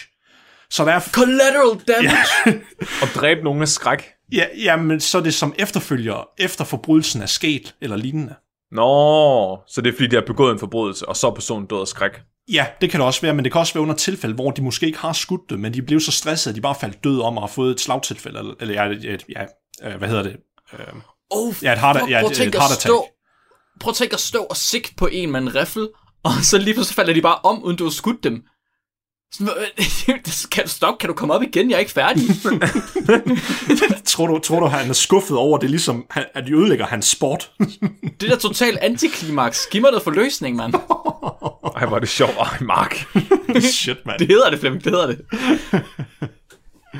Så 0.70 0.84
der 0.84 0.92
er, 0.92 1.00
Collateral 1.00 1.80
damage! 1.88 2.62
Og 3.02 3.08
dræbe 3.14 3.44
nogen 3.44 3.62
af 3.62 3.68
skræk. 3.68 4.04
ja, 4.32 4.44
ja, 4.62 4.76
men 4.76 5.00
så 5.00 5.18
er 5.18 5.22
det 5.22 5.34
som 5.34 5.54
efterfølger, 5.58 6.28
efter 6.38 6.64
forbrydelsen 6.64 7.22
er 7.22 7.26
sket, 7.26 7.74
eller 7.80 7.96
lignende. 7.96 8.34
Nå, 8.72 9.58
så 9.68 9.80
det 9.80 9.88
er 9.90 9.92
fordi, 9.96 10.06
de 10.06 10.16
har 10.16 10.22
begået 10.26 10.52
en 10.52 10.58
forbrydelse, 10.58 11.08
og 11.08 11.16
så 11.16 11.26
er 11.26 11.34
personen 11.34 11.66
død 11.66 11.80
af 11.80 11.88
skræk. 11.88 12.10
Ja, 12.52 12.66
det 12.80 12.90
kan 12.90 13.00
det 13.00 13.06
også 13.06 13.20
være, 13.20 13.34
men 13.34 13.44
det 13.44 13.52
kan 13.52 13.58
også 13.58 13.74
være 13.74 13.82
under 13.82 13.94
tilfælde, 13.94 14.34
hvor 14.34 14.50
de 14.50 14.62
måske 14.62 14.86
ikke 14.86 14.98
har 14.98 15.12
skudt 15.12 15.40
det, 15.50 15.60
men 15.60 15.74
de 15.74 15.82
blev 15.82 16.00
så 16.00 16.12
stressede, 16.12 16.52
at 16.52 16.56
de 16.56 16.60
bare 16.60 16.74
faldt 16.80 17.04
døde 17.04 17.22
om 17.22 17.36
og 17.36 17.42
har 17.42 17.48
fået 17.48 17.70
et 17.70 17.80
slagtilfælde, 17.80 18.38
eller, 18.38 18.54
eller 18.60 18.74
ja, 18.84 18.90
et, 18.90 19.04
et, 19.04 19.24
ja 19.36 19.42
øh, 19.90 19.98
hvad 19.98 20.08
hedder 20.08 20.22
det? 20.22 20.36
Øh, 20.72 20.78
Oh, 21.30 21.54
Ja, 21.62 21.72
et 21.72 21.78
heart- 21.78 21.96
ja, 22.10 22.20
prøv 22.20 22.26
et- 22.26 22.30
at 22.30 22.36
tænke 22.36 22.48
et 22.48 22.54
at 22.54 22.60
heart 22.60 22.70
attack. 22.72 22.82
stå, 22.82 23.06
prøv 23.80 23.90
at 23.90 23.94
tænke 23.96 24.14
at 24.14 24.20
stå 24.20 24.38
og 24.50 24.56
sigte 24.56 24.94
på 24.96 25.08
en 25.12 25.30
med 25.32 25.40
en 25.40 25.54
riffel, 25.54 25.88
og 26.24 26.30
så 26.42 26.58
lige 26.58 26.74
pludselig 26.74 26.94
falder 26.96 27.14
de 27.14 27.22
bare 27.22 27.38
om, 27.44 27.62
uden 27.64 27.76
du 27.76 27.84
har 27.84 27.90
skudt 27.90 28.24
dem. 28.24 28.42
Kan 30.52 30.64
du 30.64 30.68
stoppe? 30.70 30.98
Kan 31.00 31.08
du 31.08 31.14
komme 31.14 31.34
op 31.34 31.42
igen? 31.42 31.70
Jeg 31.70 31.76
er 31.76 31.80
ikke 31.80 31.92
færdig. 31.92 32.22
tror, 34.04 34.26
du, 34.26 34.38
tror 34.38 34.60
du, 34.60 34.66
han 34.66 34.88
er 34.88 34.92
skuffet 34.92 35.36
over 35.36 35.58
det, 35.58 35.70
ligesom, 35.70 36.06
han- 36.10 36.24
at 36.34 36.46
de 36.46 36.52
ødelægger 36.54 36.86
hans 36.86 37.06
sport? 37.06 37.50
det 38.20 38.28
der 38.30 38.36
totalt 38.36 38.78
antiklimaks. 38.78 39.66
Giv 39.70 39.80
mig 39.82 39.90
noget 39.90 40.02
for 40.04 40.10
løsning, 40.10 40.56
mand. 40.56 40.74
Ej, 40.74 41.86
hvor 41.86 41.96
er 41.96 42.00
det 42.00 42.08
sjovt. 42.08 42.36
Ej, 42.40 42.58
Mark. 42.60 43.06
Shit, 43.60 44.06
mand. 44.06 44.18
Det 44.18 44.26
hedder 44.28 44.50
det, 44.50 44.60
Flemming. 44.60 44.84
Det 44.84 44.92
hedder 44.92 45.06
det. 45.06 45.20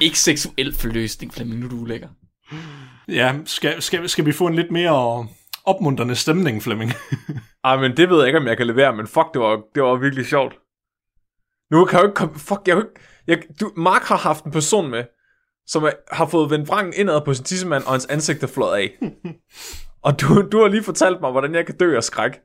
ikke 0.01 0.19
seksuel 0.19 0.75
forløsning, 0.75 1.35
Flemming. 1.35 1.61
Nu 1.61 1.67
er 1.67 1.71
du 1.71 1.77
ulækker. 1.77 2.09
Ja, 3.09 3.35
skal, 3.47 3.83
skal, 3.83 4.09
skal 4.09 4.27
vi 4.27 4.33
få 4.33 4.47
en 4.47 4.55
lidt 4.55 4.71
mere 4.71 5.27
opmuntrende 5.65 6.15
stemning, 6.17 6.63
Flemming? 6.63 6.93
Ej, 7.65 7.77
men 7.77 7.97
det 7.97 8.11
ved 8.11 8.19
jeg 8.19 8.27
ikke, 8.27 8.39
om 8.39 8.47
jeg 8.47 8.57
kan 8.57 8.67
levere, 8.67 8.97
men 8.97 9.07
fuck, 9.07 9.27
det 9.35 9.41
var, 9.41 9.61
det 9.75 9.83
var 9.83 9.95
virkelig 9.97 10.27
sjovt. 10.27 10.53
Nu 11.71 11.85
kan 11.85 11.97
jeg 11.97 12.03
jo 12.03 12.09
ikke 12.09 12.17
komme... 12.17 12.35
Fuck, 12.35 12.61
jeg, 12.67 12.77
kan 12.77 12.85
ikke, 12.87 13.01
jeg, 13.27 13.61
du, 13.61 13.73
Mark 13.77 14.03
har 14.03 14.17
haft 14.17 14.45
en 14.45 14.53
person 14.53 14.91
med, 14.91 15.05
som 15.67 15.85
er, 15.85 15.91
har 16.13 16.27
fået 16.27 16.51
vendt 16.51 16.69
vrangen 16.69 16.95
indad 16.97 17.21
på 17.25 17.35
sin 17.35 17.45
tissemand, 17.45 17.85
og 17.85 17.91
hans 17.91 18.07
ansigt 18.07 18.43
er 18.43 18.47
flået 18.47 18.77
af. 18.77 18.91
og 20.07 20.21
du, 20.21 20.49
du 20.53 20.61
har 20.61 20.69
lige 20.69 20.83
fortalt 20.83 21.21
mig, 21.21 21.31
hvordan 21.31 21.55
jeg 21.55 21.67
kan 21.67 21.77
dø 21.77 21.97
af 21.97 22.05
skræk. 22.05 22.41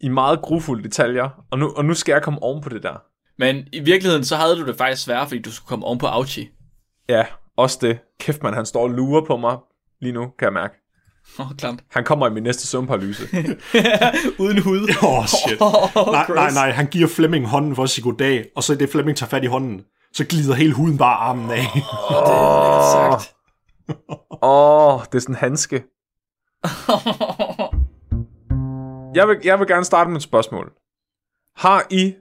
I 0.00 0.08
meget 0.08 0.42
grufulde 0.42 0.82
detaljer. 0.82 1.44
Og 1.50 1.58
nu, 1.58 1.72
og 1.76 1.84
nu 1.84 1.94
skal 1.94 2.12
jeg 2.12 2.22
komme 2.22 2.42
oven 2.42 2.62
på 2.62 2.68
det 2.68 2.82
der. 2.82 3.02
Men 3.38 3.66
i 3.72 3.80
virkeligheden, 3.80 4.24
så 4.24 4.36
havde 4.36 4.56
du 4.56 4.66
det 4.66 4.76
faktisk 4.76 5.04
svært, 5.04 5.28
fordi 5.28 5.42
du 5.42 5.52
skulle 5.52 5.68
komme 5.68 5.86
oven 5.86 5.98
på 5.98 6.06
Auchi. 6.06 6.50
Ja, 7.08 7.26
også 7.56 7.78
det. 7.80 7.98
Kæft, 8.20 8.42
man, 8.42 8.54
han 8.54 8.66
står 8.66 8.82
og 8.82 8.90
lurer 8.90 9.24
på 9.24 9.36
mig 9.36 9.58
lige 10.00 10.12
nu, 10.12 10.32
kan 10.38 10.44
jeg 10.46 10.52
mærke. 10.52 10.81
Åh, 11.38 11.46
oh, 11.46 11.56
klart. 11.56 11.84
Han 11.90 12.04
kommer 12.04 12.26
i 12.26 12.30
min 12.30 12.42
næste 12.42 12.66
søvnparalyse. 12.66 13.22
Uden 14.42 14.58
hud. 14.62 14.88
Åh, 15.02 15.18
oh, 15.18 15.26
shit. 15.26 15.60
nej, 16.12 16.26
nej, 16.28 16.50
nej, 16.52 16.70
han 16.70 16.86
giver 16.86 17.08
Flemming 17.08 17.46
hånden 17.46 17.76
for 17.76 17.82
at 17.82 17.90
sige 17.90 18.02
goddag, 18.02 18.46
og 18.56 18.62
så 18.62 18.72
i 18.72 18.76
det 18.76 18.90
Flemming 18.90 19.18
tager 19.18 19.30
fat 19.30 19.44
i 19.44 19.46
hånden, 19.46 19.82
så 20.12 20.24
glider 20.24 20.54
hele 20.54 20.74
huden 20.74 20.98
bare 20.98 21.16
armen 21.16 21.50
af. 21.50 21.66
sagt. 22.92 23.34
Åh, 24.42 24.94
oh, 24.94 25.00
det 25.04 25.14
er 25.14 25.18
sådan 25.18 25.34
en 25.34 25.38
handske. 25.38 25.84
Jeg 29.14 29.28
vil, 29.28 29.36
jeg 29.44 29.58
vil 29.58 29.66
gerne 29.66 29.84
starte 29.84 30.10
med 30.10 30.16
et 30.16 30.22
spørgsmål. 30.22 30.72
Har 31.56 31.86
I 31.90 32.14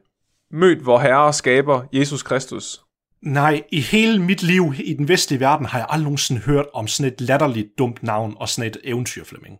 mødt 0.52 0.86
vor 0.86 1.00
herre 1.00 1.24
og 1.24 1.36
skaber, 1.36 1.84
Jesus 1.94 2.24
Kristus? 2.24 2.82
Nej, 3.24 3.64
i 3.72 3.82
hele 3.82 4.20
mit 4.20 4.44
liv 4.44 4.74
i 4.84 4.94
den 4.94 5.08
vestlige 5.08 5.40
verden 5.40 5.66
har 5.66 5.78
jeg 5.80 5.88
aldrig 5.90 6.04
nogensinde 6.04 6.42
hørt 6.42 6.66
om 6.74 6.88
sådan 6.88 7.12
et 7.14 7.22
latterligt 7.22 7.68
dumt 7.78 8.04
navn 8.04 8.36
og 8.40 8.50
sådan 8.50 8.70
et 8.72 8.78
eventyr, 8.84 9.24
Flemming. 9.26 9.58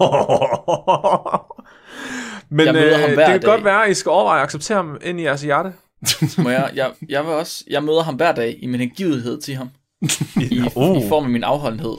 Men 2.50 2.66
Jeg 2.66 2.74
møder 2.74 2.94
øh, 2.94 3.00
ham 3.00 3.10
det 3.10 3.18
kan 3.26 3.40
dag. 3.40 3.42
godt 3.42 3.64
være, 3.64 3.84
at 3.84 3.90
I 3.90 3.94
skal 3.94 4.10
overveje 4.10 4.38
at 4.40 4.44
acceptere 4.44 4.76
ham 4.76 4.98
ind 5.02 5.20
i 5.20 5.22
jeres 5.22 5.42
hjerte. 5.42 5.72
Må 6.38 6.50
jeg, 6.50 6.70
jeg, 6.74 6.90
jeg, 7.08 7.24
vil 7.26 7.32
også, 7.32 7.64
jeg 7.70 7.82
møder 7.84 8.02
ham 8.02 8.14
hver 8.14 8.32
dag 8.32 8.58
i 8.62 8.66
min 8.66 8.80
hengivenhed 8.80 9.40
til 9.40 9.54
ham. 9.56 9.68
I, 10.50 10.62
Uh. 10.74 10.96
I 11.04 11.08
form 11.08 11.24
af 11.24 11.30
min 11.30 11.44
afholdenhed. 11.44 11.96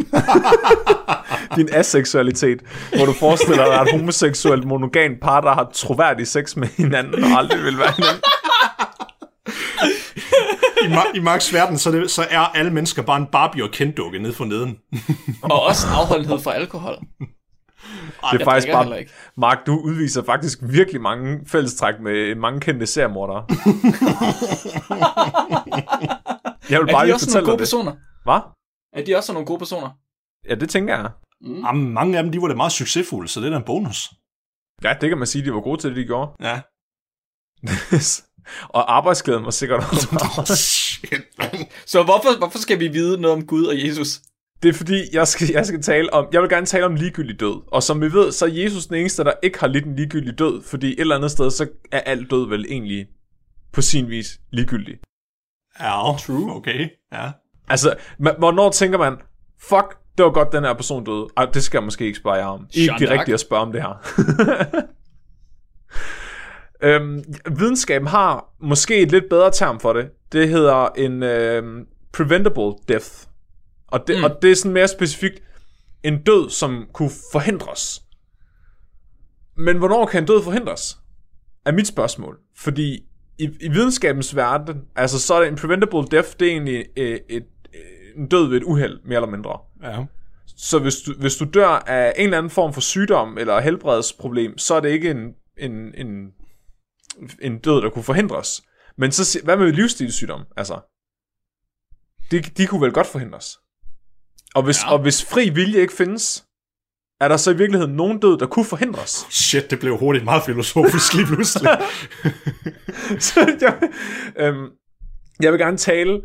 Din 1.55 1.69
aseksualitet, 1.71 2.59
hvor 2.95 3.05
du 3.05 3.13
forestiller 3.13 3.65
dig 3.65 3.81
et 3.81 3.91
homoseksuelt 3.91 4.65
monogam 4.67 5.11
par, 5.21 5.41
der 5.41 5.53
har 5.53 5.69
troværdig 5.73 6.27
sex 6.27 6.55
med 6.55 6.67
hinanden 6.77 7.23
og 7.23 7.29
aldrig 7.29 7.63
vil 7.63 7.77
være 7.77 7.91
hinanden. 7.97 8.21
I, 10.85 10.87
Ma- 10.93 11.15
i 11.15 11.19
Marks 11.19 11.53
verden, 11.53 11.77
så, 11.77 11.89
er 11.89 11.93
det, 11.93 12.11
så 12.11 12.27
er 12.29 12.39
alle 12.39 12.71
mennesker 12.71 13.01
bare 13.01 13.17
en 13.17 13.27
Barbie 13.31 13.63
og 13.63 13.69
kenddukke 13.71 14.19
ned 14.19 14.33
for 14.33 14.45
neden. 14.45 14.77
Og 15.43 15.63
også 15.63 15.87
afholdenhed 15.87 16.39
fra 16.39 16.53
alkohol. 16.53 16.95
Det 18.31 18.41
er 18.41 18.45
faktisk 18.45 18.71
bare... 18.73 18.99
ikke. 18.99 19.11
Mark, 19.37 19.57
du 19.65 19.79
udviser 19.83 20.23
faktisk 20.23 20.59
virkelig 20.61 21.01
mange 21.01 21.39
fællestræk 21.47 21.95
med 21.99 22.35
mange 22.35 22.59
kendte 22.59 22.85
seriemordere. 22.87 23.45
jeg 26.69 26.79
vil 26.79 26.89
Er 26.89 26.93
bare 26.93 27.01
de 27.01 27.05
lige 27.05 27.13
også 27.13 27.29
nogle 27.33 27.45
gode 27.45 27.51
det. 27.51 27.59
personer? 27.59 27.91
Hvad? 28.23 28.39
Er 28.93 29.05
de 29.05 29.15
også 29.15 29.33
nogle 29.33 29.45
gode 29.45 29.59
personer? 29.59 29.89
Ja, 30.49 30.55
det 30.55 30.69
tænker 30.69 30.95
jeg. 30.97 31.09
Jamen, 31.65 31.93
mange 31.93 32.17
af 32.17 32.23
dem, 32.23 32.31
de 32.31 32.41
var 32.41 32.47
da 32.47 32.53
meget 32.55 32.71
succesfulde, 32.71 33.27
så 33.27 33.39
det 33.39 33.45
er 33.47 33.49
da 33.51 33.57
en 33.57 33.63
bonus. 33.63 34.09
Ja, 34.83 34.93
det 35.01 35.09
kan 35.09 35.17
man 35.17 35.27
sige, 35.27 35.45
de 35.45 35.53
var 35.53 35.61
gode 35.61 35.81
til 35.81 35.89
det, 35.89 35.97
de 35.97 36.03
gjorde. 36.05 36.31
Ja. 36.41 36.61
og 38.77 38.95
arbejdsglæden 38.97 39.45
var 39.45 39.51
sikkert 39.51 39.79
også. 39.79 40.07
Shit, 41.07 41.21
man. 41.37 41.49
Så 41.85 42.03
hvorfor, 42.03 42.37
hvorfor 42.37 42.57
skal 42.59 42.79
vi 42.79 42.87
vide 42.87 43.21
noget 43.21 43.37
om 43.37 43.45
Gud 43.47 43.65
og 43.65 43.85
Jesus? 43.85 44.21
Det 44.63 44.69
er 44.69 44.73
fordi, 44.73 45.03
jeg 45.13 45.27
skal, 45.27 45.47
jeg 45.51 45.65
skal 45.65 45.81
tale 45.81 46.13
om, 46.13 46.27
jeg 46.33 46.41
vil 46.41 46.49
gerne 46.49 46.65
tale 46.65 46.85
om 46.85 46.95
ligegyldig 46.95 47.39
død. 47.39 47.61
Og 47.67 47.83
som 47.83 48.01
vi 48.01 48.13
ved, 48.13 48.31
så 48.31 48.45
er 48.45 48.49
Jesus 48.49 48.85
den 48.85 48.95
eneste, 48.95 49.23
der 49.23 49.33
ikke 49.43 49.59
har 49.59 49.67
lidt 49.67 49.85
en 49.85 49.95
ligegyldig 49.95 50.39
død, 50.39 50.63
fordi 50.63 50.87
et 50.87 50.99
eller 50.99 51.15
andet 51.15 51.31
sted, 51.31 51.51
så 51.51 51.67
er 51.91 51.99
alt 51.99 52.31
død 52.31 52.49
vel 52.49 52.65
egentlig 52.69 53.07
på 53.73 53.81
sin 53.81 54.09
vis 54.09 54.39
ligegyldig. 54.51 54.97
Ja, 55.79 56.17
true. 56.17 56.55
Okay, 56.55 56.89
ja. 57.13 57.31
Altså, 57.67 57.95
ma- 58.21 58.37
hvornår 58.37 58.69
tænker 58.69 58.97
man, 58.97 59.17
fuck, 59.61 59.97
det 60.17 60.25
var 60.25 60.31
godt, 60.31 60.51
den 60.51 60.63
her 60.63 60.73
person 60.73 61.03
døde. 61.03 61.27
Ej, 61.37 61.45
det 61.45 61.63
skal 61.63 61.77
jeg 61.77 61.83
måske 61.83 62.05
ikke 62.05 62.17
spørge 62.17 62.35
jer 62.37 62.45
om. 62.45 62.67
I 62.73 62.87
er 62.87 62.93
ikke 62.93 63.05
de 63.05 63.19
rigtige 63.19 63.33
at 63.33 63.39
spørge 63.39 63.61
om 63.61 63.71
det 63.71 63.81
her. 63.81 63.93
øhm, 66.81 67.23
videnskaben 67.57 68.07
har 68.07 68.53
måske 68.59 68.97
et 68.97 69.11
lidt 69.11 69.29
bedre 69.29 69.51
term 69.51 69.79
for 69.79 69.93
det. 69.93 70.09
Det 70.31 70.49
hedder 70.49 70.87
en 70.87 71.23
øhm, 71.23 71.87
preventable 72.13 72.73
death. 72.87 73.09
Og 73.87 74.07
det, 74.07 74.17
mm. 74.17 74.23
og 74.23 74.41
det 74.41 74.51
er 74.51 74.55
sådan 74.55 74.73
mere 74.73 74.87
specifikt 74.87 75.43
en 76.03 76.23
død, 76.23 76.49
som 76.49 76.87
kunne 76.93 77.11
forhindres. 77.31 78.01
Men 79.57 79.77
hvornår 79.77 80.05
kan 80.05 80.23
en 80.23 80.27
død 80.27 80.43
forhindres? 80.43 80.97
Er 81.65 81.71
mit 81.71 81.87
spørgsmål. 81.87 82.39
Fordi 82.57 83.03
i, 83.37 83.49
i 83.61 83.69
videnskabens 83.69 84.35
verden, 84.35 84.81
altså 84.95 85.19
så 85.19 85.33
er 85.33 85.39
det 85.39 85.47
en 85.47 85.55
preventable 85.55 86.03
death, 86.11 86.29
det 86.39 86.47
er 86.47 86.51
egentlig 86.51 86.85
øh, 86.97 87.09
et, 87.09 87.21
et, 87.29 87.45
en 88.15 88.27
død 88.27 88.47
ved 88.49 88.57
et 88.57 88.63
uheld, 88.63 88.99
mere 89.05 89.15
eller 89.15 89.31
mindre. 89.31 89.59
ja. 89.83 90.05
Så 90.57 90.79
hvis 90.79 90.95
du, 90.95 91.13
hvis 91.19 91.35
du 91.35 91.45
dør 91.45 91.67
af 91.67 92.13
en 92.17 92.23
eller 92.23 92.37
anden 92.37 92.49
form 92.49 92.73
for 92.73 92.81
sygdom 92.81 93.37
eller 93.37 93.59
helbredsproblem, 93.59 94.57
så 94.57 94.75
er 94.75 94.79
det 94.79 94.89
ikke 94.89 95.11
en, 95.11 95.33
en, 95.57 95.93
en, 95.95 96.31
en 97.41 97.59
død, 97.59 97.81
der 97.81 97.89
kunne 97.89 98.03
forhindres. 98.03 98.61
Men 98.97 99.11
så, 99.11 99.39
hvad 99.43 99.57
med 99.57 99.71
livsstilssygdom? 99.71 100.45
Altså, 100.57 100.79
de, 102.31 102.41
de 102.41 102.67
kunne 102.67 102.81
vel 102.81 102.93
godt 102.93 103.07
forhindres. 103.07 103.57
Og 104.55 104.63
hvis. 104.63 104.83
Ja. 104.83 104.91
og 104.91 104.99
hvis 104.99 105.25
fri 105.25 105.49
vilje 105.49 105.81
ikke 105.81 105.93
findes, 105.93 106.45
er 107.19 107.27
der 107.27 107.37
så 107.37 107.51
i 107.51 107.57
virkeligheden 107.57 107.95
nogen 107.95 108.19
død, 108.19 108.37
der 108.37 108.47
kunne 108.47 108.65
forhindres? 108.65 109.27
Shit, 109.29 109.71
det 109.71 109.79
blev 109.79 109.97
hurtigt 109.97 110.25
meget 110.25 110.43
filosofisk 110.45 111.13
lige 111.13 111.25
pludselig. 111.25 111.69
så 113.27 113.57
jeg, 113.61 113.89
øhm, 114.35 114.69
jeg 115.39 115.51
vil 115.51 115.59
gerne 115.59 115.77
tale 115.77 116.21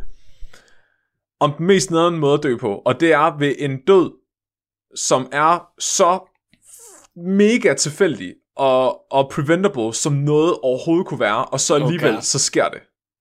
om 1.41 1.53
den 1.53 1.67
mest 1.67 1.91
nederen 1.91 2.19
måde 2.19 2.35
at 2.35 2.43
dø 2.43 2.57
på, 2.57 2.75
og 2.75 3.01
det 3.01 3.13
er 3.13 3.39
ved 3.39 3.55
en 3.59 3.85
død, 3.87 4.13
som 4.97 5.29
er 5.33 5.69
så 5.79 6.21
mega 7.17 7.75
tilfældig 7.75 8.35
og, 8.57 9.13
og 9.13 9.31
preventable, 9.31 9.95
som 9.95 10.13
noget 10.13 10.57
overhovedet 10.63 11.07
kunne 11.07 11.21
være, 11.21 11.45
og 11.45 11.61
så 11.61 11.75
alligevel 11.75 12.13
God. 12.13 12.23
så 12.23 12.39
sker 12.39 12.69
det. 12.69 12.81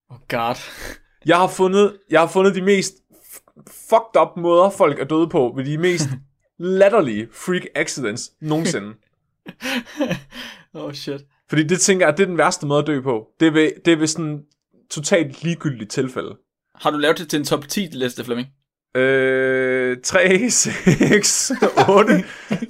Oh 0.10 0.18
god. 0.28 0.56
Jeg 1.26 1.38
har 1.38 1.48
fundet, 1.48 1.98
jeg 2.10 2.20
har 2.20 2.28
fundet 2.28 2.56
de 2.56 2.62
mest 2.62 2.94
f- 3.12 3.64
fucked 3.90 4.22
up 4.22 4.38
måder, 4.38 4.70
folk 4.70 5.00
er 5.00 5.04
døde 5.06 5.28
på, 5.30 5.54
ved 5.56 5.66
de 5.66 5.78
mest 5.78 6.08
latterlige 6.60 7.28
freak 7.34 7.64
accidents 7.76 8.32
nogensinde. 8.42 8.94
Oh 10.74 10.94
shit. 10.94 11.22
Fordi 11.50 11.64
det 11.64 11.80
tænker 11.82 12.06
jeg, 12.08 12.18
det 12.18 12.24
er 12.24 12.28
den 12.28 12.38
værste 12.38 12.66
måde 12.66 12.80
at 12.82 12.88
dø 12.88 13.02
på. 13.02 13.28
Det 13.40 13.48
er 13.48 13.52
ved, 13.52 13.72
det 13.86 13.94
er 13.94 13.98
ved 13.98 14.08
sådan 14.08 14.42
totalt 14.92 15.44
ligegyldigt 15.44 15.92
tilfælde. 15.92 16.38
Har 16.76 16.92
du 16.92 16.98
lavet 16.98 17.18
det 17.18 17.30
til 17.30 17.40
en 17.40 17.46
top 17.46 17.68
10 17.68 17.80
liste, 17.92 18.24
Flemming? 18.24 18.48
Øh, 18.96 19.98
3, 20.04 20.50
6, 20.50 21.52
8, 21.90 22.24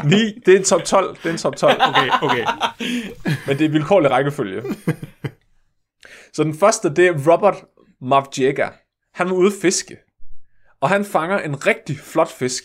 9. 0.03 0.39
Det 0.45 0.53
er 0.53 0.57
en 0.57 0.63
top 0.63 0.84
12. 0.84 1.17
Det 1.17 1.26
er 1.26 1.32
en 1.32 1.38
top 1.38 1.55
12. 1.55 1.82
Okay, 1.89 2.09
okay. 2.21 2.45
Men 3.47 3.57
det 3.59 3.65
er 3.65 3.69
vilkårlig 3.69 4.11
rækkefølge. 4.11 4.63
Så 6.34 6.43
den 6.43 6.57
første, 6.57 6.89
det 6.95 7.07
er 7.07 7.32
Robert 7.34 7.55
Mavjega. 8.01 8.67
Han 9.13 9.28
var 9.30 9.34
ude 9.36 9.51
fiske. 9.61 9.97
Og 10.82 10.89
han 10.89 11.05
fanger 11.05 11.39
en 11.39 11.67
rigtig 11.67 11.99
flot 11.99 12.32
fisk. 12.32 12.63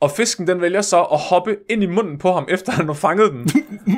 Og 0.00 0.10
fisken, 0.10 0.46
den 0.46 0.60
vælger 0.60 0.82
så 0.82 1.02
at 1.02 1.18
hoppe 1.20 1.56
ind 1.70 1.82
i 1.82 1.86
munden 1.86 2.18
på 2.18 2.32
ham, 2.32 2.46
efter 2.48 2.72
han 2.72 2.86
har 2.86 2.94
fanget 2.94 3.32
den. 3.32 3.50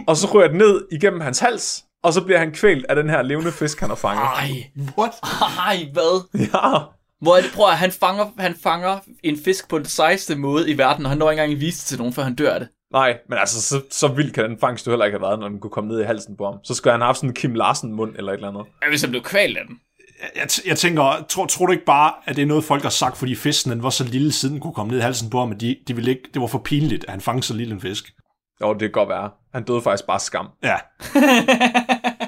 og 0.09 0.17
så 0.17 0.27
ryger 0.35 0.49
den 0.49 0.59
ned 0.59 0.87
igennem 0.93 1.21
hans 1.21 1.39
hals. 1.39 1.85
Og 2.03 2.13
så 2.13 2.25
bliver 2.25 2.39
han 2.39 2.53
kvælt 2.53 2.87
af 2.89 2.97
den 2.97 3.11
her 3.11 3.23
levende 3.23 3.53
fisk, 3.53 3.81
han 3.81 3.89
har 3.89 3.97
fanget. 3.97 4.23
Ej, 4.23 4.49
What? 4.99 5.13
ej, 5.59 5.77
hvad? 5.93 6.39
Ja. 6.41 6.79
Hvor 7.21 7.37
er 7.37 7.41
det, 7.41 7.51
prøv 7.55 7.67
at 7.71 7.79
han 7.79 7.93
fanger, 7.93 8.27
han 8.39 8.55
fanger 8.63 8.99
en 9.23 9.39
fisk 9.45 9.69
på 9.69 9.79
den 9.79 9.87
sejeste 9.87 10.37
måde 10.37 10.71
i 10.71 10.79
verden, 10.79 11.05
og 11.05 11.11
han 11.11 11.19
når 11.19 11.31
ikke 11.31 11.43
engang 11.43 11.61
vise 11.61 11.79
det 11.79 11.87
til 11.87 11.99
nogen, 11.99 12.13
før 12.13 12.23
han 12.23 12.35
dør 12.35 12.55
af 12.55 12.61
det. 12.61 12.69
Nej, 12.93 13.19
men 13.29 13.39
altså, 13.39 13.63
så, 13.63 13.83
så 13.91 14.09
vild 14.09 14.33
kan 14.33 14.45
den 14.45 14.59
fangst 14.61 14.87
jo 14.87 14.93
heller 14.93 15.05
ikke 15.05 15.19
have 15.19 15.29
været, 15.29 15.39
når 15.39 15.49
den 15.49 15.61
kunne 15.61 15.71
komme 15.71 15.91
ned 15.91 16.01
i 16.01 16.05
halsen 16.05 16.37
på 16.37 16.45
ham. 16.45 16.55
Så 16.65 16.75
skulle 16.75 16.93
han 16.93 17.01
have 17.01 17.07
haft 17.07 17.19
sådan 17.19 17.31
en 17.31 17.35
Kim 17.35 17.55
Larsen-mund 17.55 18.17
eller 18.17 18.33
et 18.33 18.37
eller 18.37 18.49
andet. 18.49 18.65
Ja, 18.83 18.89
hvis 18.89 19.03
han 19.03 19.11
blev 19.11 19.23
kvalt 19.23 19.57
af 19.59 19.65
den. 19.69 19.77
Jeg, 20.37 20.43
t- 20.43 20.69
jeg 20.69 20.79
tænker, 20.79 21.25
tror, 21.29 21.47
tror 21.47 21.67
du 21.67 21.73
ikke 21.73 21.85
bare, 21.85 22.13
at 22.25 22.37
det 22.37 22.43
er 22.43 22.47
noget, 22.47 22.65
folk 22.65 22.83
har 22.83 22.91
sagt, 22.91 23.17
fordi 23.17 23.35
fisken 23.35 23.73
den 23.73 23.83
var 23.83 23.91
så 23.91 24.05
lille, 24.05 24.33
siden 24.33 24.53
den 24.55 24.61
kunne 24.63 24.75
komme 24.75 24.91
ned 24.91 24.99
i 24.99 25.03
halsen 25.03 25.31
på 25.31 25.39
ham, 25.39 25.53
at 25.53 25.61
de, 25.61 25.77
de 25.89 25.95
ville 25.95 26.11
ikke, 26.11 26.29
det 26.35 26.41
var 26.41 26.47
for 26.49 26.59
pinligt, 26.59 27.05
at 27.05 27.11
han 27.11 27.21
fangede 27.21 27.47
så 27.47 27.55
lille 27.55 27.75
en 27.75 27.81
fisk? 27.81 28.05
Jo, 28.63 28.73
det 28.73 28.81
kan 28.81 28.91
godt 28.91 29.09
være. 29.09 29.31
Han 29.55 29.65
døde 29.65 29.83
faktisk 29.83 30.07
bare 30.07 30.21
skam. 30.21 30.49
Ja. 30.63 30.77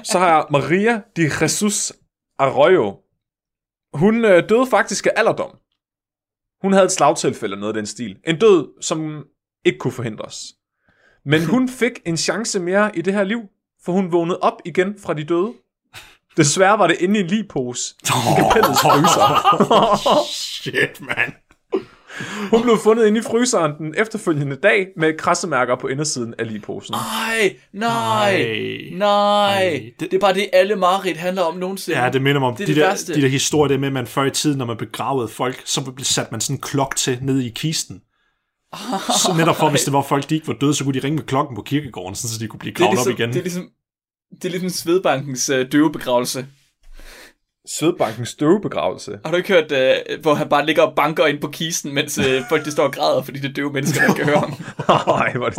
Så 0.03 0.19
har 0.19 0.27
jeg 0.27 0.45
Maria 0.49 1.01
de 1.17 1.31
Jesus 1.41 1.93
Arroyo. 2.39 2.95
Hun 3.93 4.25
øh, 4.25 4.49
døde 4.49 4.67
faktisk 4.67 5.05
af 5.05 5.11
alderdom. 5.15 5.57
Hun 6.61 6.73
havde 6.73 6.85
et 6.85 6.91
slagtilfælde 6.91 7.53
eller 7.53 7.59
noget 7.59 7.73
af 7.73 7.77
den 7.79 7.85
stil. 7.85 8.17
En 8.27 8.39
død, 8.39 8.67
som 8.81 9.25
ikke 9.65 9.79
kunne 9.79 9.91
forhindres. 9.91 10.53
Men 11.25 11.45
hun 11.53 11.69
fik 11.69 11.91
en 12.05 12.17
chance 12.17 12.59
mere 12.59 12.97
i 12.97 13.01
det 13.01 13.13
her 13.13 13.23
liv, 13.23 13.41
for 13.85 13.91
hun 13.91 14.11
vågnede 14.11 14.39
op 14.39 14.61
igen 14.65 14.99
fra 14.99 15.13
de 15.13 15.23
døde. 15.23 15.53
Desværre 16.37 16.79
var 16.79 16.87
det 16.87 16.97
inde 16.99 17.19
i 17.19 17.23
en 17.23 17.27
ligpose 17.27 17.95
i 18.03 18.07
kapellets 18.37 18.81
fryser. 18.85 20.25
Shit, 20.27 21.01
man. 21.01 21.33
Hun 22.49 22.61
blev 22.63 22.77
fundet 22.83 23.07
inde 23.07 23.19
i 23.19 23.21
fryseren 23.23 23.71
den 23.77 23.93
efterfølgende 23.97 24.55
dag 24.55 24.87
med 24.97 25.17
krassemærker 25.17 25.75
på 25.75 25.87
indersiden 25.87 26.33
af 26.39 26.47
ligposen. 26.51 26.95
Ej, 26.95 27.55
nej, 27.73 28.35
Ej. 28.41 28.77
nej. 28.91 29.53
Ej, 29.63 29.91
Det, 29.99 30.11
det- 30.11 30.13
er 30.13 30.19
bare 30.19 30.33
det, 30.33 30.49
alle 30.53 30.75
Marit 30.75 31.17
handler 31.17 31.41
om 31.41 31.57
nogensinde. 31.57 32.03
Ja, 32.03 32.09
det 32.09 32.21
minder 32.21 32.39
mig 32.39 32.49
om 32.49 32.55
Det 32.55 32.63
er 32.63 32.67
de, 32.67 32.73
det 32.73 32.81
der, 32.81 32.87
værste. 32.87 33.13
de 33.15 33.21
der 33.21 33.27
historier, 33.27 33.67
der 33.67 33.77
med, 33.77 33.87
at 33.87 33.93
man 33.93 34.07
før 34.07 34.23
i 34.23 34.31
tiden, 34.31 34.57
når 34.57 34.65
man 34.65 34.77
begravede 34.77 35.27
folk, 35.27 35.61
så 35.65 35.81
blev 35.81 36.05
sat 36.05 36.31
man 36.31 36.41
sådan 36.41 36.55
en 36.55 36.61
klok 36.61 36.95
til 36.95 37.17
ned 37.21 37.39
i 37.39 37.49
kisten. 37.49 38.01
Så 39.23 39.33
netop 39.37 39.55
for, 39.55 39.69
hvis 39.69 39.83
det 39.83 39.93
var 39.93 40.01
folk, 40.01 40.29
de 40.29 40.35
ikke 40.35 40.47
var 40.47 40.53
døde, 40.53 40.73
så 40.73 40.83
kunne 40.83 40.93
de 40.93 41.03
ringe 41.05 41.15
med 41.15 41.23
klokken 41.23 41.55
på 41.55 41.61
kirkegården, 41.61 42.15
så 42.15 42.39
de 42.39 42.47
kunne 42.47 42.59
blive 42.59 42.73
gravet 42.73 42.91
ligesom, 42.93 43.13
op 43.13 43.19
igen. 43.19 43.29
Det 43.29 43.37
er 43.37 43.41
ligesom, 43.43 43.69
det 44.35 44.45
er 44.45 44.49
ligesom 44.49 44.69
Svedbankens 44.69 45.49
øh, 45.49 45.71
døvebegravelse. 45.71 46.45
Sødbankens 47.67 48.29
støvbegravelse. 48.29 49.19
Har 49.25 49.31
du 49.31 49.37
ikke 49.37 49.53
hørt, 49.53 49.71
øh, 49.71 50.21
hvor 50.21 50.33
han 50.33 50.49
bare 50.49 50.65
ligger 50.65 50.83
og 50.83 50.95
banker 50.95 51.25
ind 51.25 51.41
på 51.41 51.47
kisten, 51.47 51.93
mens 51.93 52.17
øh, 52.17 52.41
folk 52.49 52.65
de 52.65 52.71
står 52.71 52.83
og 52.83 52.93
græder, 52.93 53.21
fordi 53.21 53.39
det 53.39 53.49
er 53.49 53.53
døve 53.53 53.73
mennesker, 53.73 54.07
der 54.07 54.13
kan 54.13 54.25
høre 54.25 54.39
ham? 54.39 54.53
Ej, 55.21 55.33
hvor 55.33 55.49
det... 55.49 55.57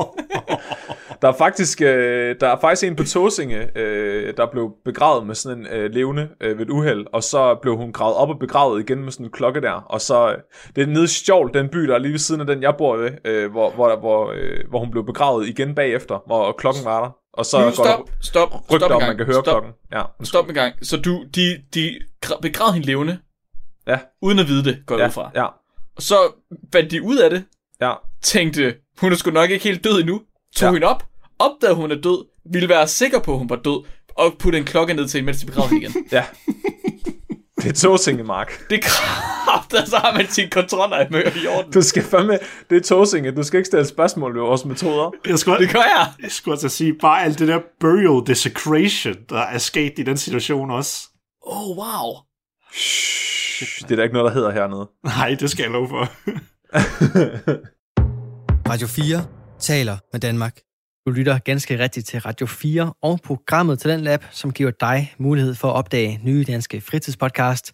Der 1.25 1.31
er 1.31 1.37
faktisk, 1.37 1.81
øh, 1.83 2.37
der 2.41 2.49
er 2.49 2.61
faktisk 2.61 2.85
en 2.89 2.97
på 2.97 3.05
Tåsinge, 3.05 3.79
øh, 3.79 4.37
der 4.37 4.47
blev 4.51 4.73
begravet 4.85 5.27
med 5.27 5.35
sådan 5.35 5.59
en 5.59 5.67
øh, 5.67 5.91
levende 5.91 6.29
øh, 6.41 6.59
ved 6.59 6.67
et 6.67 6.71
uheld, 6.71 7.07
og 7.13 7.23
så 7.23 7.55
blev 7.63 7.77
hun 7.77 7.93
gravet 7.93 8.17
op 8.17 8.29
og 8.29 8.39
begravet 8.39 8.81
igen 8.81 9.05
med 9.05 9.13
sådan 9.13 9.27
en 9.27 9.33
klokke 9.33 9.61
der, 9.61 9.73
og 9.73 10.01
så, 10.01 10.31
øh, 10.33 10.39
det 10.77 10.83
er 10.83 10.87
nede 10.87 11.05
i 11.05 11.07
Stjål, 11.07 11.51
den 11.55 11.69
by, 11.69 11.79
der 11.79 11.95
er 11.95 11.99
lige 11.99 12.13
ved 12.13 12.19
siden 12.19 12.41
af 12.41 12.47
den, 12.47 12.63
jeg 12.63 12.75
bor 12.79 12.97
ved, 12.97 13.11
øh, 13.25 13.51
hvor, 13.51 13.71
hvor, 13.71 13.97
hvor, 13.99 14.33
øh, 14.37 14.59
hvor 14.69 14.79
hun 14.79 14.91
blev 14.91 15.07
begravet 15.07 15.49
igen 15.49 15.75
bagefter, 15.75 16.19
hvor 16.27 16.53
klokken 16.53 16.85
var 16.85 17.03
der, 17.05 17.11
og 17.33 17.47
så 17.47 17.59
Nu, 17.59 17.65
går 17.65 17.71
stop, 17.73 17.85
der 17.87 18.13
stop, 18.21 18.49
stop 18.69 18.91
en 18.91 18.93
om, 18.97 19.03
man 19.03 19.17
kan 19.17 19.27
høre 19.27 19.35
stop, 19.35 19.45
klokken. 19.45 19.73
Ja, 19.93 20.03
Stop 20.23 20.49
en 20.49 20.55
gang. 20.55 20.75
Så 20.83 20.97
du, 21.01 21.25
de, 21.35 21.63
de 21.75 21.95
gra- 22.27 22.41
begravede 22.43 22.75
hende 22.75 22.87
levende, 22.87 23.19
Ja. 23.87 23.99
uden 24.23 24.39
at 24.39 24.49
vide 24.49 24.65
det, 24.65 24.83
går 24.87 24.99
ja, 24.99 25.07
ud 25.07 25.11
fra. 25.11 25.31
ja, 25.35 25.45
Og 25.97 26.03
så 26.03 26.15
fandt 26.73 26.91
de 26.91 27.03
ud 27.03 27.17
af 27.17 27.31
det, 27.31 27.45
ja. 27.81 27.93
tænkte, 28.23 28.75
hun 29.01 29.13
er 29.13 29.17
sgu 29.17 29.31
nok 29.31 29.51
ikke 29.51 29.65
helt 29.65 29.85
død 29.85 30.01
endnu, 30.01 30.21
tog 30.57 30.67
ja. 30.67 30.73
hende 30.73 30.87
op, 30.87 31.03
opdagede 31.39 31.77
hun 31.77 31.91
er 31.91 31.95
død, 32.01 32.25
ville 32.53 32.69
være 32.69 32.89
sikker 32.89 33.19
på, 33.19 33.33
at 33.33 33.39
hun 33.39 33.51
var 33.51 33.57
død, 33.57 33.85
og 34.17 34.33
putte 34.39 34.59
en 34.59 34.65
klokke 34.65 34.95
ned 34.95 35.09
til 35.09 35.19
hende, 35.19 35.27
mens 35.27 35.41
de 35.41 35.47
begravede 35.47 35.71
hende 35.75 35.87
igen. 35.87 36.07
ja. 36.13 36.25
Det 37.63 37.71
er 37.71 37.75
Tåsinge, 37.75 38.25
Mark. 38.25 38.53
Det 38.71 38.79
er 38.79 38.83
kraftigt, 38.83 39.89
så 39.89 39.97
har 39.97 40.13
man 40.17 40.27
sin 40.29 40.51
kontroller 40.51 41.01
i 41.45 41.47
orden. 41.47 41.73
Du 41.73 41.83
skal 41.83 42.03
fandme, 42.03 42.39
det 42.71 42.77
er 42.77 42.81
Tåsinge, 42.81 43.31
du 43.31 43.43
skal 43.43 43.59
ikke 43.59 43.67
stille 43.67 43.87
spørgsmål 43.87 44.35
ved 44.35 44.41
vores 44.43 44.65
metoder. 44.65 45.11
Jeg 45.27 45.39
skulle, 45.39 45.59
Det 45.59 45.73
gør 45.73 45.79
jeg. 45.99 46.13
jeg 46.23 46.31
skulle 46.31 46.53
altså 46.53 46.69
sige, 46.69 46.95
bare 47.01 47.23
alt 47.25 47.39
det 47.39 47.49
der 47.49 47.61
burial 47.81 48.27
desecration, 48.27 49.15
der 49.29 49.39
er 49.41 49.59
sket 49.59 49.93
i 49.99 50.03
den 50.03 50.17
situation 50.17 50.71
også. 50.71 51.09
Oh, 51.43 51.77
wow. 51.77 52.15
Shh, 52.75 53.83
det 53.83 53.91
er 53.91 53.97
der 53.97 54.03
ikke 54.03 54.15
noget, 54.15 54.29
der 54.29 54.35
hedder 54.35 54.53
hernede. 54.53 54.89
Nej, 55.05 55.37
det 55.41 55.51
skal 55.51 55.63
jeg 55.63 55.73
love 55.73 55.89
for. 55.89 56.01
Radio 58.71 58.87
4 58.87 59.25
taler 59.61 59.97
med 60.13 60.21
Danmark. 60.21 60.59
Du 61.07 61.11
lytter 61.11 61.39
ganske 61.39 61.79
rigtigt 61.79 62.07
til 62.07 62.21
Radio 62.21 62.47
4 62.47 62.93
og 63.03 63.21
programmet 63.25 63.79
Talent 63.79 64.03
lab, 64.03 64.25
som 64.31 64.53
giver 64.53 64.71
dig 64.71 65.15
mulighed 65.19 65.55
for 65.55 65.69
at 65.69 65.75
opdage 65.75 66.21
nye 66.23 66.45
danske 66.45 66.81
fritidspodcast. 66.81 67.73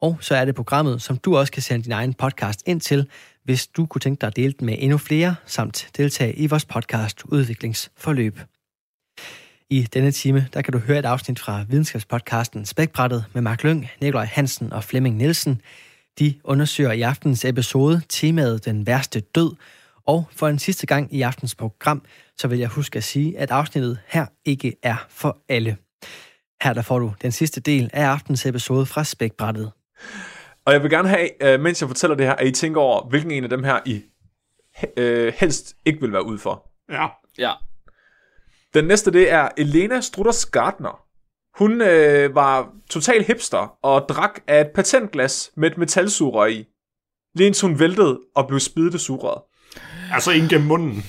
Og 0.00 0.18
så 0.20 0.36
er 0.36 0.44
det 0.44 0.54
programmet, 0.54 1.02
som 1.02 1.16
du 1.16 1.36
også 1.36 1.52
kan 1.52 1.62
sende 1.62 1.84
din 1.84 1.92
egen 1.92 2.14
podcast 2.14 2.62
ind 2.66 2.80
til, 2.80 3.08
hvis 3.44 3.66
du 3.66 3.86
kunne 3.86 4.00
tænke 4.00 4.20
dig 4.20 4.26
at 4.26 4.36
dele 4.36 4.52
den 4.52 4.66
med 4.66 4.76
endnu 4.78 4.98
flere, 4.98 5.34
samt 5.46 5.88
deltage 5.96 6.34
i 6.34 6.46
vores 6.46 6.64
podcast 6.64 7.22
udviklingsforløb. 7.24 8.38
I 9.70 9.82
denne 9.82 10.10
time, 10.10 10.48
der 10.54 10.62
kan 10.62 10.72
du 10.72 10.78
høre 10.78 10.98
et 10.98 11.04
afsnit 11.04 11.38
fra 11.38 11.64
videnskabspodcasten 11.68 12.64
Spækbrættet 12.64 13.24
med 13.32 13.42
Mark 13.42 13.62
Lyng, 13.62 13.88
Nikolaj 14.00 14.24
Hansen 14.24 14.72
og 14.72 14.84
Flemming 14.84 15.16
Nielsen. 15.16 15.60
De 16.18 16.34
undersøger 16.44 16.92
i 16.92 17.02
aftens 17.02 17.44
episode 17.44 18.02
temaet 18.08 18.64
Den 18.64 18.86
værste 18.86 19.20
død, 19.20 19.56
og 20.06 20.24
for 20.30 20.48
en 20.48 20.58
sidste 20.58 20.86
gang 20.86 21.14
i 21.14 21.22
aftens 21.22 21.54
program, 21.54 22.02
så 22.36 22.48
vil 22.48 22.58
jeg 22.58 22.68
huske 22.68 22.96
at 22.96 23.04
sige, 23.04 23.38
at 23.38 23.50
afsnittet 23.50 23.98
her 24.06 24.26
ikke 24.44 24.76
er 24.82 25.06
for 25.08 25.38
alle. 25.48 25.76
Her 26.62 26.72
der 26.72 26.82
får 26.82 26.98
du 26.98 27.12
den 27.22 27.32
sidste 27.32 27.60
del 27.60 27.90
af 27.92 28.06
aftens 28.06 28.46
episode 28.46 28.86
fra 28.86 29.04
Spækbrættet. 29.04 29.72
Og 30.64 30.72
jeg 30.72 30.82
vil 30.82 30.90
gerne 30.90 31.08
have, 31.08 31.42
øh, 31.42 31.60
mens 31.60 31.80
jeg 31.80 31.88
fortæller 31.88 32.16
det 32.16 32.26
her, 32.26 32.32
at 32.32 32.46
I 32.46 32.50
tænker 32.50 32.80
over, 32.80 33.08
hvilken 33.08 33.30
en 33.30 33.44
af 33.44 33.50
dem 33.50 33.64
her 33.64 33.80
I 33.86 34.02
øh, 34.96 35.32
helst 35.36 35.76
ikke 35.84 36.00
vil 36.00 36.12
være 36.12 36.26
ud 36.26 36.38
for. 36.38 36.70
Ja. 36.92 37.06
Ja. 37.38 37.52
Den 38.74 38.84
næste, 38.84 39.12
det 39.12 39.30
er 39.30 39.48
Elena 39.56 40.00
Strutters 40.00 40.46
Gardner. 40.46 41.04
Hun 41.58 41.82
øh, 41.82 42.34
var 42.34 42.72
total 42.90 43.24
hipster 43.24 43.78
og 43.82 44.08
drak 44.08 44.40
af 44.46 44.60
et 44.60 44.70
patentglas 44.74 45.50
med 45.56 45.70
et 45.70 45.78
metalsugerør 45.78 46.46
i. 46.46 46.64
Lige 47.34 47.46
indtil 47.46 47.68
hun 47.68 47.78
væltede 47.78 48.20
og 48.34 48.48
blev 48.48 48.60
spidet 48.60 48.94
af 48.94 49.00
sugerøret. 49.00 49.42
Altså 50.14 50.30
ind 50.30 50.48
gennem 50.48 50.66
munden. 50.68 51.04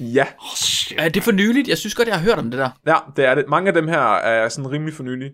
Ja, 0.00 0.24
Oh, 0.38 0.54
shit. 0.56 0.98
Er 0.98 1.08
det 1.08 1.22
for 1.22 1.32
nyligt? 1.32 1.68
Jeg 1.68 1.78
synes 1.78 1.94
godt, 1.94 2.08
jeg 2.08 2.16
har 2.16 2.22
hørt 2.24 2.38
om 2.38 2.50
det 2.50 2.58
der. 2.60 2.70
ja, 2.86 2.96
det 3.16 3.24
er 3.24 3.34
det. 3.34 3.44
Mange 3.48 3.68
af 3.68 3.74
dem 3.74 3.88
her 3.88 4.14
er 4.16 4.48
sådan 4.48 4.70
rimelig 4.70 4.94
for 4.94 5.02
nylig. 5.02 5.30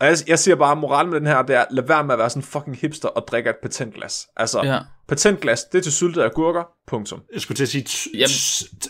Og 0.00 0.06
jeg, 0.06 0.16
jeg 0.28 0.38
siger 0.38 0.54
bare, 0.54 0.72
at 0.72 0.78
moralen 0.78 1.10
med 1.10 1.20
den 1.20 1.26
her, 1.26 1.42
det 1.42 1.56
er, 1.56 1.64
lad 1.70 1.84
være 1.84 2.04
med 2.04 2.12
at 2.14 2.18
være 2.18 2.30
sådan 2.30 2.42
fucking 2.42 2.76
hipster 2.76 3.08
og 3.08 3.24
drikke 3.28 3.48
af 3.48 3.52
et 3.52 3.58
patentglas. 3.62 4.26
Altså, 4.36 4.60
Ja. 4.64 4.78
patentglas, 5.08 5.64
det 5.72 5.78
er 5.78 5.82
til 5.82 5.92
syltede 5.92 6.24
agurker, 6.24 6.62
punktum. 6.88 7.20
Jeg 7.34 7.40
skulle 7.40 7.56
til 7.56 7.62
at 7.64 7.68
sige, 7.68 7.84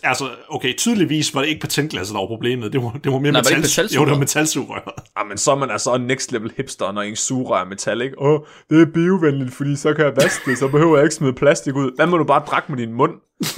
altså, 0.02 0.28
okay, 0.48 0.76
tydeligvis 0.76 1.34
var 1.34 1.40
det 1.40 1.48
ikke 1.48 1.60
patentglasset, 1.60 2.14
der 2.14 2.20
var 2.20 2.26
problemet. 2.26 2.72
Det 2.72 2.82
var, 2.82 2.90
det 3.04 3.12
var 3.12 3.18
mere 3.18 3.32
Nej, 3.32 3.38
var 3.38 3.42
det 3.42 3.50
metal, 3.50 3.60
metalsugerør? 3.60 4.00
jo, 4.02 4.04
det 4.06 4.12
var 4.12 4.18
metalsugerøret. 4.18 4.82
Ah, 5.16 5.26
men 5.28 5.38
så 5.38 5.50
er 5.50 5.54
man 5.56 5.70
altså 5.70 5.94
en 5.94 6.02
next 6.06 6.32
level 6.32 6.52
hipster, 6.56 6.92
når 6.92 7.02
en 7.02 7.16
sugerør 7.16 7.60
er 7.60 7.64
metal, 7.64 8.00
ikke? 8.02 8.22
Åh, 8.22 8.40
det 8.70 8.80
er 8.82 8.86
biovenligt, 8.94 9.54
fordi 9.54 9.76
så 9.76 9.94
kan 9.94 10.04
jeg 10.04 10.12
vaske 10.16 10.50
det, 10.50 10.58
så 10.58 10.68
behøver 10.68 10.96
jeg 10.96 11.04
ikke 11.04 11.14
smide 11.14 11.32
plastik 11.32 11.74
ud. 11.74 11.90
Hvad 11.96 12.06
må 12.06 12.16
du 12.18 12.24
bare 12.24 12.42
drikke 12.50 12.72
med 12.72 12.78
din 12.78 12.92
mund? 12.92 13.12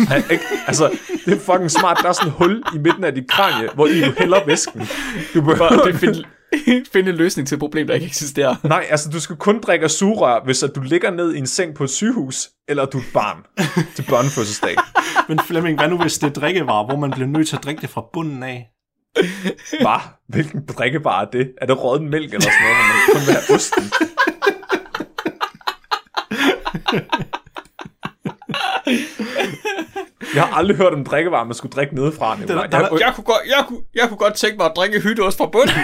Han, 0.09 0.23
ikke? 0.31 0.45
Altså, 0.67 0.91
det 1.27 1.35
er 1.35 1.41
fucking 1.41 1.71
smart. 1.71 1.99
Der 2.03 2.09
er 2.09 2.13
sådan 2.13 2.29
et 2.29 2.35
hul 2.39 2.63
i 2.75 2.79
midten 2.79 3.05
af 3.05 3.15
dit 3.15 3.29
kranie, 3.31 3.69
hvor 3.75 3.87
i 3.87 4.01
du 4.01 4.13
hælder 4.19 4.45
væsken. 4.47 4.81
Du 5.35 5.41
behøver... 5.41 5.83
Det 5.85 5.95
finde, 5.95 6.25
finde 6.93 7.11
en 7.11 7.17
løsning 7.17 7.49
til 7.49 7.55
et 7.55 7.59
problem, 7.61 7.87
der 7.87 7.95
ikke 7.95 8.07
eksisterer. 8.07 8.57
Nej, 8.69 8.87
altså 8.91 9.11
du 9.11 9.21
skal 9.21 9.37
kun 9.37 9.61
drikke 9.61 9.85
af 9.85 9.91
sugerør, 9.91 10.45
hvis 10.45 10.63
at 10.63 10.71
du 10.75 10.81
ligger 10.81 11.11
ned 11.11 11.35
i 11.35 11.39
en 11.39 11.47
seng 11.47 11.75
på 11.75 11.85
et 11.85 11.91
sygehus, 11.91 12.49
eller 12.69 12.85
du 12.85 12.99
er 12.99 13.03
et 13.03 13.09
barn 13.15 13.39
til 13.97 14.05
børnefødselsdag. 14.09 14.77
Men 15.29 15.41
Flemming, 15.41 15.79
hvad 15.79 15.89
nu 15.89 15.99
hvis 15.99 16.19
det 16.19 16.27
er 16.27 16.41
drikkevarer, 16.41 16.87
hvor 16.87 16.97
man 16.97 17.11
bliver 17.11 17.27
nødt 17.27 17.49
til 17.49 17.57
at 17.57 17.65
drikke 17.65 17.81
det 17.81 17.91
fra 17.91 18.05
bunden 18.13 18.43
af? 18.43 18.69
Bare, 19.83 20.01
hvilken 20.29 20.67
drikkevarer 20.67 21.27
er 21.27 21.31
det? 21.31 21.53
Er 21.61 21.67
det 21.67 21.85
rådden 21.85 22.11
mælk 22.11 22.35
eller 22.35 22.41
sådan 22.41 22.55
noget, 22.63 22.77
hvor 22.77 22.87
man 22.89 22.97
kun 23.13 23.27
vil 23.27 23.35
have 23.35 23.55
osten? 23.57 23.85
Jeg 30.35 30.43
har 30.43 30.57
aldrig 30.57 30.76
hørt 30.76 30.93
om 30.93 31.05
drikkevarer, 31.05 31.45
man 31.45 31.55
skulle 31.55 31.72
drikke 31.72 31.95
nedefra. 31.95 32.37
Nicolaj. 32.41 32.66
der- 32.66 32.78
der- 32.78 32.89
Jeg, 32.93 33.01
Jeg 33.01 33.12
kunne, 33.14 33.24
godt, 33.24 33.41
jeg, 33.47 33.64
kunne, 33.68 33.80
jeg 33.95 34.09
kunne 34.09 34.18
godt 34.18 34.35
tænke 34.35 34.57
mig 34.57 34.66
at 34.66 34.72
drikke 34.76 35.01
hytteost 35.01 35.39
fra 35.39 35.47
bunden. 35.47 35.74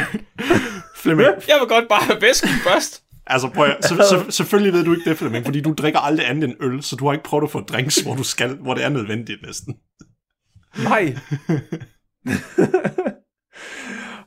Flemming, 1.03 1.29
Jeg 1.29 1.57
vil 1.61 1.69
godt 1.69 1.89
bare 1.89 2.03
have 2.03 2.19
væsken 2.21 2.49
først. 2.65 3.03
Altså, 3.27 3.49
prøv 3.55 3.65
at, 3.67 3.77
så, 3.85 3.95
så, 3.97 4.31
selvfølgelig 4.31 4.73
ved 4.73 4.85
du 4.85 4.95
ikke 4.95 5.11
det, 5.11 5.19
Flemming, 5.19 5.45
fordi 5.45 5.61
du 5.61 5.73
drikker 5.79 5.99
aldrig 6.01 6.29
andet 6.31 6.45
end 6.51 6.57
øl, 6.61 6.83
så 6.83 6.97
du 6.97 7.07
har 7.07 7.13
ikke 7.13 7.25
prøvet 7.25 7.45
at 7.45 7.51
få 7.51 7.61
drinks, 7.61 7.97
hvor, 8.01 8.15
du 8.15 8.23
skal, 8.23 8.57
hvor 8.57 8.75
det 8.75 8.85
er 8.85 8.89
nødvendigt 8.89 9.43
næsten. 9.47 9.75
Nej. 10.85 11.17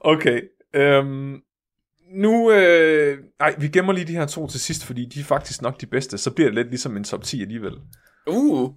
okay. 0.02 0.42
Øhm, 0.76 1.36
nu, 2.16 2.52
øh, 2.52 3.18
nej, 3.40 3.56
vi 3.60 3.68
gemmer 3.68 3.94
lige 3.94 4.06
de 4.08 4.12
her 4.12 4.26
to 4.26 4.48
til 4.48 4.60
sidst, 4.60 4.86
fordi 4.86 5.06
de 5.06 5.20
er 5.20 5.24
faktisk 5.24 5.62
nok 5.62 5.82
de 5.82 5.86
bedste. 5.86 6.18
Så 6.18 6.32
bliver 6.32 6.48
det 6.50 6.56
lidt 6.56 6.70
ligesom 6.70 6.98
en 6.98 7.04
top 7.04 7.24
10 7.24 7.42
alligevel. 7.42 7.74
Uh. 8.28 8.70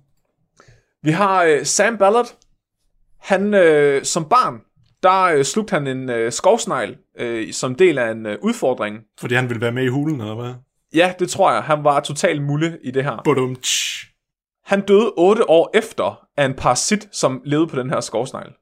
Vi 1.04 1.10
har 1.10 1.44
øh, 1.44 1.66
Sam 1.66 1.98
Ballard. 1.98 2.26
Han, 3.20 3.54
øh, 3.54 4.04
som 4.04 4.28
barn, 4.28 4.60
der 5.02 5.22
øh, 5.22 5.44
slugte 5.44 5.72
han 5.72 5.86
en 5.86 6.10
øh, 6.10 6.32
skovsnegl 6.32 6.96
øh, 7.18 7.52
som 7.52 7.74
del 7.74 7.98
af 7.98 8.10
en 8.10 8.26
øh, 8.26 8.38
udfordring. 8.42 8.98
Fordi 9.20 9.34
han 9.34 9.48
ville 9.48 9.60
være 9.60 9.72
med 9.72 9.84
i 9.84 9.88
hulen, 9.88 10.20
eller 10.20 10.34
hvad? 10.34 10.54
Ja, 10.94 11.14
det 11.18 11.30
tror 11.30 11.52
jeg. 11.52 11.62
Han 11.62 11.84
var 11.84 12.00
totalt 12.00 12.42
mulle 12.42 12.78
i 12.82 12.90
det 12.90 13.04
her. 13.04 13.20
Badum, 13.24 13.56
Han 14.64 14.80
døde 14.80 15.12
8 15.16 15.50
år 15.50 15.70
efter 15.74 16.26
af 16.36 16.44
en 16.44 16.54
parasit, 16.54 17.08
som 17.12 17.42
levede 17.44 17.66
på 17.66 17.76
den 17.76 17.90
her 17.90 18.00
skovsnegl. 18.00 18.52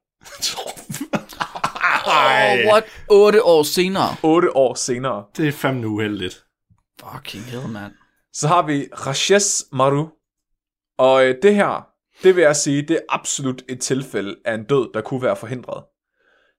Oh, 2.07 2.73
what? 2.73 2.85
8 3.11 3.45
år 3.45 3.63
senere. 3.63 4.17
8 4.23 4.57
år 4.57 4.75
senere. 4.75 5.25
Det 5.37 5.49
er 5.49 5.53
fandme 5.53 5.89
uheldigt. 5.89 6.45
Fucking 7.01 7.45
hell, 7.45 7.69
man. 7.69 7.91
Så 8.33 8.49
har 8.49 8.63
vi 8.63 8.89
Rashes 9.07 9.65
Maru. 9.73 10.09
Og 10.99 11.27
øh, 11.27 11.35
det 11.43 11.55
her, 11.55 11.92
det 12.23 12.37
vil 12.37 12.43
jeg 12.43 12.57
sige, 12.57 12.83
det 12.83 12.97
er 12.97 13.01
absolut 13.09 13.63
et 13.69 13.81
tilfælde 13.81 14.37
af 14.45 14.55
en 14.55 14.65
død, 14.65 14.89
der 14.95 15.01
kunne 15.01 15.23
være 15.23 15.37
forhindret. 15.37 15.85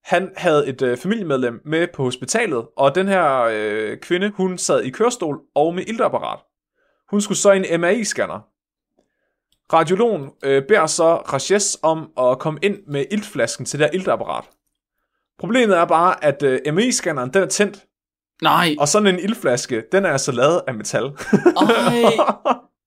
Han 0.04 0.32
havde 0.38 0.68
et 0.68 0.82
øh, 0.82 0.98
familiemedlem 0.98 1.62
med 1.66 1.88
på 1.94 2.04
hospitalet, 2.04 2.66
og 2.78 2.96
den 2.96 3.08
her 3.08 3.42
øh, 3.52 3.98
kvinde, 3.98 4.30
hun 4.30 4.58
sad 4.58 4.82
i 4.82 4.90
kørestol 4.90 5.40
og 5.56 5.76
med 5.76 5.84
iltapparat. 5.88 6.40
Hun 7.10 7.22
skulle 7.22 7.38
så 7.38 7.52
i 7.52 7.58
en 7.58 7.82
MRI-scanner. 7.82 8.40
Radiologen 9.74 10.30
øh, 10.44 10.64
beder 10.68 10.86
så 10.86 11.16
Rashes 11.16 11.78
om 11.84 12.10
at 12.20 12.40
komme 12.40 12.60
ind 12.64 12.78
med 12.88 13.06
iltflasken 13.12 13.66
til 13.66 13.80
det 13.80 13.88
her 13.88 13.94
iltapparat. 14.00 14.44
Problemet 15.40 15.78
er 15.78 15.86
bare, 15.86 16.24
at 16.24 16.44
øh, 16.44 16.60
MRI-scanneren 16.74 17.30
den 17.34 17.44
er 17.44 17.48
tændt, 17.48 17.86
Nej. 18.42 18.76
og 18.80 18.88
sådan 18.88 19.08
en 19.08 19.20
iltflaske, 19.20 19.84
den 19.92 20.06
er 20.06 20.10
altså 20.12 20.32
lavet 20.32 20.62
af 20.68 20.74
metal. 20.74 21.04
Ej. 21.04 22.04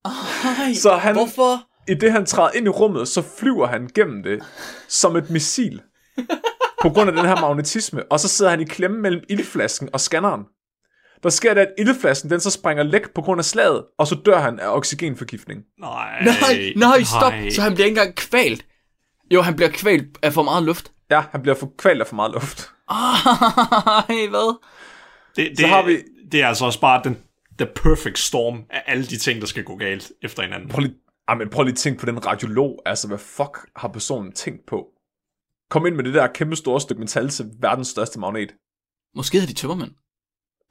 Ej. 0.05 0.74
Så 0.74 0.91
han- 0.97 1.14
Hvorfor? 1.14 1.57
I 1.89 1.95
det 1.95 2.12
han 2.12 2.26
træder 2.26 2.51
ind 2.55 2.66
i 2.66 2.68
rummet, 2.68 3.09
så 3.09 3.22
flyver 3.39 3.66
han 3.66 3.91
gennem 3.95 4.22
det 4.22 4.43
som 4.89 5.16
et 5.16 5.30
missil. 5.30 5.82
På 6.82 6.89
grund 6.91 7.11
af 7.11 7.16
den 7.16 7.24
her 7.26 7.41
magnetisme. 7.41 8.03
Og 8.12 8.20
så 8.20 8.28
sidder 8.28 8.51
han 8.51 8.61
i 8.61 8.64
klemme 8.64 8.99
mellem 9.01 9.22
ildflasken 9.28 9.89
og 9.93 10.01
scanneren. 10.01 10.43
Der 11.22 11.28
sker 11.30 11.55
det, 11.55 11.61
at 11.61 11.68
ildflasken 11.78 12.30
den 12.30 12.41
så 12.41 12.51
springer 12.51 12.82
læk 12.82 13.11
på 13.14 13.22
grund 13.22 13.39
af 13.39 13.45
slaget, 13.45 13.84
og 13.99 14.07
så 14.07 14.14
dør 14.26 14.39
han 14.41 14.61
af 14.61 14.68
oxygenforgiftning. 14.68 15.62
Nej, 15.80 16.24
Nej, 16.24 16.72
nej, 16.76 17.03
stop. 17.03 17.32
Så 17.51 17.62
han 17.62 17.74
bliver 17.74 17.87
ikke 17.87 17.99
engang 18.01 18.14
kvalt. 18.16 18.64
Jo, 19.30 19.43
han 19.43 19.57
bliver 19.57 19.68
kvalt 19.70 20.18
af 20.22 20.32
for 20.32 20.43
meget 20.43 20.62
luft. 20.62 20.93
Ja, 21.11 21.22
han 21.30 21.43
bliver 21.43 21.55
for 21.55 21.72
kvalt 21.78 22.01
af 22.01 22.07
for 22.07 22.16
meget 22.16 22.32
luft. 22.32 22.70
Ej, 22.91 24.26
hvad? 24.30 24.59
Det, 25.37 25.51
det, 25.51 25.59
Så 25.59 25.66
har 25.66 25.82
vi- 25.82 26.03
det 26.32 26.43
er 26.43 26.49
altså 26.49 26.64
også 26.64 26.80
bare 26.80 27.01
den 27.05 27.18
the 27.59 27.66
perfect 27.66 28.18
storm 28.18 28.62
af 28.70 28.82
alle 28.87 29.07
de 29.07 29.16
ting, 29.18 29.41
der 29.41 29.47
skal 29.47 29.64
gå 29.64 29.76
galt 29.76 30.12
efter 30.22 30.43
hinanden. 30.43 30.68
Prøv 30.68 30.80
lige, 30.80 30.95
ah, 31.29 31.39
men 31.39 31.51
prøv 31.51 31.62
lige 31.64 31.72
at 31.72 31.79
tænke 31.79 32.01
på 32.01 32.07
den 32.07 32.27
radiolog. 32.27 32.83
Altså, 32.87 33.09
hvad 33.09 33.18
fuck 33.18 33.59
har 33.77 33.89
personen 33.89 34.33
tænkt 34.33 34.66
på? 34.66 34.87
Kom 35.70 35.87
ind 35.87 35.95
med 35.95 36.05
det 36.05 36.14
der 36.14 36.27
kæmpe 36.27 36.57
store 36.57 36.81
stykke 36.81 37.01
metal 37.01 37.29
til 37.29 37.51
verdens 37.61 37.89
største 37.89 38.20
magnet. 38.20 38.55
Måske 39.16 39.39
er 39.39 39.47
de 39.47 39.55
tømmermænd. 39.55 39.93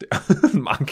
Mark. 0.70 0.92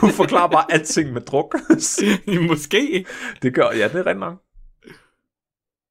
Du 0.00 0.06
forklarer 0.06 0.48
bare 0.48 0.72
alting 0.72 1.12
med 1.12 1.20
druk. 1.20 1.54
Måske. 2.50 3.06
Det 3.42 3.54
gør, 3.54 3.70
ja, 3.72 3.88
det 3.88 3.94
er 3.94 4.06
rent 4.06 4.20
nok. 4.20 4.42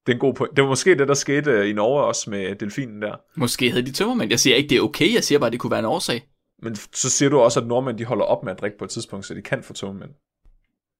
Det 0.06 0.14
er 0.14 0.16
en 0.16 0.20
god 0.20 0.34
point. 0.34 0.56
Det 0.56 0.64
var 0.64 0.70
måske 0.70 0.96
det, 0.96 1.08
der 1.08 1.14
skete 1.14 1.52
øh, 1.52 1.70
i 1.70 1.74
Norge 1.74 2.04
også 2.04 2.30
med 2.30 2.56
delfinen 2.56 3.02
der. 3.02 3.16
Måske 3.36 3.70
havde 3.70 3.86
de 3.86 3.92
tømmermænd. 3.92 4.30
Jeg 4.30 4.40
siger 4.40 4.56
ikke, 4.56 4.70
det 4.70 4.78
er 4.78 4.82
okay. 4.82 5.14
Jeg 5.14 5.24
siger 5.24 5.40
bare, 5.40 5.50
det 5.50 5.60
kunne 5.60 5.72
være 5.72 5.80
en 5.80 5.86
årsag. 5.86 6.30
Men 6.62 6.76
så 6.76 7.10
siger 7.10 7.30
du 7.30 7.40
også, 7.40 7.60
at 7.60 7.68
nordmænd 7.68 7.98
de 7.98 8.06
holder 8.06 8.26
op 8.26 8.44
med 8.44 8.52
at 8.52 8.60
drikke 8.60 8.78
på 8.78 8.84
et 8.84 8.90
tidspunkt, 8.90 9.26
så 9.26 9.34
de 9.34 9.42
kan 9.42 9.64
få 9.64 9.74
tømmermænd. 9.74 10.12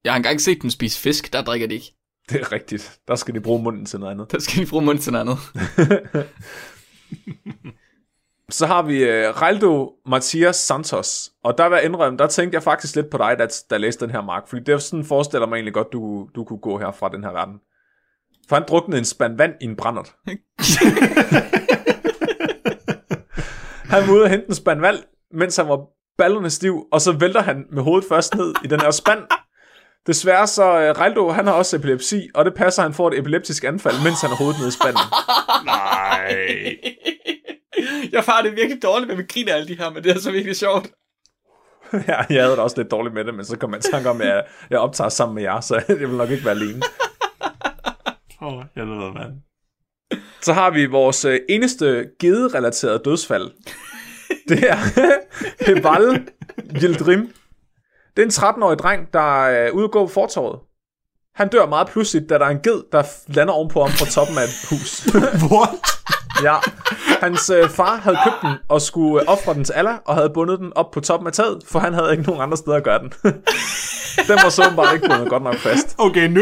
Jeg 0.04 0.14
har 0.14 0.18
engang 0.18 0.42
set 0.42 0.62
dem 0.62 0.70
spise 0.70 1.00
fisk. 1.00 1.34
Der 1.34 1.42
drikker 1.42 1.68
de 1.68 1.74
ikke. 1.74 1.94
Det 2.30 2.42
er 2.42 2.52
rigtigt. 2.52 3.00
Der 3.08 3.16
skal 3.16 3.34
de 3.34 3.42
bruge 3.42 3.64
munden 3.64 3.86
til 3.86 4.00
noget 4.00 4.12
andet. 4.12 4.32
Der 4.32 4.40
skal 4.40 4.66
de 4.66 4.70
bruge 4.70 4.86
munden 4.86 5.04
til 5.04 5.14
noget 5.14 5.26
andet. 5.26 5.40
Så 8.50 8.66
har 8.66 8.82
vi 8.82 9.04
uh, 9.04 9.42
Raldo 9.42 9.94
Matias 10.06 10.56
Santos. 10.56 11.32
Og 11.44 11.58
der 11.58 11.70
vil 11.70 11.76
jeg 11.76 11.86
indrømme, 11.86 12.18
der 12.18 12.28
tænkte 12.28 12.56
jeg 12.56 12.64
faktisk 12.64 12.96
lidt 12.96 13.10
på 13.10 13.18
dig, 13.18 13.36
da, 13.40 13.48
da 13.70 13.78
læste 13.78 14.06
den 14.06 14.14
her, 14.14 14.22
Mark. 14.22 14.48
Fordi 14.48 14.64
det 14.64 14.74
er 14.74 14.78
sådan 14.78 15.06
forestiller 15.06 15.48
mig 15.48 15.56
egentlig 15.56 15.74
godt, 15.74 15.94
du, 15.94 16.30
du 16.36 16.44
kunne 16.44 16.60
gå 16.60 16.78
her 16.78 16.92
fra 16.92 17.10
den 17.10 17.24
her 17.24 17.32
verden. 17.32 17.60
For 18.50 18.56
han 18.56 18.66
druknede 18.68 19.00
en 19.00 19.06
spand 19.06 19.38
vand 19.38 19.54
i 19.62 19.66
en 19.66 19.76
brændert. 19.76 20.16
han 23.94 24.08
var 24.08 24.14
ude 24.14 24.24
og 24.24 24.30
hente 24.30 24.46
en 24.50 24.56
spand 24.56 24.80
vand, 24.80 24.98
mens 25.32 25.56
han 25.56 25.68
var 25.68 25.80
ballerne 26.18 26.50
stiv, 26.50 26.88
og 26.92 27.02
så 27.02 27.12
vælter 27.12 27.42
han 27.42 27.66
med 27.72 27.84
hovedet 27.84 28.10
først 28.10 28.36
ned 28.36 28.54
i 28.64 28.68
den 28.68 28.80
her 28.80 28.92
spand. 28.92 29.20
Desværre 30.08 30.48
så 30.48 30.64
uh, 30.64 31.00
Raldo, 31.00 31.30
han 31.30 31.48
har 31.48 31.54
også 31.54 31.76
epilepsi, 31.76 32.30
og 32.34 32.46
det 32.46 32.54
passer, 32.54 32.82
at 32.82 32.90
han 32.90 32.94
får 32.94 33.08
et 33.08 33.20
epileptisk 33.20 33.64
anfald, 33.64 33.96
mens 34.04 34.22
han 34.22 34.30
har 34.30 34.38
hovedet 34.38 34.60
nede 34.60 34.70
i 34.70 34.72
spanden. 34.72 35.02
Nej. 35.74 36.78
jeg 38.12 38.24
har 38.28 38.42
det 38.42 38.52
virkelig 38.52 38.84
dårligt 38.84 39.08
med, 39.08 39.16
at 39.16 39.20
vi 39.20 39.26
griner 39.34 39.54
alle 39.54 39.68
de 39.68 39.78
her, 39.78 39.90
men 39.90 40.04
det 40.04 40.12
er 40.12 40.20
så 40.20 40.32
virkelig 40.32 40.56
sjovt. 40.56 40.88
Ja, 41.94 42.24
jeg 42.30 42.44
havde 42.44 42.52
det 42.52 42.60
også 42.60 42.78
lidt 42.78 42.92
dårligt 42.92 43.16
med 43.16 43.26
det, 43.26 43.36
men 43.36 43.46
så 43.46 43.58
kom 43.58 43.74
jeg 43.74 43.80
i 43.80 43.92
tanke 43.92 44.10
om, 44.10 44.22
at 44.22 44.28
jeg, 44.28 44.44
jeg 44.70 44.80
optager 44.80 45.10
sammen 45.10 45.36
med 45.36 45.44
jer, 45.44 45.60
så 45.60 45.76
jeg 45.90 46.00
vil 46.00 46.10
nok 46.10 46.30
ikke 46.30 46.46
være 46.46 46.56
alene. 46.56 46.82
Åh, 48.42 48.54
oh, 48.54 48.64
jeg 48.76 48.88
ved, 48.88 49.14
mand. 49.14 49.34
Så 50.42 50.54
har 50.54 50.70
vi 50.70 50.86
vores 50.86 51.26
øh, 51.26 51.40
eneste 51.50 52.10
gede-relaterede 52.20 53.02
dødsfald. 53.06 53.52
Det 54.50 54.70
er 54.70 54.78
Heval 55.66 56.28
Yildirim. 56.84 57.32
Det 58.18 58.24
er 58.24 58.26
en 58.26 58.56
13-årig 58.56 58.80
dreng, 58.80 59.14
der 59.14 59.46
er 59.46 59.70
ude 59.72 59.84
at 59.84 59.92
gå 59.92 60.06
på 60.06 60.12
fortorvet. 60.14 60.60
Han 61.36 61.50
dør 61.50 61.66
meget 61.66 61.88
pludseligt, 61.88 62.30
da 62.30 62.38
der 62.38 62.46
er 62.46 62.50
en 62.50 62.60
ged, 62.60 62.84
der 62.92 63.04
lander 63.28 63.54
ovenpå 63.54 63.82
ham 63.86 63.92
fra 63.92 64.06
toppen 64.06 64.38
af 64.38 64.44
et 64.44 64.68
hus. 64.70 65.08
What? 65.54 65.70
ja. 66.44 66.56
Hans 67.22 67.50
øh, 67.50 67.70
far 67.70 67.96
havde 67.96 68.18
købt 68.24 68.36
den 68.42 68.54
og 68.70 68.82
skulle 68.82 69.22
øh, 69.22 69.28
ofre 69.28 69.54
den 69.54 69.64
til 69.64 69.74
Allah, 69.74 69.96
og 70.06 70.16
havde 70.16 70.30
bundet 70.30 70.60
den 70.60 70.74
op 70.76 70.92
på 70.92 71.00
toppen 71.00 71.28
af 71.28 71.34
taget, 71.34 71.64
for 71.68 71.80
han 71.80 71.94
havde 71.94 72.12
ikke 72.12 72.24
nogen 72.24 72.42
andre 72.42 72.58
steder 72.58 72.78
at 72.78 72.84
gøre 72.84 73.00
den. 73.00 73.14
den 74.30 74.38
var 74.44 74.50
så 74.50 74.74
bare 74.76 74.96
ikke 74.96 75.08
bundet 75.10 75.30
godt 75.30 75.44
nok 75.44 75.56
fast. 75.56 75.96
Okay, 75.98 76.28
nu, 76.28 76.42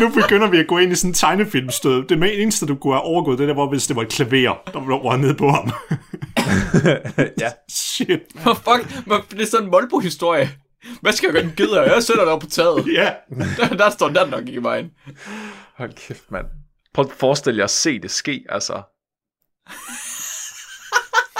nu 0.00 0.08
begynder 0.08 0.50
vi 0.50 0.58
at 0.58 0.66
gå 0.66 0.78
ind 0.78 0.92
i 0.92 0.94
sådan 0.94 1.10
en 1.10 1.14
tegnefilmstød. 1.14 2.04
Det 2.08 2.42
eneste, 2.42 2.66
du 2.66 2.74
kunne 2.74 2.94
have 2.94 3.02
overgået, 3.02 3.38
det 3.38 3.48
der 3.48 3.54
var, 3.54 3.66
hvis 3.66 3.86
det 3.86 3.96
var 3.96 4.02
et 4.02 4.08
klaver, 4.08 4.54
der 4.72 5.08
var 5.08 5.16
nede 5.16 5.34
på 5.34 5.48
ham. 5.48 5.72
ja. 7.42 7.50
Shit. 7.70 8.20
Hvor 8.42 8.54
fuck? 8.54 9.04
Det 9.30 9.40
er 9.40 9.46
sådan 9.46 9.64
en 9.64 9.70
Molbo-historie. 9.70 10.50
Hvad 11.00 11.12
skal 11.12 11.26
jeg 11.26 11.32
gøre 11.34 11.42
den 11.42 11.52
gider? 11.56 11.82
Jeg 11.82 12.02
sætter 12.02 12.24
dig 12.24 12.32
op 12.32 12.40
på 12.40 12.46
taget. 12.46 12.86
Ja. 12.94 13.12
Der, 13.56 13.68
der 13.76 13.90
står 13.90 14.08
den 14.08 14.28
nok 14.28 14.40
ikke 14.40 14.52
i 14.52 14.62
vejen. 14.62 14.90
Hold 15.76 15.92
kæft, 15.92 16.30
mand. 16.30 16.46
Prøv 16.94 17.04
at 17.04 17.10
forestille 17.18 17.58
jer 17.58 17.64
at 17.64 17.70
se 17.70 17.98
det 18.00 18.10
ske, 18.10 18.44
altså. 18.48 18.82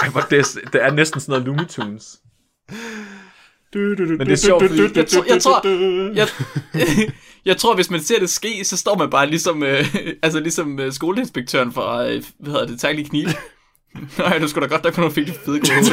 Ej, 0.02 0.08
hvor 0.08 0.20
det, 0.20 0.38
er, 0.38 0.68
det 0.72 0.82
er 0.84 0.90
næsten 0.90 1.20
sådan 1.20 1.30
noget 1.32 1.46
Looney 1.46 1.64
Tunes. 1.68 2.18
Men 4.18 4.26
det 4.26 4.32
er 4.32 4.36
sjovt, 4.36 4.62
fordi- 4.68 4.98
Jeg 4.98 5.06
tror- 5.08 5.24
jeg 5.28 5.42
tror- 5.42 5.66
Jeg, 6.20 6.28
jeg 7.44 7.56
tror, 7.56 7.74
hvis 7.74 7.90
man 7.90 8.00
ser 8.02 8.18
det 8.18 8.30
ske, 8.30 8.64
så 8.64 8.76
står 8.76 8.96
man 8.96 9.10
bare 9.10 9.26
ligesom, 9.26 9.62
øh, 9.62 9.96
altså 10.22 10.40
ligesom 10.40 10.78
øh, 10.80 10.92
skoleinspektøren 10.92 11.72
fra, 11.72 12.06
øh, 12.08 12.22
hvad 12.38 12.52
hedder 12.52 12.66
det, 12.66 12.80
Taglige 12.80 13.08
Kniv. 13.08 13.28
Nej, 14.18 14.38
du 14.38 14.48
skulle 14.48 14.68
da 14.68 14.74
godt, 14.74 14.84
der 14.84 14.90
kunne 14.90 15.06
du 15.06 15.10
fik 15.10 15.26
det 15.26 15.34
fede 15.44 15.60
gode 15.60 15.84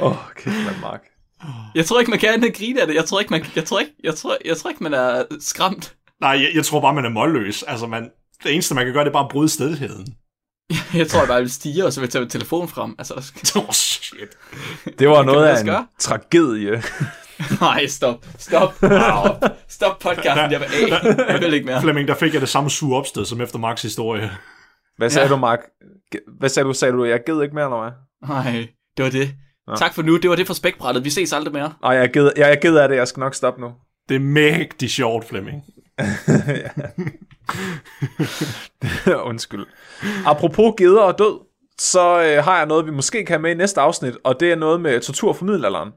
Åh, 0.00 0.10
oh, 0.10 0.16
kæft, 0.36 0.56
mand, 0.56 0.76
Mark. 0.82 1.00
Jeg 1.74 1.86
tror 1.86 2.00
ikke, 2.00 2.10
man 2.10 2.18
kan 2.20 2.28
andet 2.34 2.56
grine 2.56 2.80
af 2.80 2.86
det. 2.86 2.94
Jeg 2.94 3.04
tror 3.04 3.20
ikke, 3.20 3.30
man, 3.30 3.44
jeg 3.56 3.64
tror 3.64 3.80
ikke, 3.80 3.92
jeg 4.04 4.14
tror, 4.14 4.36
jeg 4.44 4.56
tror 4.56 4.70
ikke, 4.70 4.82
man 4.82 4.94
er 4.94 5.24
skræmt. 5.40 5.94
Nej, 6.20 6.30
jeg, 6.30 6.50
jeg 6.54 6.64
tror 6.64 6.80
bare, 6.80 6.94
man 6.94 7.04
er 7.04 7.08
målløs. 7.10 7.62
Altså, 7.62 7.86
man, 7.86 8.10
det 8.42 8.52
eneste, 8.54 8.74
man 8.74 8.84
kan 8.84 8.92
gøre, 8.94 9.04
det 9.04 9.08
er 9.08 9.12
bare 9.12 9.24
at 9.24 9.30
bryde 9.30 9.48
stedigheden. 9.48 10.06
Jeg 10.94 11.08
tror, 11.08 11.18
jeg 11.20 11.28
bare 11.28 11.40
vil 11.40 11.50
stige, 11.52 11.84
og 11.86 11.92
så 11.92 12.00
vil 12.00 12.06
jeg 12.06 12.10
tage 12.12 12.22
min 12.22 12.30
telefon 12.30 12.68
frem. 12.68 12.94
Altså, 12.98 13.14
Åh, 13.56 13.62
oh, 13.68 13.72
shit. 13.72 14.28
Det 14.98 15.08
var 15.08 15.22
noget 15.22 15.46
af 15.46 15.60
en 15.60 15.66
gøre? 15.66 15.86
tragedie. 15.98 16.82
nej, 17.60 17.86
stop. 17.86 18.26
Stop. 18.38 18.74
Stop, 18.74 19.44
stop 19.68 19.98
podcasten. 19.98 20.50
Jeg 20.52 20.60
vil 20.60 20.66
af. 20.66 21.32
Jeg 21.32 21.40
vil 21.40 21.54
ikke 21.54 21.66
mere. 21.66 21.80
Flemming, 21.80 22.08
der 22.08 22.14
fik 22.14 22.32
jeg 22.32 22.40
det 22.40 22.48
samme 22.48 22.70
sure 22.70 22.98
opsted, 22.98 23.24
som 23.24 23.40
efter 23.40 23.58
Max 23.58 23.82
historie. 23.82 24.30
Hvad 24.96 25.10
sagde 25.10 25.28
Ja. 25.28 25.34
du, 25.34 25.38
Mark? 25.38 25.58
Hvad 26.38 26.48
sagde 26.48 26.68
du? 26.68 26.72
Sagde 26.74 26.92
du, 26.94 27.04
jeg 27.04 27.20
ged 27.26 27.42
ikke 27.42 27.54
mere, 27.54 27.64
eller 27.64 27.80
hvad? 27.80 27.90
Nej, 28.36 28.68
det 28.96 29.04
var 29.04 29.10
det. 29.10 29.34
Ja. 29.70 29.76
Tak 29.76 29.94
for 29.94 30.02
nu. 30.02 30.16
Det 30.16 30.30
var 30.30 30.36
det 30.36 30.46
for 30.46 30.54
spækbrættet. 30.54 31.04
Vi 31.04 31.10
ses 31.10 31.32
aldrig 31.32 31.52
mere. 31.52 31.72
Nej, 31.82 31.92
jeg 31.92 32.02
er 32.02 32.06
ked, 32.06 32.30
jeg 32.36 32.50
er 32.50 32.54
ked 32.54 32.76
af 32.76 32.88
det. 32.88 32.96
Jeg 32.96 33.08
skal 33.08 33.20
nok 33.20 33.34
stoppe 33.34 33.60
nu. 33.60 33.72
Det 34.08 34.14
er 34.14 34.20
mægtig 34.20 34.90
sjovt, 34.90 35.28
Flemming. 35.28 35.62
Undskyld. 39.30 39.66
Apropos 40.26 40.74
geder 40.76 41.02
og 41.02 41.18
død, 41.18 41.40
så 41.78 42.22
øh, 42.22 42.44
har 42.44 42.56
jeg 42.56 42.66
noget, 42.66 42.86
vi 42.86 42.90
måske 42.90 43.24
kan 43.24 43.34
have 43.34 43.42
med 43.42 43.50
i 43.50 43.54
næste 43.54 43.80
afsnit, 43.80 44.14
og 44.24 44.40
det 44.40 44.52
er 44.52 44.56
noget 44.56 44.80
med 44.80 45.00
tortur 45.00 45.32
fra 45.32 45.46
middelalderen. 45.46 45.90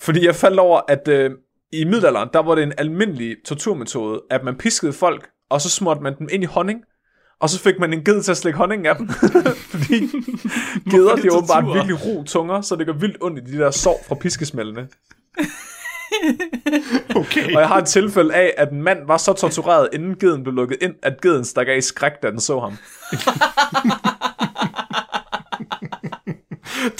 Fordi 0.00 0.26
jeg 0.26 0.34
faldt 0.34 0.58
over, 0.58 0.80
at 0.88 1.08
øh, 1.08 1.30
i 1.72 1.84
middelalderen, 1.84 2.28
der 2.32 2.42
var 2.42 2.54
det 2.54 2.62
en 2.62 2.72
almindelig 2.78 3.36
torturmetode, 3.44 4.22
at 4.30 4.44
man 4.44 4.56
piskede 4.56 4.92
folk, 4.92 5.28
og 5.50 5.60
så 5.60 5.70
smurte 5.70 6.00
man 6.00 6.18
dem 6.18 6.28
ind 6.32 6.42
i 6.42 6.46
honning, 6.46 6.80
og 7.40 7.50
så 7.50 7.60
fik 7.60 7.78
man 7.78 7.92
en 7.92 8.04
ged 8.04 8.22
til 8.22 8.30
at 8.30 8.36
slikke 8.36 8.56
honningen 8.56 8.86
af 8.86 8.96
dem. 8.96 9.08
Fordi 9.72 9.98
geder, 10.90 11.14
det 11.14 11.22
de 11.22 11.28
er 11.28 11.36
åbenbart 11.36 11.64
virkelig 11.74 12.06
ro 12.06 12.22
tunger, 12.22 12.60
så 12.60 12.76
det 12.76 12.86
gør 12.86 12.92
vildt 12.92 13.16
ondt 13.20 13.38
i 13.38 13.52
de 13.52 13.58
der 13.58 13.70
sår 13.70 14.04
fra 14.08 14.14
piskesmældene. 14.14 14.88
Okay. 17.16 17.54
Og 17.54 17.60
jeg 17.60 17.68
har 17.68 17.78
et 17.78 17.86
tilfælde 17.86 18.34
af, 18.34 18.54
at 18.56 18.70
en 18.70 18.82
mand 18.82 19.06
var 19.06 19.16
så 19.16 19.32
tortureret, 19.32 19.88
inden 19.92 20.18
geden 20.18 20.42
blev 20.42 20.54
lukket 20.54 20.78
ind, 20.80 20.94
at 21.02 21.20
geden 21.20 21.44
stak 21.44 21.68
af 21.68 21.76
i 21.76 21.80
skræk, 21.80 22.12
da 22.22 22.30
den 22.30 22.40
så 22.40 22.60
ham. 22.60 22.76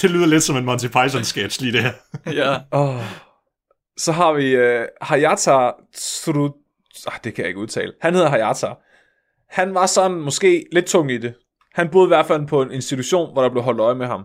Det 0.01 0.11
lyder 0.11 0.27
lidt 0.27 0.43
som 0.43 0.57
en 0.57 0.65
Monty 0.65 0.87
Python-sketch 0.87 1.61
lige 1.61 1.73
det 1.73 1.83
her. 1.83 1.93
Ja. 2.33 2.59
Oh. 2.71 3.03
Så 3.97 4.13
har 4.13 4.33
vi 4.33 4.57
uh, 4.57 4.85
Hayata 5.03 5.71
Tsuru... 5.95 6.51
Ah, 7.07 7.19
det 7.25 7.35
kan 7.35 7.43
jeg 7.43 7.49
ikke 7.49 7.61
udtale. 7.61 7.93
Han 8.01 8.15
hedder 8.15 8.29
Hayata. 8.29 8.67
Han 9.49 9.75
var 9.75 9.87
sådan 9.87 10.17
måske 10.17 10.67
lidt 10.73 10.87
tung 10.87 11.11
i 11.11 11.19
det. 11.19 11.35
Han 11.75 11.89
boede 11.89 12.07
i 12.07 12.09
hvert 12.09 12.27
fald 12.27 12.47
på 12.47 12.63
en 12.63 12.73
institution, 12.73 13.33
hvor 13.33 13.43
der 13.43 13.51
blev 13.51 13.63
holdt 13.63 13.81
øje 13.81 13.95
med 13.95 14.07
ham. 14.07 14.25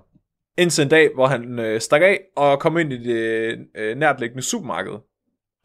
Indtil 0.58 0.82
en 0.82 0.90
dag, 0.90 1.10
hvor 1.16 1.28
han 1.28 1.60
øh, 1.60 1.82
stak 1.82 2.02
af 2.02 2.20
og 2.36 2.60
kom 2.60 2.78
ind 2.78 2.94
i 2.94 3.04
det 3.04 3.58
øh, 3.78 3.98
nærtliggende 3.98 4.44
supermarked. 4.44 4.94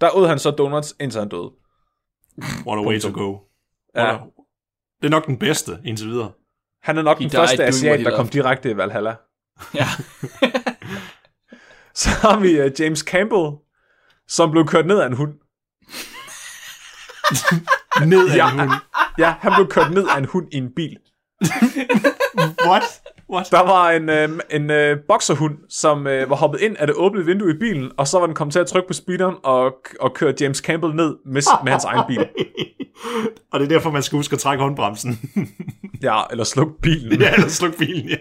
Der 0.00 0.16
åd 0.16 0.28
han 0.28 0.38
så 0.38 0.50
donuts, 0.50 0.94
indtil 1.00 1.18
han 1.20 1.28
døde. 1.28 1.50
What 2.66 2.78
a 2.78 2.82
way 2.88 3.00
to 3.00 3.10
go. 3.14 3.38
Ja. 3.96 4.14
A... 4.14 4.18
Det 5.00 5.06
er 5.06 5.10
nok 5.10 5.26
den 5.26 5.38
bedste 5.38 5.78
indtil 5.84 6.08
videre. 6.08 6.32
Han 6.82 6.98
er 6.98 7.02
nok 7.02 7.18
He 7.18 7.22
den 7.24 7.30
første 7.30 7.64
asiat, 7.64 8.00
der 8.00 8.16
kom 8.16 8.28
direkte 8.28 8.70
i 8.70 8.76
Valhalla. 8.76 9.14
ja. 9.74 9.86
Så 11.94 12.08
har 12.08 12.40
vi 12.40 12.60
uh, 12.64 12.80
James 12.80 12.98
Campbell, 13.00 13.50
som 14.28 14.50
blev 14.50 14.66
kørt 14.66 14.86
ned 14.86 14.98
af 14.98 15.06
en 15.06 15.12
hund. 15.12 15.32
Ned 18.06 18.30
af 18.30 18.36
Ja. 18.36 18.52
en 18.52 18.58
hund. 18.60 18.70
Ja, 19.18 19.34
han 19.40 19.52
blev 19.56 19.68
kørt 19.68 19.90
ned 19.92 20.06
af 20.08 20.18
en 20.18 20.24
hund 20.24 20.46
i 20.52 20.56
en 20.56 20.70
bil. 20.76 20.96
What? 22.66 22.82
What? 23.30 23.48
Der 23.50 23.62
var 23.62 23.90
en, 23.90 24.08
øh, 24.08 24.28
en 24.50 24.70
øh, 24.70 24.98
bokserhund, 25.08 25.58
som 25.68 26.06
øh, 26.06 26.30
var 26.30 26.36
hoppet 26.36 26.60
ind 26.60 26.76
af 26.76 26.86
det 26.86 26.96
åbne 26.96 27.24
vindue 27.24 27.50
i 27.50 27.58
bilen, 27.58 27.92
og 27.96 28.08
så 28.08 28.18
var 28.18 28.26
den 28.26 28.34
kommet 28.34 28.52
til 28.52 28.60
at 28.60 28.66
trykke 28.66 28.86
på 28.88 28.92
speederen 28.92 29.34
og, 29.44 29.74
og 30.00 30.14
køre 30.14 30.34
James 30.40 30.58
Campbell 30.58 30.94
ned 30.94 31.16
med, 31.26 31.42
med 31.64 31.72
hans 31.72 31.84
egen 31.84 32.02
bil. 32.08 32.28
Og 33.52 33.60
det 33.60 33.66
er 33.66 33.68
derfor, 33.68 33.90
man 33.90 34.02
skal 34.02 34.16
huske 34.16 34.32
at 34.32 34.38
trække 34.38 34.62
håndbremsen. 34.62 35.18
Ja, 36.02 36.22
eller 36.30 36.44
slukke 36.44 36.80
bilen. 36.82 37.20
ja, 37.20 37.34
eller 37.34 37.48
sluk 37.48 37.78
bilen, 37.78 38.08
ja. 38.08 38.16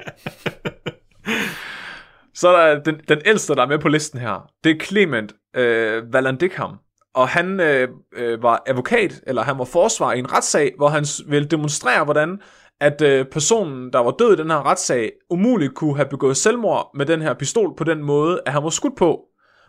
Så 2.34 2.50
er 2.50 2.74
der 2.74 2.84
den, 2.84 2.96
den 3.08 3.22
ældste, 3.26 3.56
der 3.56 3.62
er 3.62 3.68
med 3.68 3.80
på 3.80 3.88
listen 3.88 4.20
her. 4.20 4.50
Det 4.64 4.72
er 4.72 4.86
Clement 4.86 5.34
øh, 5.56 6.14
Vallandigham. 6.14 6.78
Og 7.16 7.28
han 7.28 7.60
øh, 7.60 7.88
øh, 8.18 8.44
var 8.44 8.64
advokat, 8.68 9.22
eller 9.28 9.44
han 9.44 9.58
var 9.58 9.66
forsvar 9.66 10.14
i 10.14 10.20
en 10.20 10.34
retssag, 10.34 10.74
hvor 10.78 10.88
han 10.88 11.06
ville 11.28 11.48
demonstrere, 11.48 12.04
hvordan 12.04 12.40
at 12.82 13.02
øh, 13.02 13.26
personen, 13.26 13.94
der 13.94 14.00
var 14.00 14.12
død 14.12 14.34
i 14.34 14.42
den 14.42 14.52
her 14.52 14.66
retssag, 14.66 15.12
umuligt 15.30 15.76
kunne 15.76 15.96
have 15.96 16.10
begået 16.10 16.38
selvmord 16.38 16.92
med 16.96 17.06
den 17.06 17.22
her 17.22 17.34
pistol 17.34 17.76
på 17.78 17.84
den 17.84 18.04
måde, 18.04 18.42
at 18.46 18.54
han 18.54 18.64
var 18.64 18.70
skudt 18.70 18.98
på. 18.98 19.22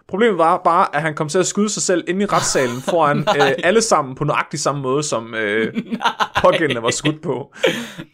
Problemet 0.09 0.39
var 0.39 0.61
bare, 0.65 0.97
at 0.97 1.03
han 1.03 1.15
kom 1.15 1.29
til 1.29 1.39
at 1.39 1.47
skyde 1.47 1.69
sig 1.69 1.83
selv 1.83 2.05
inde 2.09 2.23
i 2.23 2.27
retssalen 2.27 2.81
foran 2.91 3.19
øh, 3.19 3.53
alle 3.65 3.83
sammen 3.83 4.15
på 4.15 4.25
nøjagtig 4.25 4.61
samme 4.61 4.83
måde, 4.83 5.03
som 5.03 5.35
øh, 5.35 5.75
pågældende 6.43 6.83
var 6.83 6.91
skudt 6.91 7.23
på. 7.23 7.55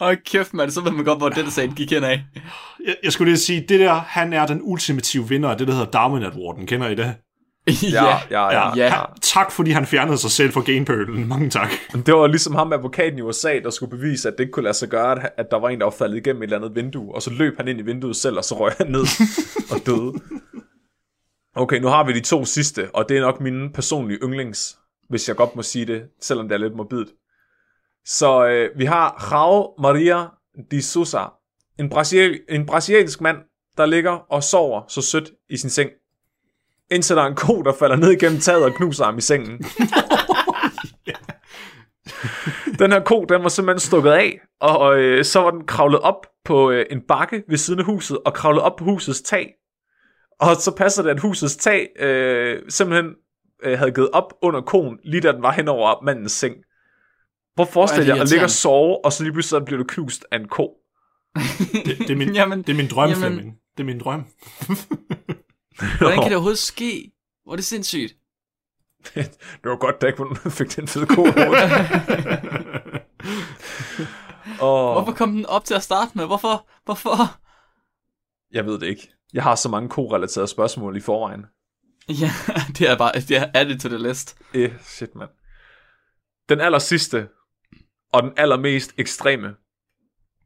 Og 0.01 0.17
kæft, 0.27 0.55
mand, 0.55 0.71
så 0.71 0.81
ved 0.81 0.93
man 0.93 1.05
godt, 1.05 1.19
hvor 1.19 1.29
den 1.29 1.51
sag 1.51 1.73
gik 1.77 1.91
hen 1.91 2.05
af. 2.05 2.25
Jeg, 2.87 2.95
jeg 3.03 3.13
skulle 3.13 3.33
lige 3.33 3.41
sige, 3.41 3.65
det 3.69 3.81
der, 3.81 3.93
han 3.93 4.33
er 4.33 4.47
den 4.47 4.61
ultimative 4.63 5.29
vinder 5.29 5.51
af 5.51 5.59
det, 5.59 5.67
der 5.67 5.73
hedder 5.73 5.91
Darwin 5.91 6.23
Awarden. 6.23 6.67
Kender 6.67 6.89
I 6.89 6.95
det? 6.95 7.15
Ja, 7.93 8.05
ja, 8.31 8.51
ja. 8.53 8.77
Ja. 8.77 8.89
Han, 8.89 9.07
tak, 9.21 9.51
fordi 9.53 9.71
han 9.71 9.87
fjernede 9.87 10.19
sig 10.19 10.31
selv 10.31 10.53
fra 10.53 10.63
genpølen. 10.67 11.29
Mange 11.29 11.51
tak. 11.51 11.71
Det 12.07 12.15
var 12.15 12.27
ligesom 12.27 12.55
ham, 12.55 12.73
advokaten 12.73 13.19
i 13.19 13.23
USA, 13.23 13.59
der 13.59 13.71
skulle 13.71 13.91
bevise, 13.91 14.29
at 14.29 14.35
det 14.39 14.41
ikke 14.41 14.53
kunne 14.53 14.63
lade 14.63 14.75
sig 14.75 14.89
gøre, 14.89 15.39
at- 15.41 15.51
der 15.51 15.57
var 15.59 15.69
en, 15.69 15.79
der 15.79 15.85
var 15.85 15.91
faldet 15.99 16.17
igennem 16.17 16.43
et 16.43 16.47
eller 16.47 16.57
andet 16.57 16.75
vindue, 16.75 17.15
og 17.15 17.23
så 17.23 17.31
løb 17.31 17.57
han 17.57 17.69
ind 17.69 17.79
i 17.81 17.83
vinduet 17.83 18.17
selv, 18.17 18.37
og 18.39 18.45
så 18.45 18.59
røg 18.61 18.73
han 18.79 18.87
ned 18.87 19.05
og 19.73 19.87
døde. 19.87 20.13
Okay, 21.57 21.81
nu 21.81 21.89
har 21.89 22.05
vi 22.05 22.13
de 22.13 22.21
to 22.21 22.45
sidste, 22.45 22.91
og 22.95 23.09
det 23.09 23.17
er 23.17 23.21
nok 23.21 23.41
mine 23.41 23.73
personlige 23.73 24.19
yndlings, 24.23 24.79
hvis 25.09 25.29
jeg 25.29 25.37
godt 25.37 25.57
må 25.57 25.63
sige 25.63 25.87
det, 25.87 26.03
selvom 26.21 26.49
det 26.49 26.55
er 26.55 26.59
lidt 26.59 26.77
morbidt. 26.77 27.09
Så 28.07 28.47
øh, 28.47 28.79
vi 28.79 28.85
har 28.85 29.09
Raul 29.33 29.67
Maria 29.83 30.25
de 30.71 30.83
Sousa, 30.83 31.25
en 31.79 32.67
brasiliansk 32.67 33.21
mand, 33.21 33.37
der 33.77 33.87
ligger 33.87 34.11
og 34.11 34.43
sover 34.43 34.83
så 34.89 35.03
sødt 35.03 35.31
i 35.51 35.57
sin 35.57 35.71
seng. 35.71 35.91
Indtil 36.93 37.17
der 37.17 37.23
er 37.23 37.27
en 37.27 37.35
ko, 37.35 37.63
der 37.63 37.73
falder 37.73 37.97
ned 37.97 38.11
igennem 38.11 38.41
taget 38.41 38.65
og 38.65 38.75
knuser 38.75 39.05
ham 39.05 39.19
i 39.19 39.21
sengen. 39.21 39.65
Den 42.79 42.93
her 42.93 43.01
ko, 43.05 43.25
den 43.25 43.43
var 43.43 43.49
simpelthen 43.49 43.81
stukket 43.81 44.11
af, 44.11 44.41
og, 44.61 44.79
og 44.79 44.99
øh, 44.99 45.25
så 45.25 45.41
var 45.41 45.51
den 45.51 45.67
kravlet 45.67 46.01
op 46.01 46.27
på 46.45 46.71
øh, 46.71 46.87
en 46.91 47.01
bakke 47.09 47.43
ved 47.49 47.57
siden 47.57 47.81
af 47.81 47.87
huset, 47.87 48.19
og 48.25 48.35
kravlet 48.35 48.63
op 48.63 48.77
på 48.77 48.85
husets 48.85 49.23
tag. 49.23 49.55
Og 50.41 50.57
så 50.57 50.71
passer 50.77 51.03
det, 51.03 51.11
at 51.11 51.21
husets 51.21 51.57
tag 51.57 51.89
øh, 51.99 52.63
simpelthen 52.69 53.15
øh, 53.63 53.79
havde 53.79 53.91
givet 53.93 54.11
op 54.11 54.35
under 54.43 54.61
koen, 54.61 54.99
lige 55.05 55.21
da 55.21 55.33
den 55.33 55.43
var 55.43 55.53
hen 55.53 55.69
over 55.69 56.05
mandens 56.05 56.33
seng. 56.33 56.55
Hvor 57.55 57.65
forestil 57.65 58.05
Hvor 58.05 58.13
er 58.13 58.17
jer 58.17 58.25
det 58.25 58.29
at 58.29 58.31
ligge 58.31 58.45
og 58.45 58.51
sove, 58.51 59.05
og 59.05 59.13
så 59.13 59.23
lige 59.23 59.33
pludselig 59.33 59.61
så 59.61 59.65
bliver 59.65 59.79
du 59.79 59.85
knust 59.89 60.25
af 60.33 60.37
en 60.37 60.49
ko. 60.49 60.71
Det, 61.85 61.99
det, 61.99 62.11
er, 62.11 62.17
min, 62.17 62.35
Jamen, 62.35 62.63
det 62.63 62.69
er 62.69 62.77
min 62.77 62.89
drøm, 62.89 63.09
jamen- 63.09 63.23
Flemming. 63.23 63.57
Det 63.77 63.83
er 63.83 63.87
min 63.87 64.01
drøm. 64.01 64.25
Hvordan 65.99 66.19
kan 66.19 66.25
det 66.25 66.33
overhovedet 66.33 66.59
ske? 66.59 67.13
Hvor 67.45 67.53
er 67.53 67.57
det 67.57 67.65
sindssygt. 67.65 68.17
det 69.15 69.65
var 69.65 69.77
godt, 69.77 70.01
da 70.01 70.07
ikke 70.07 70.37
fik 70.59 70.77
den 70.77 70.89
fede 70.89 71.07
ko. 71.07 71.23
og 74.67 74.93
Hvorfor 74.93 75.13
kom 75.13 75.33
den 75.33 75.47
op 75.47 75.65
til 75.65 75.75
at 75.75 75.83
starte 75.83 76.11
med? 76.15 76.27
Hvorfor? 76.27 76.67
Hvorfor? 76.85 77.39
jeg 78.53 78.67
ved 78.67 78.79
det 78.79 78.87
ikke. 78.87 79.13
Jeg 79.33 79.43
har 79.43 79.55
så 79.55 79.69
mange 79.69 79.89
ko-relaterede 79.89 80.49
spørgsmål 80.49 80.97
i 80.97 81.01
forvejen. 81.01 81.47
Ja, 82.09 82.31
det 82.79 82.89
er 82.89 82.97
bare, 82.99 83.13
det 83.15 83.37
er 83.37 83.51
added 83.55 83.79
to 83.79 83.89
the 83.89 83.99
list. 83.99 84.37
Eh, 84.55 84.73
shit, 84.81 85.15
mand. 85.15 85.31
Den 86.49 86.61
aller 86.61 86.79
sidste, 86.79 87.29
og 88.13 88.23
den 88.23 88.33
allermest 88.37 88.95
ekstreme. 88.99 89.55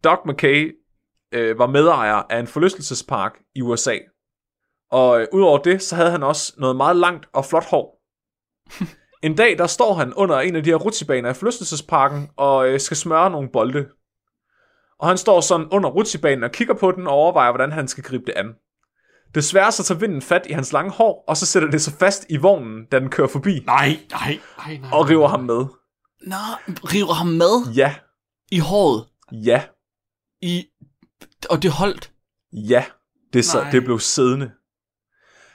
Doc 0.04 0.18
McKay 0.26 0.76
øh, 1.32 1.58
var 1.58 1.66
medejer 1.66 2.14
af 2.14 2.38
en 2.40 2.46
forlystelsespark 2.46 3.32
i 3.54 3.62
USA. 3.62 3.98
Og 4.90 5.20
øh, 5.20 5.26
udover 5.32 5.58
det, 5.58 5.82
så 5.82 5.96
havde 5.96 6.10
han 6.10 6.22
også 6.22 6.52
noget 6.58 6.76
meget 6.76 6.96
langt 6.96 7.26
og 7.32 7.44
flot 7.44 7.64
hår. 7.64 8.02
En 9.22 9.36
dag, 9.36 9.58
der 9.58 9.66
står 9.66 9.94
han 9.94 10.14
under 10.14 10.40
en 10.40 10.56
af 10.56 10.62
de 10.64 10.70
her 10.70 10.76
rutsjebaner 10.76 11.30
i 11.30 11.34
forlystelsesparken, 11.34 12.28
og 12.36 12.68
øh, 12.68 12.80
skal 12.80 12.96
smøre 12.96 13.30
nogle 13.30 13.48
bolde. 13.52 13.86
Og 14.98 15.08
han 15.08 15.18
står 15.18 15.40
sådan 15.40 15.66
under 15.72 15.90
rutsjebanen 15.90 16.44
og 16.44 16.50
kigger 16.50 16.74
på 16.74 16.92
den 16.92 17.06
og 17.06 17.12
overvejer, 17.12 17.50
hvordan 17.52 17.72
han 17.72 17.88
skal 17.88 18.04
gribe 18.04 18.24
det 18.26 18.32
an. 18.36 18.46
Desværre 19.34 19.72
så 19.72 19.82
tager 19.84 19.98
vinden 19.98 20.22
fat 20.22 20.46
i 20.46 20.52
hans 20.52 20.72
lange 20.72 20.90
hår, 20.90 21.24
og 21.28 21.36
så 21.36 21.46
sætter 21.46 21.70
det 21.70 21.82
sig 21.82 21.92
fast 21.92 22.26
i 22.28 22.36
vognen, 22.36 22.86
da 22.92 22.98
den 23.00 23.10
kører 23.10 23.28
forbi, 23.28 23.62
Nej, 23.66 23.98
nej, 24.10 24.38
nej, 24.58 24.76
nej. 24.76 24.90
og 24.92 25.08
river 25.10 25.28
ham 25.28 25.40
med. 25.40 25.64
Nå, 26.20 26.36
river 26.68 27.12
ham 27.14 27.26
med 27.26 27.72
Ja, 27.74 27.94
i 28.50 28.58
håret. 28.58 29.06
ja, 29.32 29.62
I, 30.42 30.64
og 31.50 31.62
det 31.62 31.70
holdt. 31.70 32.12
ja. 32.52 32.84
Det, 33.32 33.44
så, 33.44 33.60
Nej. 33.60 33.70
det 33.70 33.84
blev 33.84 33.98
siddende. 34.00 34.50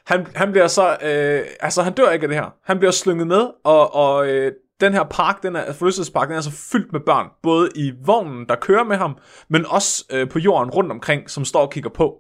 Han, 0.06 0.28
han 0.36 0.52
bliver 0.52 0.68
så, 0.68 0.98
øh, 1.02 1.46
altså 1.60 1.82
han 1.82 1.94
dør 1.94 2.10
ikke 2.10 2.24
af 2.24 2.28
det 2.28 2.38
her. 2.38 2.54
Han 2.64 2.78
bliver 2.78 2.92
slynget 2.92 3.28
med, 3.28 3.48
og, 3.64 3.96
og 3.96 4.28
øh, 4.28 4.52
den 4.82 4.94
her 4.94 5.04
park, 5.04 5.44
den 5.44 5.56
er, 5.56 5.74
forlystelsespark, 5.74 6.28
den 6.30 6.38
er 6.38 6.42
så 6.42 6.52
fyldt 6.72 6.94
med 6.94 7.00
børn. 7.06 7.28
Både 7.44 7.70
i 7.76 7.92
vognen, 8.06 8.50
der 8.50 8.56
kører 8.56 8.84
med 8.84 8.98
ham, 8.98 9.18
men 9.50 9.66
også 9.66 10.06
øh, 10.10 10.30
på 10.30 10.40
jorden 10.40 10.72
rundt 10.72 10.92
omkring, 10.92 11.30
som 11.30 11.46
står 11.46 11.62
og 11.62 11.72
kigger 11.72 11.90
på. 11.90 12.16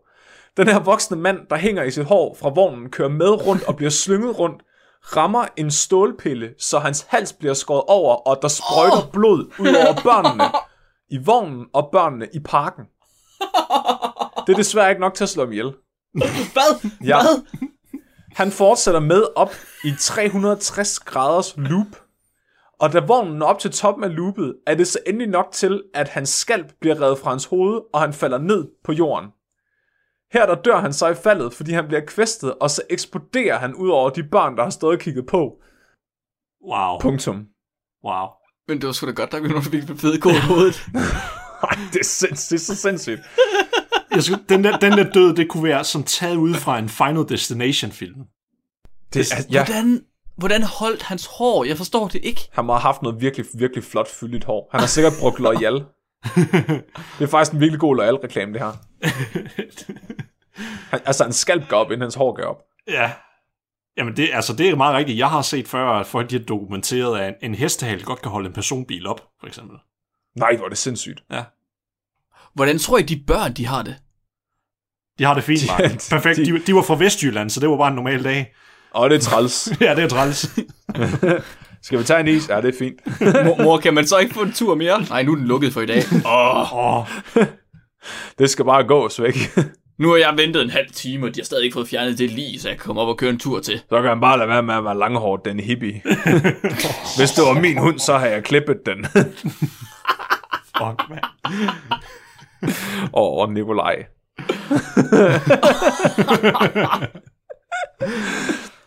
Den 0.57 0.67
her 0.67 0.79
voksne 0.79 1.17
mand, 1.17 1.39
der 1.49 1.55
hænger 1.55 1.83
i 1.83 1.91
sit 1.91 2.05
hår 2.05 2.37
fra 2.39 2.49
vognen, 2.49 2.89
kører 2.89 3.09
med 3.09 3.47
rundt 3.47 3.63
og 3.63 3.75
bliver 3.75 3.89
slynget 3.89 4.39
rundt, 4.39 4.61
rammer 5.17 5.45
en 5.57 5.71
stålpille, 5.71 6.53
så 6.57 6.79
hans 6.79 7.05
hals 7.09 7.33
bliver 7.33 7.53
skåret 7.53 7.83
over, 7.87 8.15
og 8.15 8.39
der 8.41 8.47
sprøjter 8.47 9.07
oh. 9.07 9.11
blod 9.11 9.45
ud 9.59 9.75
over 9.75 10.01
børnene 10.03 10.43
i 11.09 11.17
vognen 11.25 11.65
og 11.73 11.89
børnene 11.91 12.27
i 12.33 12.39
parken. 12.39 12.85
Det 14.47 14.53
er 14.53 14.57
desværre 14.57 14.89
ikke 14.89 15.01
nok 15.01 15.13
til 15.13 15.23
at 15.23 15.29
slå 15.29 15.43
ham 15.43 15.51
ihjel. 15.51 15.73
Hvad? 16.55 16.89
Ja. 17.03 17.21
Hvad? 17.21 17.43
Han 18.35 18.51
fortsætter 18.51 18.99
med 18.99 19.23
op 19.35 19.53
i 19.83 19.91
360 19.99 20.99
graders 20.99 21.53
loop. 21.57 21.85
Og 22.79 22.93
da 22.93 22.99
vognen 22.99 23.37
når 23.37 23.45
op 23.45 23.59
til 23.59 23.71
toppen 23.71 24.03
af 24.03 24.15
loopet, 24.15 24.55
er 24.67 24.75
det 24.75 24.87
så 24.87 24.99
endelig 25.07 25.27
nok 25.27 25.47
til, 25.51 25.83
at 25.93 26.09
hans 26.09 26.29
skalp 26.29 26.73
bliver 26.79 27.01
revet 27.01 27.19
fra 27.19 27.29
hans 27.29 27.45
hoved, 27.45 27.81
og 27.93 28.01
han 28.01 28.13
falder 28.13 28.37
ned 28.37 28.67
på 28.83 28.91
jorden. 28.91 29.29
Her 30.33 30.45
der 30.45 30.55
dør 30.55 30.77
han 30.79 30.93
så 30.93 31.07
i 31.07 31.15
faldet, 31.15 31.53
fordi 31.53 31.71
han 31.71 31.87
bliver 31.87 32.01
kvæstet, 32.07 32.53
og 32.53 32.69
så 32.69 32.81
eksploderer 32.89 33.57
han 33.57 33.75
ud 33.75 33.89
over 33.89 34.09
de 34.09 34.23
børn, 34.23 34.57
der 34.57 34.63
har 34.63 34.69
stået 34.69 34.93
og 34.95 34.99
kigget 34.99 35.25
på. 35.25 35.57
Wow, 36.69 36.99
Punktum. 36.99 37.47
wow. 38.05 38.27
Men 38.67 38.81
det 38.81 38.87
var 38.87 38.93
sgu 38.93 39.07
da 39.07 39.11
godt, 39.11 39.31
der 39.31 39.39
blev 39.39 39.51
nogen, 39.51 39.63
der 39.63 39.71
fik 39.71 39.99
fede 39.99 40.21
kode 40.21 40.35
i 40.35 40.39
hovedet. 40.39 40.81
Ej, 41.69 41.77
det 41.93 41.99
er, 41.99 42.03
sinds, 42.03 42.47
det 42.47 42.55
er 42.55 42.59
så 42.59 42.75
sindssygt. 42.75 43.19
Jeg 44.11 44.23
skulle, 44.23 44.43
den, 44.49 44.63
der, 44.63 44.77
den 44.77 44.91
der 44.91 45.03
død, 45.03 45.35
det 45.35 45.49
kunne 45.49 45.63
være 45.63 45.83
som 45.83 46.03
taget 46.03 46.35
ud 46.35 46.53
fra 46.53 46.79
en 46.79 46.89
Final 46.89 47.29
Destination-film. 47.29 48.15
Det, 49.13 49.19
altså, 49.19 49.47
ja, 49.51 49.65
Hvordan, 49.65 50.01
hvordan 50.37 50.63
holdt 50.63 51.03
hans 51.03 51.25
hår? 51.25 51.63
Jeg 51.63 51.77
forstår 51.77 52.07
det 52.07 52.19
ikke. 52.23 52.49
han 52.51 52.65
må 52.65 52.73
have 52.73 52.81
haft 52.81 53.01
noget 53.01 53.21
virkelig, 53.21 53.45
virkelig 53.53 53.83
flot 53.83 54.07
fyldigt 54.07 54.43
hår. 54.43 54.69
Han 54.71 54.79
har 54.79 54.87
sikkert 54.87 55.13
brugt 55.19 55.39
L'Oreal. 55.39 55.83
det 57.17 57.23
er 57.23 57.27
faktisk 57.27 57.53
en 57.53 57.59
virkelig 57.59 57.79
god 57.79 57.97
L'Oreal-reklame, 57.97 58.53
det 58.53 58.61
her. 58.61 58.73
Han, 60.91 60.99
altså, 61.05 61.25
en 61.25 61.33
skalp 61.33 61.67
går 61.69 61.77
op, 61.77 61.91
inden 61.91 62.01
hans 62.01 62.15
hår 62.15 62.35
går 62.35 62.43
op. 62.43 62.61
Ja. 62.87 63.11
Jamen, 63.97 64.17
det, 64.17 64.29
altså, 64.33 64.53
det 64.53 64.69
er 64.69 64.75
meget 64.75 64.95
rigtigt. 64.95 65.17
Jeg 65.17 65.29
har 65.29 65.41
set 65.41 65.67
før, 65.67 65.89
at 65.89 66.07
folk 66.07 66.29
de 66.29 66.37
har 66.37 66.45
dokumenteret, 66.45 67.19
at 67.19 67.27
en, 67.27 67.51
en 67.51 67.55
hestehale 67.55 68.03
godt 68.03 68.21
kan 68.21 68.31
holde 68.31 68.47
en 68.47 68.53
personbil 68.53 69.07
op, 69.07 69.21
for 69.39 69.47
eksempel. 69.47 69.77
Nej, 70.35 70.55
hvor 70.55 70.65
er 70.65 70.69
det 70.69 70.77
sindssygt. 70.77 71.23
Ja. 71.31 71.43
Hvordan 72.55 72.79
tror 72.79 72.97
I, 72.97 73.01
de 73.01 73.23
børn, 73.27 73.53
de 73.53 73.65
har 73.65 73.81
det? 73.83 73.95
De 75.19 75.23
har 75.23 75.33
det 75.33 75.43
fint, 75.43 75.61
de- 75.77 75.99
Perfekt. 76.15 76.37
de- 76.37 76.59
De, 76.67 76.75
var 76.75 76.81
fra 76.81 76.95
Vestjylland, 76.95 77.49
så 77.49 77.59
det 77.59 77.69
var 77.69 77.77
bare 77.77 77.87
en 77.89 77.95
normal 77.95 78.23
dag. 78.23 78.53
Og 78.91 79.09
det 79.09 79.15
er 79.15 79.19
træls. 79.21 79.69
ja, 79.81 79.95
det 79.95 80.03
er 80.03 80.07
træls. 80.07 80.49
Skal 81.83 81.99
vi 81.99 82.03
tage 82.03 82.19
en 82.19 82.27
is? 82.27 82.49
Ja, 82.49 82.61
det 82.61 82.75
er 82.75 82.77
fint. 82.79 83.21
Mor, 83.45 83.63
mor, 83.63 83.77
kan 83.77 83.93
man 83.93 84.07
så 84.07 84.17
ikke 84.17 84.33
få 84.33 84.41
en 84.41 84.51
tur 84.53 84.75
mere? 84.75 85.01
Nej, 85.09 85.23
nu 85.23 85.31
er 85.31 85.35
den 85.35 85.45
lukket 85.47 85.73
for 85.73 85.81
i 85.81 85.85
dag. 85.85 86.03
Åh, 86.25 86.73
Åh, 86.97 87.05
Det 88.39 88.49
skal 88.49 88.65
bare 88.65 88.83
gås 88.83 89.21
væk. 89.21 89.35
nu 89.99 90.09
har 90.09 90.17
jeg 90.17 90.33
ventet 90.37 90.61
en 90.61 90.69
halv 90.69 90.91
time, 90.93 91.25
og 91.27 91.35
de 91.35 91.39
har 91.39 91.45
stadig 91.45 91.63
ikke 91.63 91.73
fået 91.73 91.87
fjernet 91.87 92.17
det 92.17 92.31
lige, 92.31 92.59
så 92.59 92.69
jeg 92.69 92.77
kan 92.77 92.85
komme 92.85 93.01
op 93.01 93.07
og 93.07 93.17
køre 93.17 93.29
en 93.29 93.39
tur 93.39 93.59
til. 93.59 93.81
Så 93.89 94.01
kan 94.01 94.09
han 94.09 94.21
bare 94.21 94.37
lade 94.37 94.49
være 94.49 94.63
med 94.63 94.75
at 94.75 94.83
være 94.83 94.97
langhårdt, 94.97 95.45
den 95.45 95.59
hippie. 95.59 96.01
Hvis 97.17 97.31
det 97.31 97.43
var 97.43 97.59
min 97.61 97.77
hund, 97.77 97.99
så 97.99 98.17
har 98.17 98.25
jeg 98.25 98.43
klippet 98.43 98.77
den. 98.85 99.05
fuck, 100.77 101.09
man. 101.09 101.19
Og, 103.13 103.37
og 103.37 103.53
Nikolaj. 103.53 103.95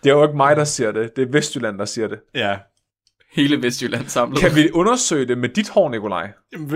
det 0.03 0.11
er 0.11 0.15
jo 0.15 0.23
ikke 0.23 0.37
mig, 0.37 0.57
der 0.57 0.65
siger 0.65 0.93
det. 0.93 1.17
Det 1.17 1.23
er 1.29 1.33
Vestjylland, 1.33 1.79
der 1.79 1.85
siger 1.85 2.09
det. 2.09 2.21
Ja. 2.35 2.57
Hele 3.33 3.63
Vestjylland 3.63 4.09
samlet. 4.09 4.39
Kan 4.39 4.55
vi 4.55 4.71
undersøge 4.73 5.27
det 5.27 5.39
med 5.39 5.49
dit 5.49 5.69
hår, 5.69 5.89
Nikolaj? 5.89 6.31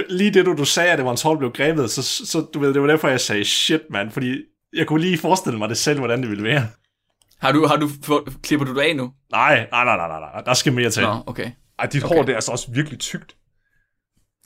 Lige 0.08 0.30
det, 0.30 0.46
du, 0.46 0.54
du 0.56 0.64
sagde, 0.64 0.90
at 0.90 0.98
det 0.98 1.04
var 1.04 1.10
en 1.10 1.16
tolv 1.16 1.38
blev 1.38 1.52
grebet, 1.52 1.90
så, 1.90 2.02
så 2.02 2.46
du 2.54 2.58
ved, 2.58 2.74
det 2.74 2.82
var 2.82 2.88
derfor, 2.88 3.08
jeg 3.08 3.20
sagde 3.20 3.44
shit, 3.44 3.80
mand. 3.90 4.10
Fordi 4.10 4.42
jeg 4.76 4.86
kunne 4.86 5.00
lige 5.00 5.18
forestille 5.18 5.58
mig 5.58 5.68
det 5.68 5.78
selv, 5.78 5.98
hvordan 5.98 6.22
det 6.22 6.30
ville 6.30 6.44
være. 6.44 6.66
Har 7.40 7.52
du, 7.52 7.66
har 7.66 7.76
du, 7.76 7.88
for, 8.04 8.28
klipper 8.42 8.66
du 8.66 8.74
det 8.74 8.80
af 8.80 8.96
nu? 8.96 9.12
Nej, 9.32 9.66
nej, 9.70 9.84
nej, 9.84 9.96
nej, 9.96 10.08
nej, 10.08 10.20
nej. 10.20 10.42
Der 10.46 10.54
skal 10.54 10.72
mere 10.72 10.90
til. 10.90 11.02
Nå, 11.02 11.16
okay. 11.26 11.50
Ej, 11.78 11.86
dit 11.86 12.04
Okay. 12.04 12.14
hår, 12.16 12.22
det 12.22 12.30
er 12.32 12.36
altså 12.36 12.52
også 12.52 12.70
virkelig 12.70 12.98
tykt. 12.98 13.36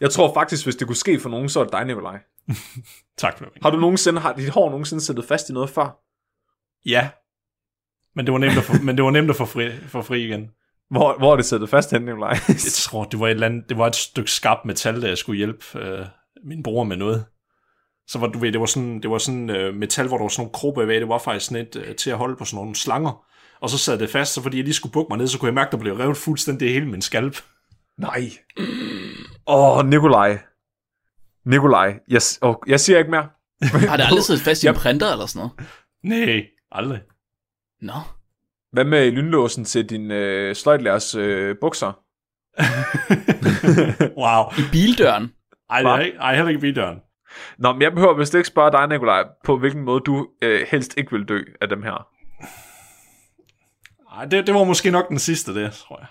Jeg 0.01 0.11
tror 0.11 0.35
faktisk, 0.35 0.65
hvis 0.67 0.77
det 0.77 0.87
kunne 0.87 0.97
ske 0.97 1.21
for 1.21 1.29
nogen, 1.29 1.49
så 1.49 1.61
er 1.61 1.65
det 1.65 1.73
dig, 1.73 1.85
Nikolaj. 1.85 2.19
Tak 3.17 3.39
for 3.39 3.45
det. 3.45 3.55
Har 3.63 3.71
du 3.71 3.77
nogensinde, 3.77 4.21
har 4.21 4.33
dit 4.33 4.49
hår 4.49 4.71
nogensinde 4.71 5.03
siddet 5.03 5.25
fast 5.25 5.51
i 5.51 5.53
noget 5.53 5.71
før? 5.71 5.99
Ja. 6.87 7.09
Men 8.15 8.27
det 8.27 8.33
var 8.33 8.39
nemt 8.39 8.59
at 8.59 8.65
få, 8.65 8.73
men 8.83 8.97
det 8.97 9.05
var 9.05 9.11
nemt 9.11 9.31
at 9.31 9.37
få 9.37 9.45
fri, 9.45 9.71
få 9.89 10.03
fri 10.03 10.25
igen. 10.25 10.51
Hvor, 10.91 11.19
hvor 11.19 11.33
er 11.33 11.37
det 11.37 11.45
siddet 11.45 11.69
fast 11.69 11.91
hen, 11.91 12.03
Nikolaj? 12.03 12.31
Jeg 12.49 12.73
tror, 12.73 13.05
det 13.05 13.21
var 13.21 13.27
et, 13.27 13.31
eller 13.31 13.47
andet, 13.47 13.69
det 13.69 13.79
var 13.79 13.87
et 13.87 13.97
stykke 13.97 14.31
skarpt 14.31 14.65
metal, 14.65 15.03
der 15.03 15.09
jeg 15.09 15.19
skulle 15.19 15.37
hjælpe 15.37 15.65
øh, 15.79 16.07
min 16.45 16.63
bror 16.63 16.85
med 16.85 16.97
noget. 16.97 17.25
Så 18.07 18.19
var, 18.19 18.27
du 18.27 18.39
ved, 18.39 18.53
det 18.53 18.61
var 18.61 18.67
sådan, 18.67 19.01
det 19.01 19.11
var 19.11 19.19
sådan 19.19 19.51
øh, 19.51 19.75
metal, 19.75 20.07
hvor 20.07 20.17
der 20.17 20.25
var 20.25 20.29
sådan 20.29 20.43
nogle 20.43 20.53
kroge 20.53 20.75
bagved. 20.75 21.01
Det 21.01 21.09
var 21.09 21.19
faktisk 21.19 21.47
sådan 21.47 21.67
et 21.67 21.77
øh, 21.77 21.95
til 21.95 22.11
at 22.11 22.17
holde 22.17 22.37
på 22.37 22.45
sådan 22.45 22.57
nogle 22.57 22.77
slanger. 22.77 23.25
Og 23.61 23.71
så 23.71 23.79
sad 23.79 23.99
det 23.99 24.11
fast, 24.11 24.33
så 24.33 24.43
fordi 24.43 24.57
jeg 24.57 24.65
lige 24.65 24.75
skulle 24.75 24.93
bukke 24.93 25.11
mig 25.11 25.19
ned, 25.19 25.27
så 25.27 25.39
kunne 25.39 25.47
jeg 25.47 25.55
mærke, 25.55 25.71
der 25.71 25.77
blev 25.77 25.95
revet 25.95 26.17
fuldstændig 26.17 26.73
hele 26.73 26.87
min 26.87 27.03
skalp. 27.03 27.37
Nej. 27.99 28.31
Åh, 29.47 29.79
oh, 29.79 29.87
Nikolaj. 29.87 30.39
Nikolaj. 31.45 31.99
Jeg, 32.09 32.21
oh, 32.41 32.55
jeg 32.67 32.81
siger 32.81 32.99
ikke 32.99 33.11
mere. 33.11 33.29
Har 33.89 33.97
det 33.97 34.05
aldrig 34.05 34.25
siddet 34.29 34.43
fast 34.43 34.65
i 34.65 34.67
en 34.67 34.75
printer 34.75 35.13
eller 35.13 35.27
sådan 35.27 35.39
noget? 35.39 35.71
Nej, 36.03 36.47
aldrig. 36.73 37.01
Nå. 37.81 37.93
Hvad 38.73 38.85
med 38.85 39.11
lynlåsen 39.11 39.65
til 39.65 39.91
din 39.91 40.11
øh, 40.11 40.57
sløjtlærers 40.57 41.15
øh, 41.15 41.57
bukser? 41.61 41.93
wow. 44.23 44.45
I 44.59 44.63
bildøren? 44.73 45.33
Ej, 45.71 45.81
er 45.81 45.99
ikke, 45.99 46.19
ej, 46.19 46.35
heller 46.35 46.49
ikke 46.49 46.59
i 46.59 46.73
bidøren. 46.73 46.99
Nå, 47.59 47.73
men 47.73 47.83
jeg 47.83 47.93
behøver 47.93 48.15
vist 48.15 48.35
ikke 48.35 48.49
spørge 48.49 48.73
dig, 48.73 48.87
Nikolaj, 48.89 49.25
på 49.45 49.59
hvilken 49.59 49.83
måde 49.83 50.01
du 50.01 50.29
øh, 50.43 50.67
helst 50.71 50.95
ikke 50.97 51.13
vil 51.13 51.25
dø 51.29 51.43
af 51.61 51.69
dem 51.69 51.83
her. 51.83 52.07
Ej, 54.13 54.25
det, 54.25 54.47
det 54.47 54.55
var 54.55 54.65
måske 54.65 54.91
nok 54.91 55.09
den 55.09 55.19
sidste, 55.19 55.55
det, 55.55 55.73
tror 55.73 55.99
jeg. 55.99 56.09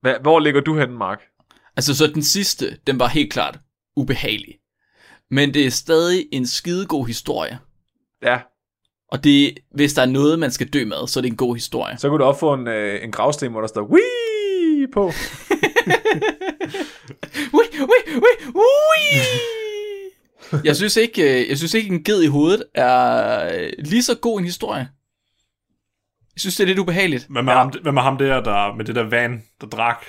Hva, 0.00 0.18
hvor 0.22 0.40
ligger 0.40 0.60
du 0.60 0.78
henne, 0.78 0.98
Mark? 0.98 1.20
Altså, 1.76 1.96
så 1.96 2.06
den 2.06 2.22
sidste, 2.22 2.78
den 2.86 2.98
var 2.98 3.06
helt 3.06 3.32
klart 3.32 3.58
ubehagelig. 3.96 4.57
Men 5.30 5.54
det 5.54 5.66
er 5.66 5.70
stadig 5.70 6.26
en 6.32 6.46
skidegod 6.46 7.06
historie. 7.06 7.58
Ja, 8.22 8.38
Og 9.12 9.24
det, 9.24 9.58
hvis 9.74 9.94
der 9.94 10.02
er 10.02 10.06
noget, 10.06 10.38
man 10.38 10.50
skal 10.50 10.68
dø 10.68 10.84
med, 10.84 11.06
så 11.06 11.20
er 11.20 11.22
det 11.22 11.30
en 11.30 11.36
god 11.36 11.54
historie. 11.56 11.98
så 11.98 12.08
kunne 12.08 12.18
du 12.18 12.24
også 12.24 12.40
få 12.40 12.54
en, 12.54 12.68
øh, 12.68 13.04
en 13.04 13.12
gravsten, 13.12 13.50
hvor 13.50 13.60
der 13.60 13.68
står 13.68 13.82
Wii 13.82 14.86
på. 14.92 15.04
Ui, 17.52 17.64
ui, 17.80 18.14
ui, 18.14 18.52
ui. 18.54 19.20
Jeg 20.64 20.76
synes 20.76 20.96
ikke, 20.96 21.42
øh, 21.42 21.48
jeg 21.48 21.58
synes 21.58 21.74
ikke 21.74 21.94
en 21.94 22.04
ged 22.04 22.22
i 22.22 22.26
hovedet 22.26 22.64
er 22.74 23.58
øh, 23.58 23.72
lige 23.78 24.02
så 24.02 24.14
god 24.18 24.38
en 24.38 24.44
historie. 24.44 24.88
Jeg 26.34 26.40
synes, 26.40 26.56
det 26.56 26.64
er 26.64 26.66
lidt 26.66 26.78
ubehageligt. 26.78 27.26
Hvad 27.30 27.42
med, 27.42 27.52
ja. 27.52 27.58
ham, 27.58 27.72
hvad 27.82 27.92
med 27.92 28.02
ham 28.02 28.18
der, 28.18 28.42
der 28.42 28.74
med 28.74 28.84
det 28.84 28.94
der 28.94 29.02
van, 29.02 29.42
der 29.60 29.66
drak? 29.66 30.06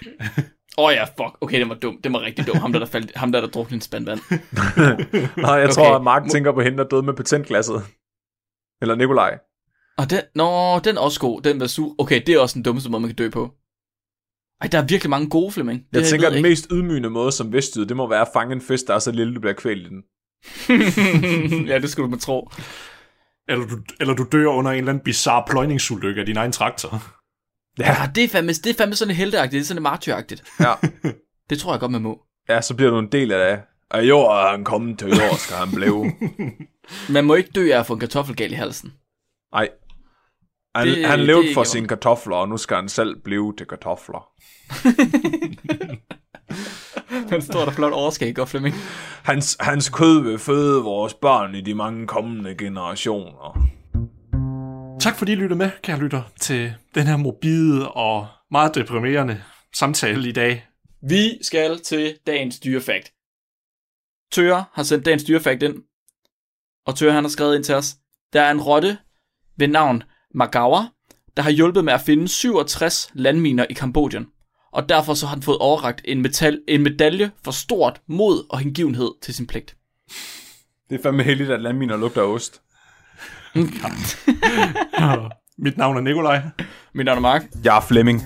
Åh 0.80 0.86
oh 0.86 0.94
ja, 0.94 1.04
fuck. 1.04 1.38
Okay, 1.42 1.60
den 1.60 1.70
var 1.70 1.76
dum. 1.76 2.00
Den 2.04 2.14
var 2.14 2.22
rigtig 2.22 2.48
dum. 2.48 2.58
Ham 2.58 2.72
der, 2.72 2.80
der, 2.80 2.86
faldt, 2.86 3.12
ham 3.16 3.32
der, 3.32 3.42
der 3.42 3.48
druknede 3.48 3.76
en 3.76 3.82
spand 3.82 4.06
vand. 4.06 4.20
Nej, 5.42 5.52
jeg 5.52 5.64
Okay. 5.64 5.74
tror, 5.74 5.96
at 5.96 6.04
Mark 6.04 6.30
tænker 6.32 6.52
på 6.52 6.62
hende, 6.62 6.78
der 6.78 6.84
døde 6.84 7.04
med 7.04 7.14
patentglasset. 7.14 7.84
Eller 8.82 8.96
Nikolaj. 8.96 9.38
Og 9.98 10.10
den, 10.10 10.22
nå, 10.36 10.80
den 10.80 10.98
er 10.98 11.02
også 11.02 11.20
god. 11.20 11.42
Den 11.42 11.60
var 11.60 11.68
sur. 11.68 11.96
Okay, 11.98 12.22
det 12.28 12.36
er 12.36 12.40
også 12.40 12.54
den 12.54 12.64
dummeste 12.64 12.90
måde, 12.92 13.02
man 13.02 13.10
kan 13.10 13.16
dø 13.16 13.30
på. 13.30 13.54
Ej, 14.62 14.68
der 14.72 14.78
er 14.78 14.86
virkelig 14.86 15.10
mange 15.10 15.30
gode, 15.30 15.52
Flemming. 15.52 15.80
Det 15.94 16.00
Jeg 16.02 16.08
tænker, 16.08 16.28
at 16.28 16.32
den 16.34 16.38
ikke. 16.38 16.50
mest 16.50 16.68
ydmygende 16.72 17.10
måde 17.10 17.32
som 17.32 17.54
vestjyd, 17.54 17.86
det 17.86 17.98
må 17.98 18.08
være 18.10 18.22
at 18.22 18.28
fange 18.34 18.54
en 18.56 18.62
fisk, 18.62 18.88
der 18.88 18.96
er 18.96 19.00
så 19.00 19.12
lille, 19.12 19.36
du 19.36 19.40
bliver 19.40 19.54
kvælt 19.54 19.86
i 19.88 19.90
den. 19.90 20.04
ja, 21.72 21.80
det 21.80 21.90
skulle 21.90 22.06
du 22.06 22.10
man 22.10 22.20
tro. 22.20 22.50
Eller 23.50 23.66
du, 23.68 23.78
eller 24.00 24.14
du 24.14 24.26
dør 24.32 24.48
under 24.48 24.72
en 24.72 24.78
eller 24.78 24.90
anden 24.90 25.04
bizarre 25.04 25.44
pløjningsulykke 25.50 26.20
af 26.20 26.26
din 26.26 26.38
egen 26.38 26.52
traktor. 26.52 27.04
Ja, 27.80 27.96
det 28.16 28.24
er 28.24 28.28
fandme, 28.28 28.54
det 28.54 28.68
er 28.68 28.74
fandme 28.78 28.96
sådan 28.96 29.16
helteagtigt. 29.16 29.60
Det 29.60 29.62
er 29.62 29.66
sådan 29.68 29.84
martyragtigt. 29.84 30.44
Ja. 30.60 30.74
Det 31.50 31.60
tror 31.60 31.74
jeg 31.74 31.80
godt, 31.80 31.92
man 31.92 32.02
må. 32.02 32.22
ja, 32.50 32.62
så 32.62 32.76
bliver 32.76 32.92
du 32.92 33.00
en 33.00 33.12
del 33.12 33.32
af 33.32 33.56
det. 33.58 33.64
Af 33.92 34.02
jord 34.04 34.38
er 34.46 34.52
han 34.52 34.64
kommet 34.64 35.00
til 35.00 35.08
jord, 35.08 35.38
skal 35.38 35.56
han 35.58 35.72
blive. 35.76 36.12
Man 37.14 37.26
må 37.26 37.36
ikke 37.36 37.50
dø 37.56 37.72
af 37.74 37.80
at 37.80 37.86
få 37.86 37.94
en 37.94 38.00
kartoffelgal 38.00 38.52
i 38.52 38.56
halsen. 38.56 38.94
Nej. 39.54 39.70
Han, 40.76 40.88
Det- 40.88 40.98
det, 40.98 41.06
han 41.06 41.20
det 41.20 41.28
levede 41.28 41.50
er 41.50 41.54
for 41.54 41.64
sine 41.64 41.88
kartofler, 41.88 42.36
og 42.36 42.50
nu 42.50 42.58
skal 42.58 42.76
han 42.78 42.90
selv 42.90 43.16
blive 43.24 43.54
til 43.58 43.68
kartofler. 43.68 44.28
Den 47.30 47.42
står 47.42 47.66
der 47.66 47.72
flot 47.72 47.94
overskæg, 47.94 48.36
godt 48.36 48.50
Flemming. 48.50 48.76
Hans, 49.24 49.58
hans 49.60 49.90
kød 49.90 50.24
vil 50.24 50.40
føde 50.40 50.84
vores 50.84 51.14
børn 51.14 51.56
i 51.56 51.62
de 51.62 51.74
mange 51.74 52.08
kommende 52.08 52.56
generationer. 52.56 53.62
Tak 55.00 55.18
fordi 55.18 55.32
I 55.32 55.36
lyttede 55.36 55.58
med, 55.58 55.72
kære 55.84 56.00
lytter, 56.00 56.24
til 56.40 56.74
den 56.96 57.08
her 57.08 57.18
mobile 57.18 57.92
og 57.92 58.28
meget 58.52 58.76
deprimerende 58.76 59.44
samtale 59.76 60.30
i 60.30 60.32
dag. 60.32 60.68
Vi 61.02 61.44
skal 61.44 61.80
til 61.80 62.18
dagens 62.28 62.60
dyrefakt. 62.60 63.14
Tøre 64.32 64.66
har 64.74 64.84
sendt 64.84 65.06
dagens 65.06 65.24
dyrefakt 65.24 65.64
ind. 65.64 65.76
Og 66.86 66.96
Tøre 66.96 67.12
han 67.12 67.24
har 67.24 67.30
skrevet 67.30 67.56
ind 67.56 67.64
til 67.64 67.76
os. 67.76 67.96
Der 68.34 68.42
er 68.42 68.52
en 68.52 68.62
rotte 68.62 68.98
ved 69.58 69.68
navn 69.68 70.04
Magawa, 70.36 70.80
der 71.38 71.44
har 71.44 71.52
hjulpet 71.52 71.86
med 71.86 71.94
at 71.94 72.02
finde 72.02 72.28
67 72.28 73.12
landminer 73.14 73.66
i 73.70 73.74
Kambodjen. 73.74 74.28
Og 74.72 74.90
derfor 74.90 75.14
så 75.14 75.26
har 75.26 75.36
han 75.36 75.44
fået 75.44 75.58
overragt 75.58 76.02
en, 76.06 76.22
metal, 76.22 76.62
en 76.68 76.84
medalje 76.84 77.32
for 77.44 77.52
stort 77.52 78.02
mod 78.08 78.46
og 78.50 78.60
hengivenhed 78.60 79.12
til 79.22 79.34
sin 79.34 79.48
pligt. 79.48 79.78
Det 80.90 81.00
er 81.00 81.04
fandme 81.04 81.24
heldigt, 81.24 81.50
at 81.50 81.62
landminer 81.62 81.98
lugter 81.98 82.22
af 82.22 82.26
ost. 82.26 82.62
Mit 85.58 85.78
navn 85.78 85.98
er 85.98 86.02
Nikolaj. 86.02 86.42
Mit 86.94 87.06
navn 87.06 87.18
er 87.18 87.22
Mark. 87.22 87.44
Jeg 87.64 87.78
er 87.78 87.82
Flemming. 87.82 88.22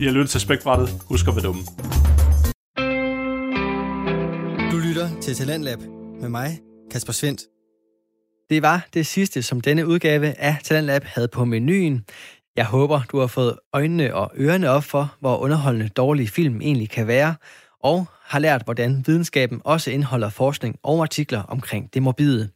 I 0.00 0.04
har 0.04 0.12
lyttet 0.12 0.30
til 0.30 0.40
Spækbrættet. 0.40 0.88
Husk 1.08 1.28
at 1.28 1.34
være 1.34 1.44
dumme. 1.44 1.62
Du 4.72 4.78
lytter 4.78 5.20
til 5.20 5.34
Talentlab 5.34 5.78
med 6.20 6.28
mig, 6.28 6.58
Kasper 6.90 7.12
Svendt. 7.12 7.40
Det 8.50 8.62
var 8.62 8.86
det 8.94 9.06
sidste, 9.06 9.42
som 9.42 9.60
denne 9.60 9.86
udgave 9.86 10.38
af 10.38 10.56
Talentlab 10.64 11.04
havde 11.04 11.28
på 11.28 11.44
menuen. 11.44 12.04
Jeg 12.56 12.66
håber, 12.66 13.00
du 13.12 13.18
har 13.18 13.26
fået 13.26 13.58
øjnene 13.72 14.14
og 14.14 14.32
ørerne 14.36 14.70
op 14.70 14.84
for, 14.84 15.14
hvor 15.20 15.36
underholdende 15.36 15.88
dårlige 15.88 16.28
film 16.28 16.60
egentlig 16.60 16.90
kan 16.90 17.06
være, 17.06 17.34
og 17.82 18.06
har 18.22 18.38
lært, 18.38 18.62
hvordan 18.64 19.04
videnskaben 19.06 19.60
også 19.64 19.90
indeholder 19.90 20.28
forskning 20.28 20.76
og 20.82 21.02
artikler 21.02 21.42
omkring 21.42 21.94
det 21.94 22.02
morbide. 22.02 22.48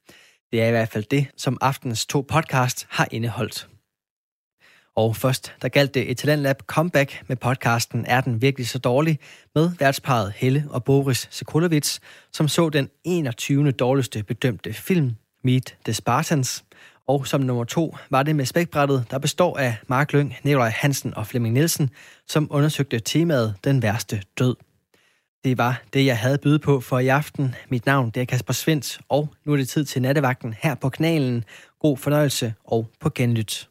Det 0.55 0.63
er 0.63 0.67
i 0.67 0.71
hvert 0.71 0.89
fald 0.89 1.05
det, 1.05 1.27
som 1.37 1.59
aftens 1.61 2.07
to 2.07 2.27
podcast 2.29 2.87
har 2.91 3.09
indeholdt. 3.11 3.69
Og 4.97 5.17
først, 5.17 5.55
der 5.63 5.69
galt 5.69 5.95
det 5.95 6.11
et 6.11 6.19
Talentlab 6.19 6.63
comeback 6.67 7.23
med 7.27 7.37
podcasten 7.37 8.05
Er 8.07 8.21
den 8.21 8.43
virkelig 8.43 8.69
så 8.69 8.79
dårlig? 8.79 9.19
med 9.55 9.71
værtsparet 9.79 10.33
Helle 10.37 10.65
og 10.71 10.85
Boris 10.85 11.29
Sekulovic, 11.31 11.99
som 12.33 12.49
så 12.49 12.69
den 12.69 12.89
21. 13.05 13.71
dårligste 13.71 14.23
bedømte 14.23 14.73
film, 14.73 15.13
Meet 15.45 15.77
the 15.85 15.95
Spartans. 15.95 16.65
Og 17.07 17.27
som 17.27 17.41
nummer 17.41 17.65
to 17.65 17.97
var 18.11 18.23
det 18.23 18.37
med 18.37 18.47
spækbrættet, 18.47 19.07
der 19.11 19.19
består 19.19 19.59
af 19.59 19.77
Mark 19.87 20.13
Lyng, 20.13 20.35
Nikolaj 20.45 20.69
Hansen 20.69 21.15
og 21.15 21.27
Flemming 21.27 21.55
Nielsen, 21.55 21.91
som 22.29 22.49
undersøgte 22.51 23.01
temaet 23.01 23.55
Den 23.65 23.83
værste 23.83 24.23
død. 24.39 24.57
Det 25.45 25.59
var 25.59 25.83
det, 25.93 26.07
jeg 26.07 26.19
havde 26.19 26.39
byde 26.39 26.59
på 26.59 26.81
for 26.81 26.99
i 26.99 27.09
aften. 27.09 27.55
Mit 27.69 27.87
navn 27.87 28.11
det 28.11 28.21
er 28.21 28.25
Kasper 28.25 28.53
Svendt, 28.53 29.01
og 29.09 29.29
nu 29.45 29.53
er 29.53 29.57
det 29.57 29.69
tid 29.69 29.85
til 29.85 30.03
nattevagten 30.03 30.55
her 30.63 30.75
på 30.75 30.89
kanalen. 30.89 31.45
God 31.81 31.97
fornøjelse 31.97 32.55
og 32.65 32.91
på 33.01 33.11
genlyt. 33.15 33.69